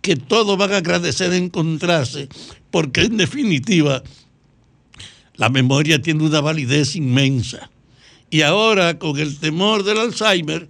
[0.01, 2.30] que todos van a agradecer encontrarse,
[2.72, 4.03] porque en definitiva
[5.38, 7.69] la memoria tiene una validez inmensa.
[8.30, 10.68] Y ahora con el temor del Alzheimer,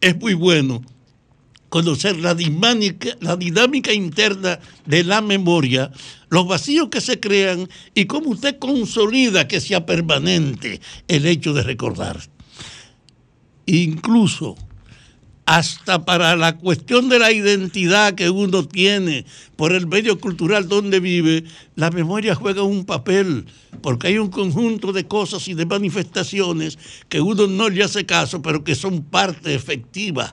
[0.00, 0.82] es muy bueno
[1.68, 5.90] conocer la dinámica, la dinámica interna de la memoria,
[6.28, 11.62] los vacíos que se crean y cómo usted consolida que sea permanente el hecho de
[11.62, 12.20] recordar.
[13.66, 14.56] Incluso
[15.50, 21.00] hasta para la cuestión de la identidad que uno tiene por el medio cultural donde
[21.00, 21.42] vive,
[21.74, 23.46] la memoria juega un papel,
[23.82, 26.78] porque hay un conjunto de cosas y de manifestaciones
[27.08, 30.32] que uno no le hace caso, pero que son parte efectiva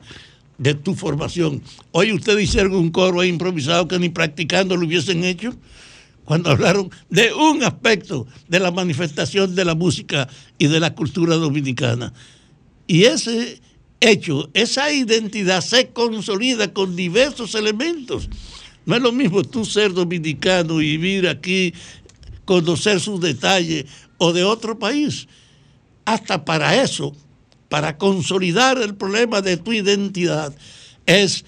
[0.60, 1.64] de tu formación.
[1.94, 5.56] Hoy usted dice algún coro improvisado que ni practicando lo hubiesen hecho,
[6.26, 10.30] cuando hablaron de un aspecto de la manifestación de la música
[10.60, 12.14] y de la cultura dominicana.
[12.86, 13.60] Y ese
[14.00, 18.30] hecho, esa identidad se consolida con diversos elementos.
[18.86, 21.74] No es lo mismo tú ser dominicano y vivir aquí,
[22.46, 23.86] conocer sus detalles
[24.18, 25.28] o de otro país.
[26.06, 27.16] Hasta para eso,
[27.70, 30.56] para consolidar el problema de tu identidad,
[31.06, 31.44] es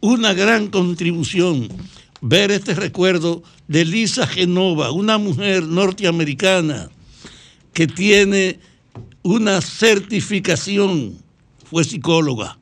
[0.00, 1.68] una gran contribución
[2.20, 6.90] ver este recuerdo de Lisa Genova, una mujer norteamericana
[7.72, 8.58] que tiene
[9.22, 11.18] una certificación
[11.70, 12.58] fue psicóloga,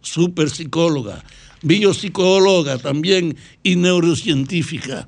[0.00, 1.24] super psicóloga,
[1.62, 5.06] biopsicóloga también y neurocientífica.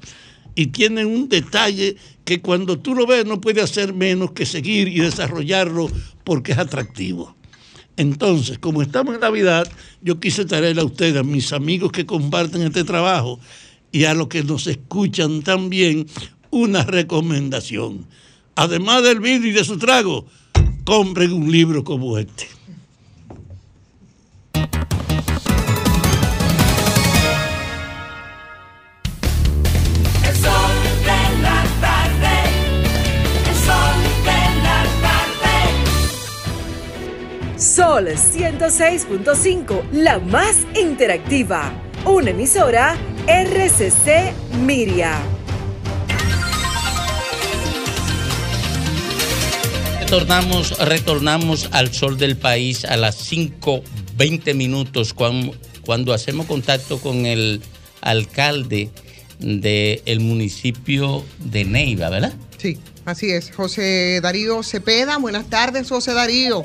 [0.54, 4.88] Y tiene un detalle que cuando tú lo ves no puede hacer menos que seguir
[4.88, 5.88] y desarrollarlo
[6.24, 7.34] porque es atractivo.
[7.96, 9.70] Entonces, como estamos en Navidad,
[10.02, 13.40] yo quise traerle a ustedes, a mis amigos que comparten este trabajo
[13.92, 16.06] y a los que nos escuchan también,
[16.50, 18.06] una recomendación.
[18.54, 20.26] Además del vino y de su trago,
[20.84, 22.59] compren un libro como este.
[37.90, 41.72] Sol 106.5, la más interactiva.
[42.04, 42.96] Una emisora
[43.26, 44.32] RCC
[44.64, 45.18] Miria.
[50.02, 55.52] Retornamos, retornamos al sol del país a las 5.20 minutos cuando,
[55.84, 57.60] cuando hacemos contacto con el
[58.02, 58.90] alcalde
[59.40, 62.34] del municipio de Neiva, ¿verdad?
[62.56, 63.50] Sí, así es.
[63.50, 66.62] José Darío Cepeda, buenas tardes, José Darío.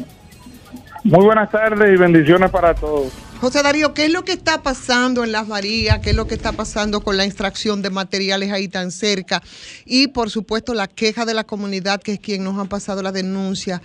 [1.06, 3.14] Muy buenas tardes y bendiciones para todos.
[3.40, 6.00] José Darío, ¿qué es lo que está pasando en Las Marías?
[6.00, 9.44] ¿Qué es lo que está pasando con la extracción de materiales ahí tan cerca?
[9.86, 13.12] Y por supuesto la queja de la comunidad, que es quien nos ha pasado la
[13.12, 13.84] denuncia.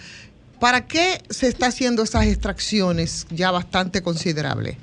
[0.61, 4.79] ¿Para qué se está haciendo esas extracciones ya bastante considerables?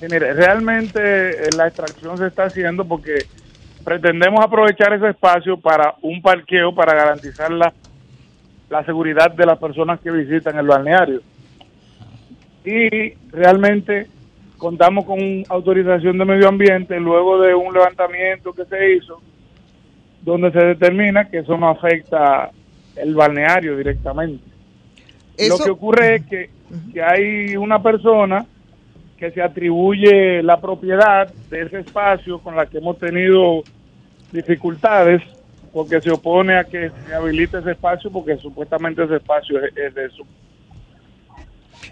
[0.00, 3.26] Sí, mire, realmente eh, la extracción se está haciendo porque
[3.84, 7.72] pretendemos aprovechar ese espacio para un parqueo para garantizar la,
[8.70, 11.22] la seguridad de las personas que visitan el balneario.
[12.64, 14.06] Y realmente
[14.56, 15.18] contamos con
[15.48, 19.20] autorización de medio ambiente luego de un levantamiento que se hizo
[20.22, 22.50] donde se determina que eso no afecta
[22.96, 24.44] el balneario directamente.
[25.48, 26.50] Lo que ocurre es que,
[26.92, 28.46] que hay una persona
[29.18, 33.62] que se atribuye la propiedad de ese espacio con la que hemos tenido
[34.32, 35.22] dificultades
[35.72, 39.94] porque se opone a que se habilite ese espacio porque supuestamente ese espacio es, es
[39.94, 40.24] de su.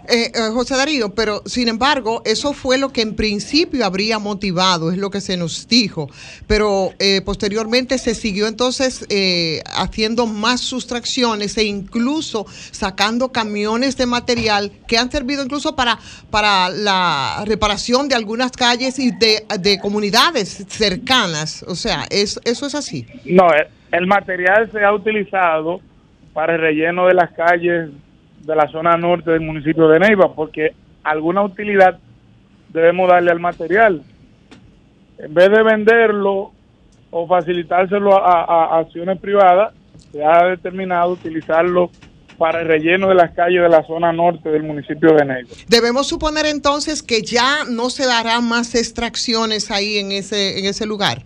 [0.09, 4.91] Eh, eh, José Darío, pero sin embargo, eso fue lo que en principio habría motivado,
[4.91, 6.09] es lo que se nos dijo,
[6.45, 14.05] pero eh, posteriormente se siguió entonces eh, haciendo más sustracciones e incluso sacando camiones de
[14.05, 15.97] material que han servido incluso para,
[16.29, 21.63] para la reparación de algunas calles y de, de comunidades cercanas.
[21.67, 23.05] O sea, es, eso es así.
[23.25, 25.79] No, el, el material se ha utilizado
[26.33, 27.89] para el relleno de las calles
[28.43, 31.97] de la zona norte del municipio de Neiva, porque alguna utilidad
[32.69, 34.01] debemos darle al material.
[35.17, 36.51] En vez de venderlo
[37.11, 39.73] o facilitárselo a, a- a acciones privadas,
[40.11, 41.89] se ha determinado utilizarlo
[42.37, 45.49] para el relleno de las calles de la zona norte del municipio de Neiva.
[45.69, 50.85] Debemos suponer entonces que ya no se darán más extracciones ahí en ese, en ese
[50.87, 51.19] lugar.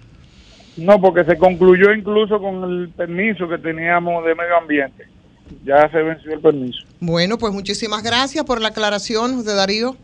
[0.76, 5.08] No, porque se concluyó incluso con el permiso que teníamos de medio ambiente.
[5.64, 6.84] Ya se venció el permiso.
[7.00, 9.96] Bueno, pues muchísimas gracias por la aclaración, José Darío.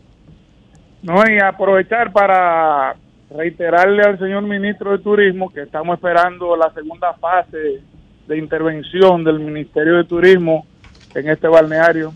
[1.02, 2.96] No, y aprovechar para
[3.30, 7.82] reiterarle al señor ministro de Turismo que estamos esperando la segunda fase
[8.26, 10.66] de intervención del Ministerio de Turismo
[11.14, 12.14] en este balneario.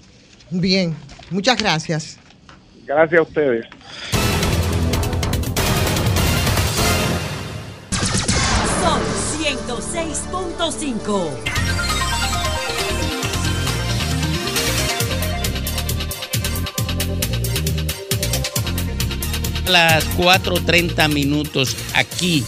[0.51, 0.95] Bien,
[1.31, 2.19] muchas gracias.
[2.87, 3.67] Gracias a ustedes.
[8.81, 9.03] Sol
[9.37, 11.58] 106.5.
[19.69, 22.43] Las 4.30 minutos aquí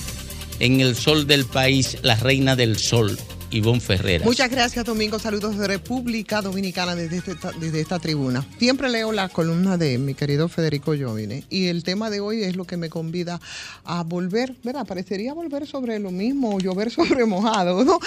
[0.58, 3.18] en el sol del país, la reina del sol,
[3.50, 4.24] Ivonne Ferreira.
[4.24, 5.18] Muchas gracias, Domingo.
[5.18, 8.46] Saludos de República Dominicana desde, esta, desde esta tribuna.
[8.58, 12.56] Siempre leo la columna de mi querido Federico Jovine y el tema de hoy es
[12.56, 13.40] lo que me convida
[13.84, 14.86] a volver, ¿verdad?
[14.86, 17.98] Parecería volver sobre lo mismo, llover sobre mojado, ¿no?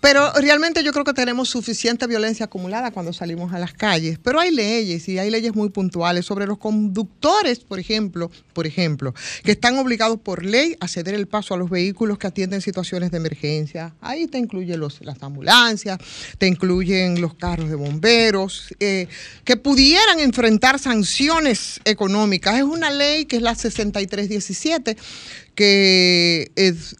[0.00, 4.18] Pero realmente yo creo que tenemos suficiente violencia acumulada cuando salimos a las calles.
[4.22, 9.14] Pero hay leyes y hay leyes muy puntuales sobre los conductores, por ejemplo, por ejemplo,
[9.42, 13.10] que están obligados por ley a ceder el paso a los vehículos que atienden situaciones
[13.10, 13.94] de emergencia.
[14.00, 15.98] Ahí te incluye los, las ambulancias,
[16.38, 19.08] te incluyen los carros de bomberos, eh,
[19.44, 22.56] que pudieran enfrentar sanciones económicas.
[22.56, 24.96] Es una ley que es la 6317
[25.54, 26.50] que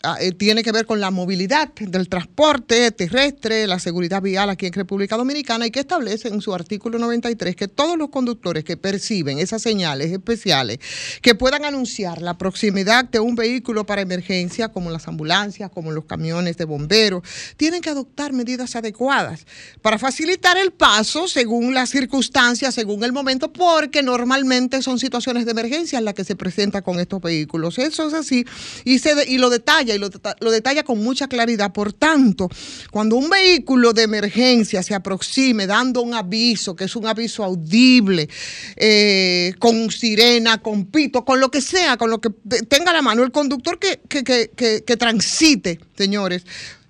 [0.02, 4.66] ah, eh, tiene que ver con la movilidad del transporte terrestre, la seguridad vial aquí
[4.66, 8.76] en República Dominicana y que establece en su artículo 93 que todos los conductores que
[8.76, 10.78] perciben esas señales especiales
[11.22, 16.04] que puedan anunciar la proximidad de un vehículo para emergencia, como las ambulancias, como los
[16.04, 17.22] camiones de bomberos,
[17.56, 19.46] tienen que adoptar medidas adecuadas
[19.80, 25.52] para facilitar el paso según las circunstancias, según el momento, porque normalmente son situaciones de
[25.52, 27.78] emergencia en las que se presenta con estos vehículos.
[27.78, 28.41] Eso es así
[28.84, 30.08] y, se y lo detalla y lo,
[30.40, 31.72] lo detalla con mucha claridad.
[31.72, 32.48] Por tanto,
[32.90, 38.28] cuando un vehículo de emergencia se aproxime dando un aviso, que es un aviso audible,
[38.76, 43.02] eh, con sirena, con pito, con lo que sea, con lo que te- tenga la
[43.02, 46.44] mano, el conductor que, que, que- que transite, señores,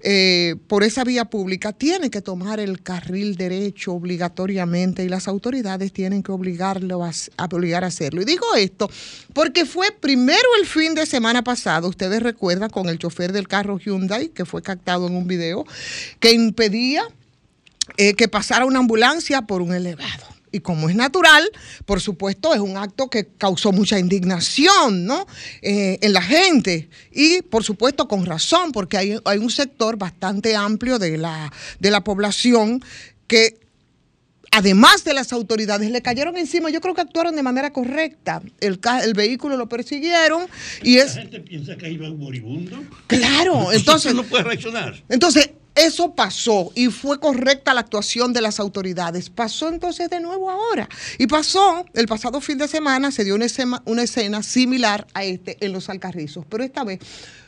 [0.04, 5.92] eh, por esa vía pública, tiene que tomar el carril derecho obligatoriamente y las autoridades
[5.92, 7.12] tienen que obligarlo a,
[7.52, 8.22] obligar a hacerlo.
[8.22, 8.90] Y digo esto
[9.32, 13.78] porque fue primero el fin de semana pasado, ustedes recuerdan, con el chofer del carro
[13.78, 15.64] Hyundai, que fue captado en un video,
[16.18, 17.04] que impedía
[17.96, 20.31] eh, que pasara una ambulancia por un elevado.
[20.52, 21.50] Y como es natural,
[21.86, 25.26] por supuesto, es un acto que causó mucha indignación ¿no?
[25.62, 26.88] Eh, en la gente.
[27.10, 31.90] Y por supuesto, con razón, porque hay, hay un sector bastante amplio de la, de
[31.90, 32.82] la población
[33.26, 33.62] que
[34.52, 36.70] además de las autoridades, le cayeron encima.
[36.70, 38.42] Yo creo que actuaron de manera correcta.
[38.60, 40.46] El, el vehículo lo persiguieron
[40.82, 41.16] y es...
[41.16, 42.84] La gente piensa que iba un moribundo.
[43.06, 44.14] Claro, entonces...
[44.14, 45.02] no puede reaccionar.
[45.08, 49.30] Entonces, eso pasó y fue correcta la actuación de las autoridades.
[49.30, 50.88] Pasó entonces de nuevo ahora.
[51.18, 53.46] Y pasó, el pasado fin de semana se dio una
[54.02, 57.00] escena, similar a este en los Alcarrizos, pero esta vez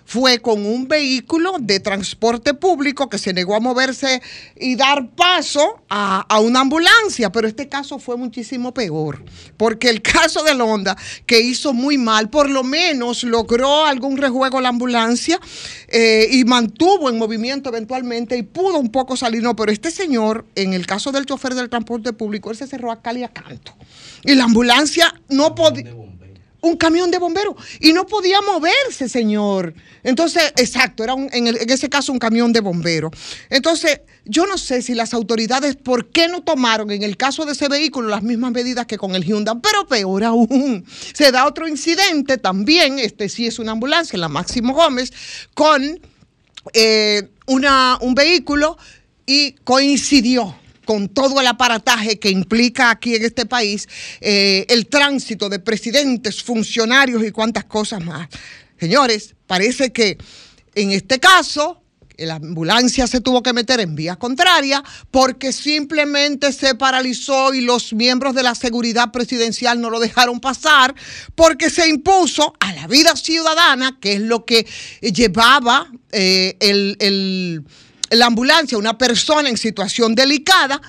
[0.04, 4.22] fue con un vehículo de transporte público que se negó a moverse
[4.56, 9.24] y dar paso a, a una ambulancia, pero este caso fue muchísimo peor,
[9.56, 14.60] porque el caso de Honda, que hizo muy mal, por lo menos logró algún rejuego
[14.60, 15.40] la ambulancia
[15.88, 20.46] eh, y mantuvo en movimiento eventualmente y pudo un poco salir, no, pero este señor,
[20.54, 23.28] en el caso del chofer del transporte público, él se cerró a cal y a
[23.28, 23.74] canto.
[24.24, 25.92] Y la ambulancia no podía
[26.64, 29.74] un camión de bomberos y no podía moverse, señor.
[30.02, 33.12] Entonces, exacto, era en ese caso un camión de bomberos.
[33.50, 37.52] Entonces, yo no sé si las autoridades, ¿por qué no tomaron en el caso de
[37.52, 39.56] ese vehículo las mismas medidas que con el Hyundai?
[39.62, 44.72] Pero peor aún, se da otro incidente también, este sí es una ambulancia, la Máximo
[44.72, 45.12] Gómez,
[45.54, 46.00] con
[46.72, 48.78] eh, una, un vehículo
[49.26, 53.88] y coincidió con todo el aparataje que implica aquí en este país
[54.20, 58.28] eh, el tránsito de presidentes, funcionarios y cuantas cosas más.
[58.78, 60.18] Señores, parece que
[60.74, 61.80] en este caso
[62.16, 67.92] la ambulancia se tuvo que meter en vía contraria porque simplemente se paralizó y los
[67.92, 70.94] miembros de la seguridad presidencial no lo dejaron pasar
[71.34, 74.64] porque se impuso a la vida ciudadana, que es lo que
[75.00, 77.64] llevaba eh, el- el-
[78.14, 80.80] la ambulancia, una persona en situación delicada,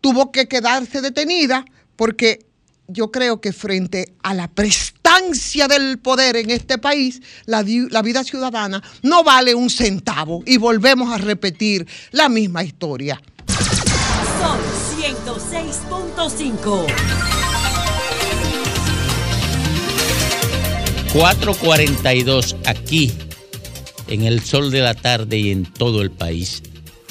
[0.00, 1.64] tuvo que quedarse detenida
[1.96, 2.46] porque
[2.88, 8.22] yo creo que frente a la prestancia del poder en este país, la, la vida
[8.22, 13.20] ciudadana no vale un centavo y volvemos a repetir la misma historia.
[14.40, 14.60] Sol
[15.00, 16.86] 106.5.
[21.12, 23.10] 4.42 aquí,
[24.08, 26.62] en el sol de la tarde y en todo el país.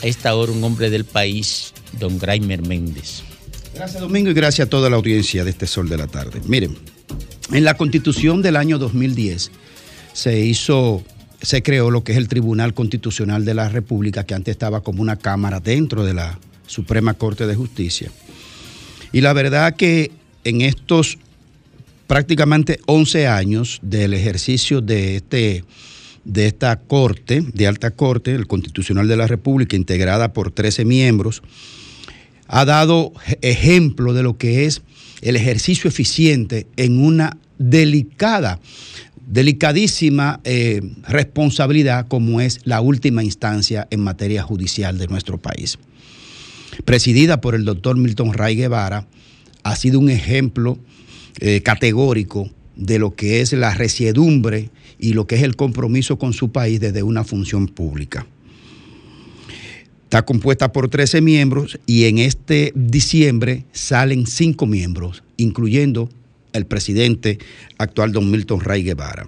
[0.03, 3.23] A esta hora un hombre del país, don Graimer Méndez.
[3.73, 6.41] Gracias Domingo y gracias a toda la audiencia de este Sol de la Tarde.
[6.45, 6.77] Miren,
[7.51, 9.51] en la constitución del año 2010
[10.13, 11.03] se hizo,
[11.41, 15.01] se creó lo que es el Tribunal Constitucional de la República, que antes estaba como
[15.01, 18.09] una cámara dentro de la Suprema Corte de Justicia.
[19.11, 20.11] Y la verdad que
[20.45, 21.17] en estos
[22.07, 25.63] prácticamente 11 años del ejercicio de, este,
[26.25, 31.41] de esta Corte, de alta Corte, el Constitucional de la República, integrada por 13 miembros,
[32.47, 34.81] ha dado ejemplo de lo que es
[35.21, 38.59] el ejercicio eficiente en una delicada,
[39.27, 45.79] delicadísima eh, responsabilidad como es la última instancia en materia judicial de nuestro país.
[46.83, 49.07] Presidida por el doctor Milton Ray Guevara,
[49.63, 50.77] ha sido un ejemplo
[51.39, 54.69] eh, categórico de lo que es la resiedumbre
[54.99, 58.25] y lo que es el compromiso con su país desde una función pública.
[60.03, 66.09] Está compuesta por 13 miembros y en este diciembre salen 5 miembros, incluyendo
[66.53, 67.39] el presidente
[67.77, 69.27] actual, don Milton Ray Guevara.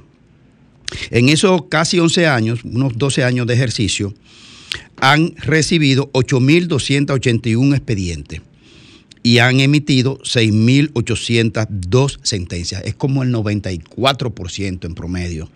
[1.09, 4.13] En esos casi 11 años, unos 12 años de ejercicio,
[4.97, 8.41] han recibido 8.281 expedientes
[9.23, 12.83] y han emitido 6.802 sentencias.
[12.85, 15.49] Es como el 94% en promedio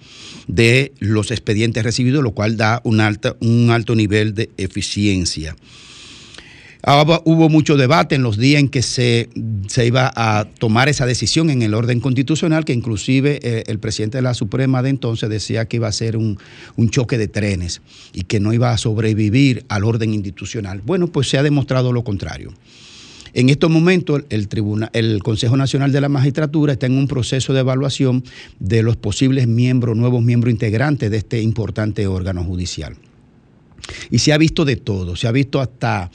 [0.47, 3.01] de los expedientes recibidos, lo cual da un,
[3.39, 5.55] un alto nivel de eficiencia.
[6.83, 9.29] Hubo, hubo mucho debate en los días en que se,
[9.67, 14.17] se, iba a tomar esa decisión en el orden constitucional, que inclusive eh, el presidente
[14.17, 16.39] de la Suprema de entonces decía que iba a ser un,
[16.75, 17.81] un, choque de trenes
[18.13, 20.81] y que no iba a sobrevivir al orden institucional.
[20.83, 22.51] Bueno, pues se ha demostrado lo contrario.
[23.33, 24.47] En estos momentos, el,
[24.93, 28.23] el Consejo Nacional de la Magistratura está en un proceso de evaluación
[28.59, 32.95] de los posibles miembros, nuevos miembros integrantes de este importante órgano judicial.
[34.09, 36.11] Y se ha visto de todo, se ha visto hasta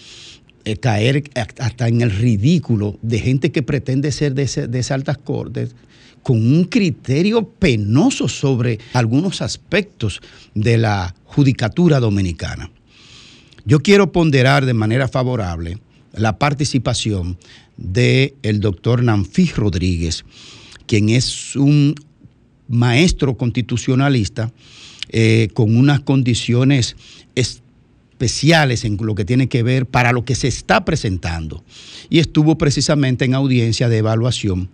[0.65, 1.25] eh, caer
[1.59, 5.75] hasta en el ridículo de gente que pretende ser de, de esas altas cortes
[6.23, 10.21] con un criterio penoso sobre algunos aspectos
[10.55, 12.71] de la judicatura dominicana.
[13.65, 15.79] Yo quiero ponderar de manera favorable
[16.17, 17.39] la participación
[17.77, 20.25] del el doctor Nanfi Rodríguez,
[20.87, 21.95] quien es un
[22.69, 24.53] maestro constitucionalista
[25.11, 26.97] eh, con unas condiciones
[28.17, 31.63] especiales en lo que tiene que ver para lo que se está presentando.
[32.09, 34.71] Y estuvo precisamente en audiencia de evaluación.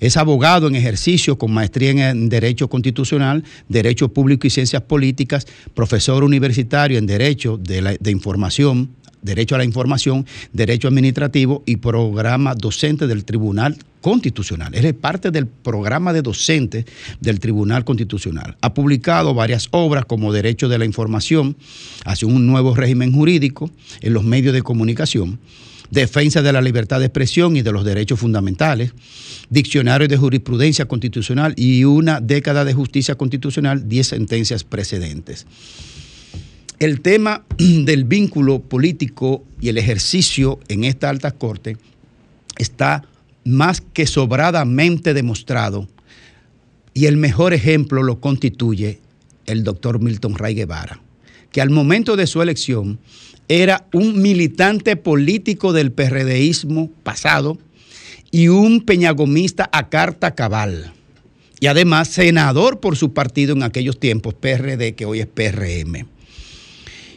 [0.00, 6.24] Es abogado en ejercicio con maestría en Derecho Constitucional, Derecho Público y Ciencias Políticas, profesor
[6.24, 8.90] universitario en Derecho de, Información,
[9.26, 14.72] Derecho a la Información, Derecho Administrativo y programa docente del Tribunal Constitucional.
[14.72, 16.86] Es parte del programa de docentes
[17.20, 18.56] del Tribunal Constitucional.
[18.60, 21.56] Ha publicado varias obras como Derecho de la Información
[22.04, 23.68] hacia un nuevo régimen jurídico
[24.00, 25.40] en los medios de comunicación,
[25.90, 28.92] Defensa de la libertad de expresión y de los derechos fundamentales,
[29.50, 35.46] Diccionario de Jurisprudencia Constitucional y una década de justicia constitucional, 10 sentencias precedentes
[36.78, 41.76] el tema del vínculo político y el ejercicio en esta alta corte
[42.58, 43.04] está
[43.44, 45.88] más que sobradamente demostrado
[46.94, 49.00] y el mejor ejemplo lo constituye
[49.46, 51.00] el doctor Milton Ray Guevara,
[51.52, 52.98] que al momento de su elección
[53.48, 57.58] era un militante político del PRDismo pasado
[58.30, 60.92] y un peñagomista a carta cabal.
[61.60, 66.15] Y además senador por su partido en aquellos tiempos, PRD, que hoy es PRM.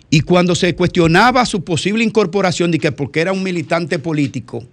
[0.09, 4.65] Y cuando se cuestionaba su posible incorporación de que porque era un militante político,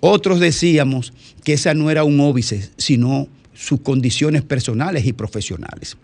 [0.00, 1.12] otros decíamos
[1.44, 5.96] que esa no era un óbice, sino sus condiciones personales y profesionales.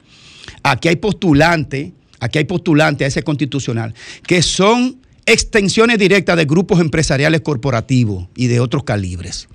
[0.62, 3.94] Aquí hay postulantes, aquí hay postulantes a ese constitucional,
[4.26, 9.48] que son extensiones directas de grupos empresariales corporativos y de otros calibres.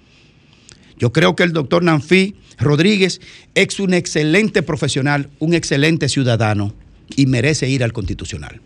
[0.97, 3.21] Yo creo que el doctor Nanfi Rodríguez
[3.55, 6.73] es un excelente profesional, un excelente ciudadano
[7.15, 8.61] y merece ir al constitucional.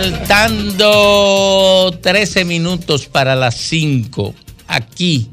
[0.00, 4.34] Faltando 13 minutos para las 5,
[4.66, 5.28] aquí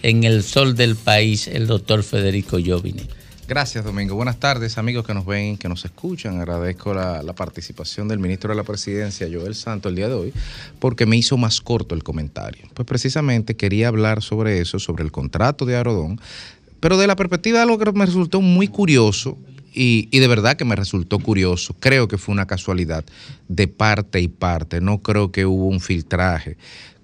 [0.00, 3.02] en el sol del país, el doctor Federico Jovini.
[3.48, 4.14] Gracias, Domingo.
[4.14, 6.38] Buenas tardes, amigos que nos ven, que nos escuchan.
[6.38, 10.32] Agradezco la, la participación del ministro de la Presidencia, Joel Santo, el día de hoy,
[10.78, 12.68] porque me hizo más corto el comentario.
[12.74, 16.20] Pues precisamente quería hablar sobre eso, sobre el contrato de Arodón,
[16.78, 19.36] pero de la perspectiva de algo que me resultó muy curioso
[19.76, 21.76] y, y de verdad que me resultó curioso.
[21.78, 23.04] Creo que fue una casualidad
[23.48, 24.80] de parte y parte.
[24.80, 26.56] No creo que hubo un filtraje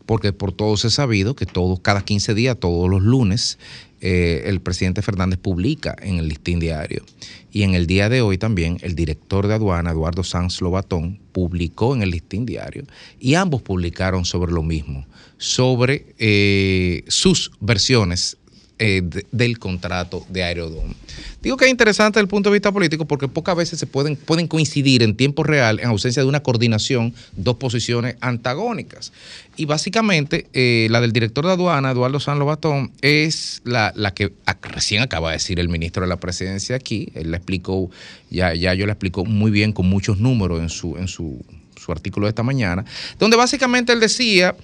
[0.06, 3.58] porque por todos es sabido que todos, cada 15 días, todos los lunes,
[4.00, 7.04] eh, el presidente Fernández publica en el listín diario.
[7.52, 11.94] Y en el día de hoy también el director de aduana, Eduardo Sanz Lobatón, publicó
[11.94, 12.84] en el listín diario
[13.20, 15.06] y ambos publicaron sobre lo mismo,
[15.38, 18.38] sobre eh, sus versiones
[18.84, 20.96] eh, de- del contrato de Aerodón.
[21.40, 24.16] Digo que es interesante desde el punto de vista político porque pocas veces se pueden,
[24.16, 29.12] pueden coincidir en tiempo real, en ausencia de una coordinación, dos posiciones antagónicas.
[29.56, 34.32] Y básicamente eh, la del director de aduana, Eduardo San Lobatón, es la, la que
[34.62, 37.08] recién acaba de decir el ministro de la presidencia aquí.
[37.14, 37.90] Él la explicó,
[38.30, 41.44] ya, ya yo la explicó muy bien con muchos números en su, en su,
[41.76, 42.84] su artículo de esta mañana,
[43.18, 44.54] donde básicamente él decía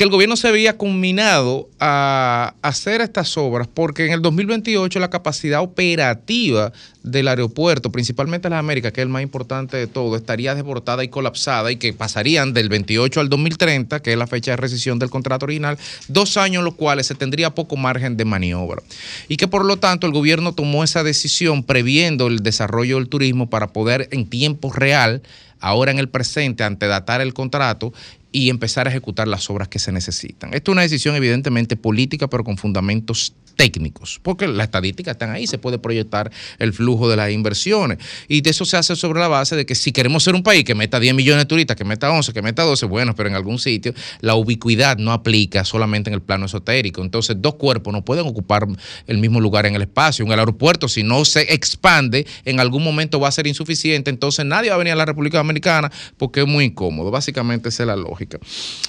[0.00, 5.10] que el gobierno se había culminado a hacer estas obras porque en el 2028 la
[5.10, 6.72] capacidad operativa
[7.02, 11.08] del aeropuerto, principalmente las Américas, que es el más importante de todo, estaría desbordada y
[11.08, 15.10] colapsada y que pasarían del 28 al 2030, que es la fecha de rescisión del
[15.10, 15.76] contrato original,
[16.08, 18.82] dos años en los cuales se tendría poco margen de maniobra.
[19.28, 23.50] Y que por lo tanto el gobierno tomó esa decisión previendo el desarrollo del turismo
[23.50, 25.20] para poder en tiempo real,
[25.60, 27.92] ahora en el presente, antedatar el contrato
[28.32, 30.54] y empezar a ejecutar las obras que se necesitan.
[30.54, 35.46] Esto es una decisión evidentemente política, pero con fundamentos técnicos, porque las estadísticas están ahí,
[35.46, 37.98] se puede proyectar el flujo de las inversiones.
[38.28, 40.64] Y de eso se hace sobre la base de que si queremos ser un país
[40.64, 43.34] que meta 10 millones de turistas, que meta 11, que meta 12, bueno, pero en
[43.34, 47.02] algún sitio la ubicuidad no aplica solamente en el plano esotérico.
[47.02, 48.66] Entonces, dos cuerpos no pueden ocupar
[49.06, 50.24] el mismo lugar en el espacio.
[50.24, 54.44] En el aeropuerto, si no se expande, en algún momento va a ser insuficiente, entonces
[54.44, 57.10] nadie va a venir a la República Dominicana porque es muy incómodo.
[57.10, 58.38] Básicamente esa es la lógica.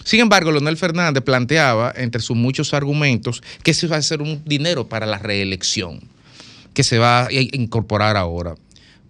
[0.03, 4.41] Sin embargo, Leonel Fernández planteaba, entre sus muchos argumentos, que se va a hacer un
[4.45, 6.01] dinero para la reelección,
[6.73, 8.55] que se va a incorporar ahora.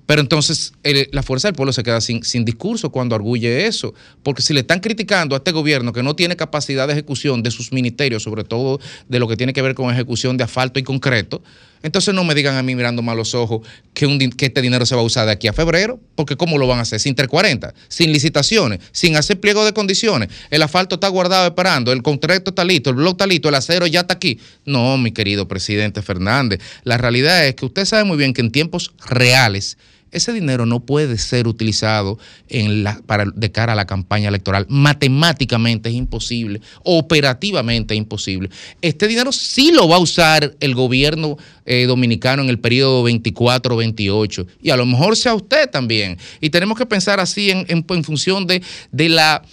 [0.05, 0.73] Pero entonces
[1.11, 4.59] la fuerza del pueblo se queda sin, sin discurso cuando arguye eso, porque si le
[4.59, 8.43] están criticando a este gobierno que no tiene capacidad de ejecución de sus ministerios, sobre
[8.43, 11.41] todo de lo que tiene que ver con ejecución de asfalto y concreto,
[11.83, 14.95] entonces no me digan a mí mirando mal los ojos que, que este dinero se
[14.95, 16.99] va a usar de aquí a febrero, porque ¿cómo lo van a hacer?
[16.99, 20.29] Sin 340, sin licitaciones, sin hacer pliego de condiciones.
[20.49, 23.87] El asfalto está guardado esperando, el concreto está listo, el blog está listo, el acero
[23.87, 24.39] ya está aquí.
[24.65, 28.51] No, mi querido presidente Fernández, la realidad es que usted sabe muy bien que en
[28.51, 29.77] tiempos reales,
[30.11, 32.19] ese dinero no puede ser utilizado
[32.49, 34.65] en la, para, de cara a la campaña electoral.
[34.69, 38.49] Matemáticamente es imposible, operativamente es imposible.
[38.81, 44.47] Este dinero sí lo va a usar el gobierno eh, dominicano en el periodo 24-28
[44.61, 46.17] y a lo mejor sea usted también.
[46.39, 48.61] Y tenemos que pensar así en, en- en función de,
[48.91, 49.43] de la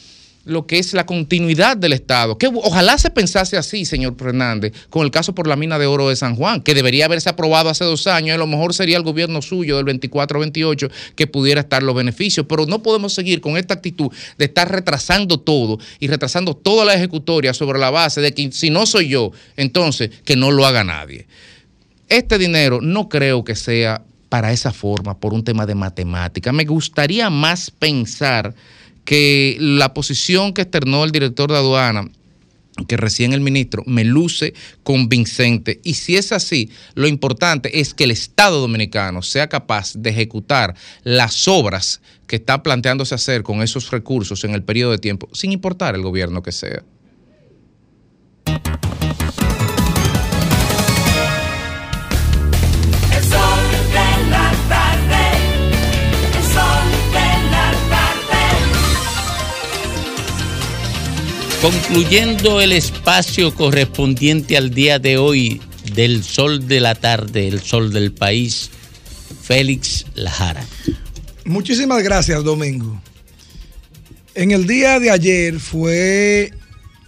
[0.49, 2.39] lo que es la continuidad del Estado.
[2.39, 6.09] Que ojalá se pensase así, señor Fernández, con el caso por la mina de oro
[6.09, 8.97] de San Juan, que debería haberse aprobado hace dos años, y a lo mejor sería
[8.97, 13.57] el gobierno suyo del 24-28 que pudiera estar los beneficios, pero no podemos seguir con
[13.57, 18.33] esta actitud de estar retrasando todo y retrasando toda la ejecutoria sobre la base de
[18.33, 21.27] que si no soy yo, entonces que no lo haga nadie.
[22.09, 26.53] Este dinero no creo que sea para esa forma, por un tema de matemática.
[26.53, 28.55] Me gustaría más pensar
[29.09, 32.11] que la posición que externó el director de aduana
[32.87, 34.53] que recién el ministro me luce
[34.83, 35.81] convincente.
[35.83, 40.75] Y si es así, lo importante es que el Estado dominicano sea capaz de ejecutar
[41.05, 45.53] las obras que está planteándose hacer con esos recursos en el periodo de tiempo, sin
[45.53, 46.83] importar el gobierno que sea.
[61.61, 65.61] Concluyendo el espacio correspondiente al día de hoy
[65.93, 68.71] del sol de la tarde, el sol del país,
[69.43, 70.65] Félix Lajara.
[71.45, 73.03] Muchísimas gracias, Domingo.
[74.37, 76.53] En el día de ayer fue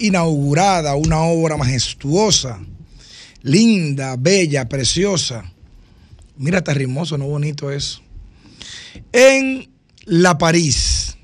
[0.01, 2.59] inaugurada una obra majestuosa,
[3.43, 5.44] linda, bella, preciosa.
[6.36, 8.02] Mira, está hermoso, no bonito eso.
[9.12, 9.70] En
[10.06, 11.16] La París.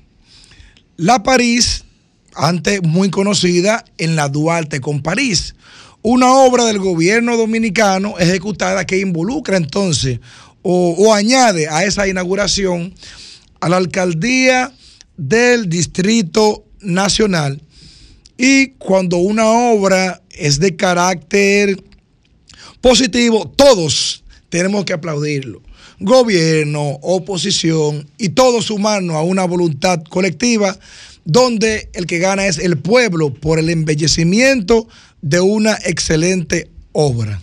[0.95, 1.83] La París,
[2.37, 5.55] antes muy conocida en la Duarte con París.
[6.01, 10.19] Una obra del gobierno dominicano ejecutada que involucra entonces
[10.61, 12.93] o, o añade a esa inauguración
[13.59, 14.71] a la alcaldía
[15.17, 17.61] del Distrito Nacional.
[18.37, 21.83] Y cuando una obra es de carácter
[22.81, 25.61] positivo, todos tenemos que aplaudirlo.
[25.99, 30.77] Gobierno, oposición y todos sumarnos a una voluntad colectiva
[31.27, 34.87] donde el que gana es el pueblo por el embellecimiento
[35.21, 37.41] de una excelente obra.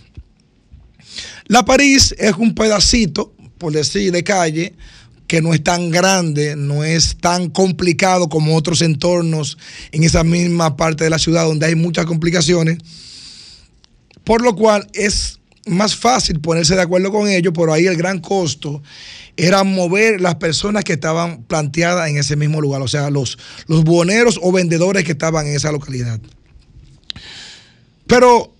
[1.45, 4.73] La París es un pedacito, por decir, de calle,
[5.27, 9.59] que no es tan grande, no es tan complicado como otros entornos
[9.91, 12.79] en esa misma parte de la ciudad donde hay muchas complicaciones,
[14.23, 18.19] por lo cual es más fácil ponerse de acuerdo con ellos, pero ahí el gran
[18.19, 18.81] costo
[19.37, 23.37] era mover las personas que estaban planteadas en ese mismo lugar, o sea, los,
[23.67, 26.19] los buhoneros o vendedores que estaban en esa localidad.
[28.07, 28.53] Pero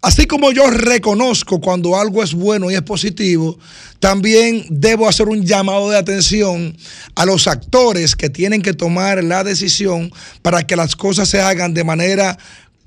[0.00, 3.58] así como yo reconozco cuando algo es bueno y es positivo,
[4.00, 6.76] también debo hacer un llamado de atención
[7.14, 10.10] a los actores que tienen que tomar la decisión
[10.42, 12.38] para que las cosas se hagan de manera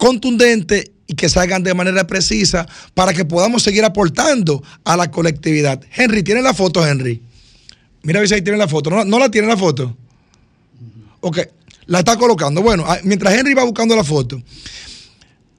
[0.01, 2.65] contundente y que se hagan de manera precisa
[2.95, 5.79] para que podamos seguir aportando a la colectividad.
[5.95, 7.21] Henry, ¿tiene la foto, Henry?
[8.01, 8.89] Mira a ver si ahí tiene la foto.
[8.89, 9.95] ¿No, no la tiene la foto?
[11.19, 11.37] Ok,
[11.85, 12.63] la está colocando.
[12.63, 14.41] Bueno, ah, mientras Henry va buscando la foto.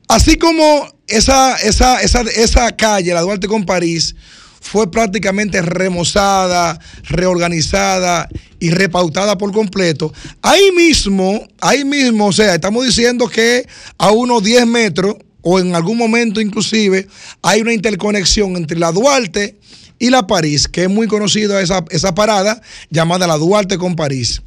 [0.09, 4.17] Así como esa, esa, esa, esa calle, la Duarte con París,
[4.61, 8.29] fue prácticamente remozada, reorganizada
[8.63, 10.13] y repautada por completo.
[10.41, 13.67] Ahí mismo, ahí mismo, o sea, estamos diciendo que
[13.99, 17.09] a unos 10 metros o en algún momento inclusive
[17.43, 19.57] hay una interconexión entre la Duarte
[19.99, 24.43] y la París, que es muy conocida esa, esa parada llamada la Duarte con París.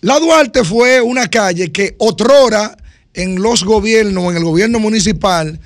[0.00, 2.78] La Duarte fue una calle que otrora
[3.12, 5.60] en los gobiernos, en el gobierno municipal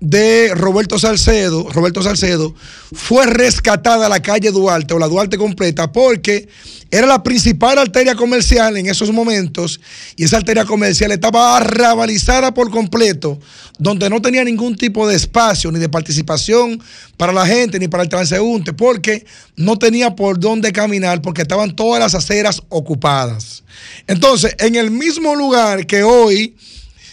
[0.00, 2.54] de Roberto Salcedo, Roberto Salcedo,
[2.92, 6.48] fue rescatada la calle Duarte o la Duarte completa porque
[6.90, 9.80] era la principal arteria comercial en esos momentos
[10.14, 13.40] y esa arteria comercial estaba arrabalizada por completo,
[13.78, 16.80] donde no tenía ningún tipo de espacio ni de participación
[17.16, 19.24] para la gente ni para el transeúnte, porque
[19.56, 23.64] no tenía por dónde caminar porque estaban todas las aceras ocupadas.
[24.06, 26.54] Entonces, en el mismo lugar que hoy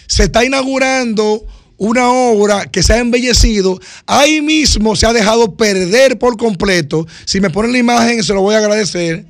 [0.05, 1.47] se está inaugurando
[1.84, 3.77] una obra que se ha embellecido,
[4.07, 7.05] ahí mismo se ha dejado perder por completo.
[7.26, 9.26] Si me ponen la imagen, se lo voy a agradecer.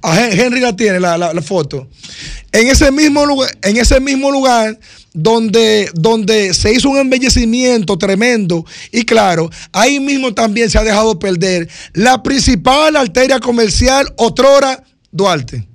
[0.00, 1.86] A Henry la tiene la, la, foto.
[2.52, 4.80] En ese mismo lugar, en ese mismo lugar
[5.12, 11.18] donde, donde se hizo un embellecimiento tremendo y claro, ahí mismo también se ha dejado
[11.18, 14.82] perder la principal arteria comercial, otrora
[15.12, 15.68] Duarte.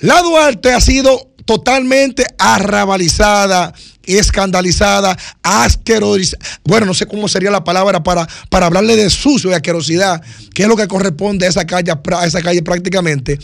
[0.00, 3.72] La Duarte ha sido totalmente arrabalizada,
[4.04, 6.36] escandalizada, asquerosa.
[6.64, 10.22] Bueno, no sé cómo sería la palabra para, para hablarle de sucio y asquerosidad,
[10.54, 13.38] que es lo que corresponde a esa calle, a esa calle prácticamente.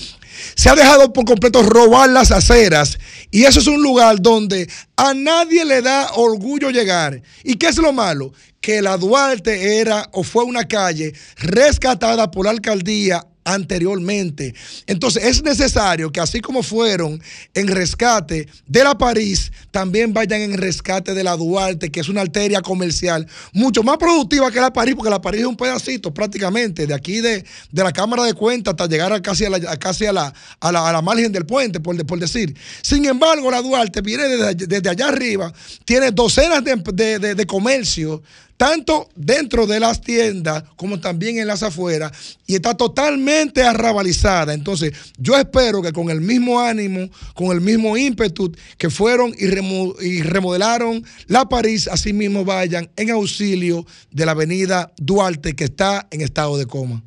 [0.54, 2.98] Se ha dejado por completo robar las aceras
[3.30, 7.22] y eso es un lugar donde a nadie le da orgullo llegar.
[7.42, 8.32] ¿Y qué es lo malo?
[8.60, 14.54] Que la Duarte era o fue una calle rescatada por la alcaldía anteriormente.
[14.86, 17.22] Entonces es necesario que así como fueron
[17.54, 22.22] en rescate de la París, también vayan en rescate de la Duarte, que es una
[22.22, 26.86] arteria comercial mucho más productiva que la París, porque la París es un pedacito prácticamente
[26.86, 29.76] de aquí de, de la Cámara de Cuentas hasta llegar a casi, a la, a
[29.76, 32.54] casi a, la, a, la, a la margen del puente, por, por decir.
[32.82, 35.52] Sin embargo, la Duarte viene desde, allá arriba,
[35.84, 37.46] tiene docenas de, de, de, de
[38.56, 42.12] tanto dentro de las tiendas como también en las afueras,
[42.46, 44.54] y está totalmente arrabalizada.
[44.54, 49.46] Entonces, yo espero que con el mismo ánimo, con el mismo ímpetu que fueron y,
[50.04, 56.06] y remodelaron la París, así mismo vayan en auxilio de la avenida Duarte, que está
[56.10, 57.02] en estado de coma.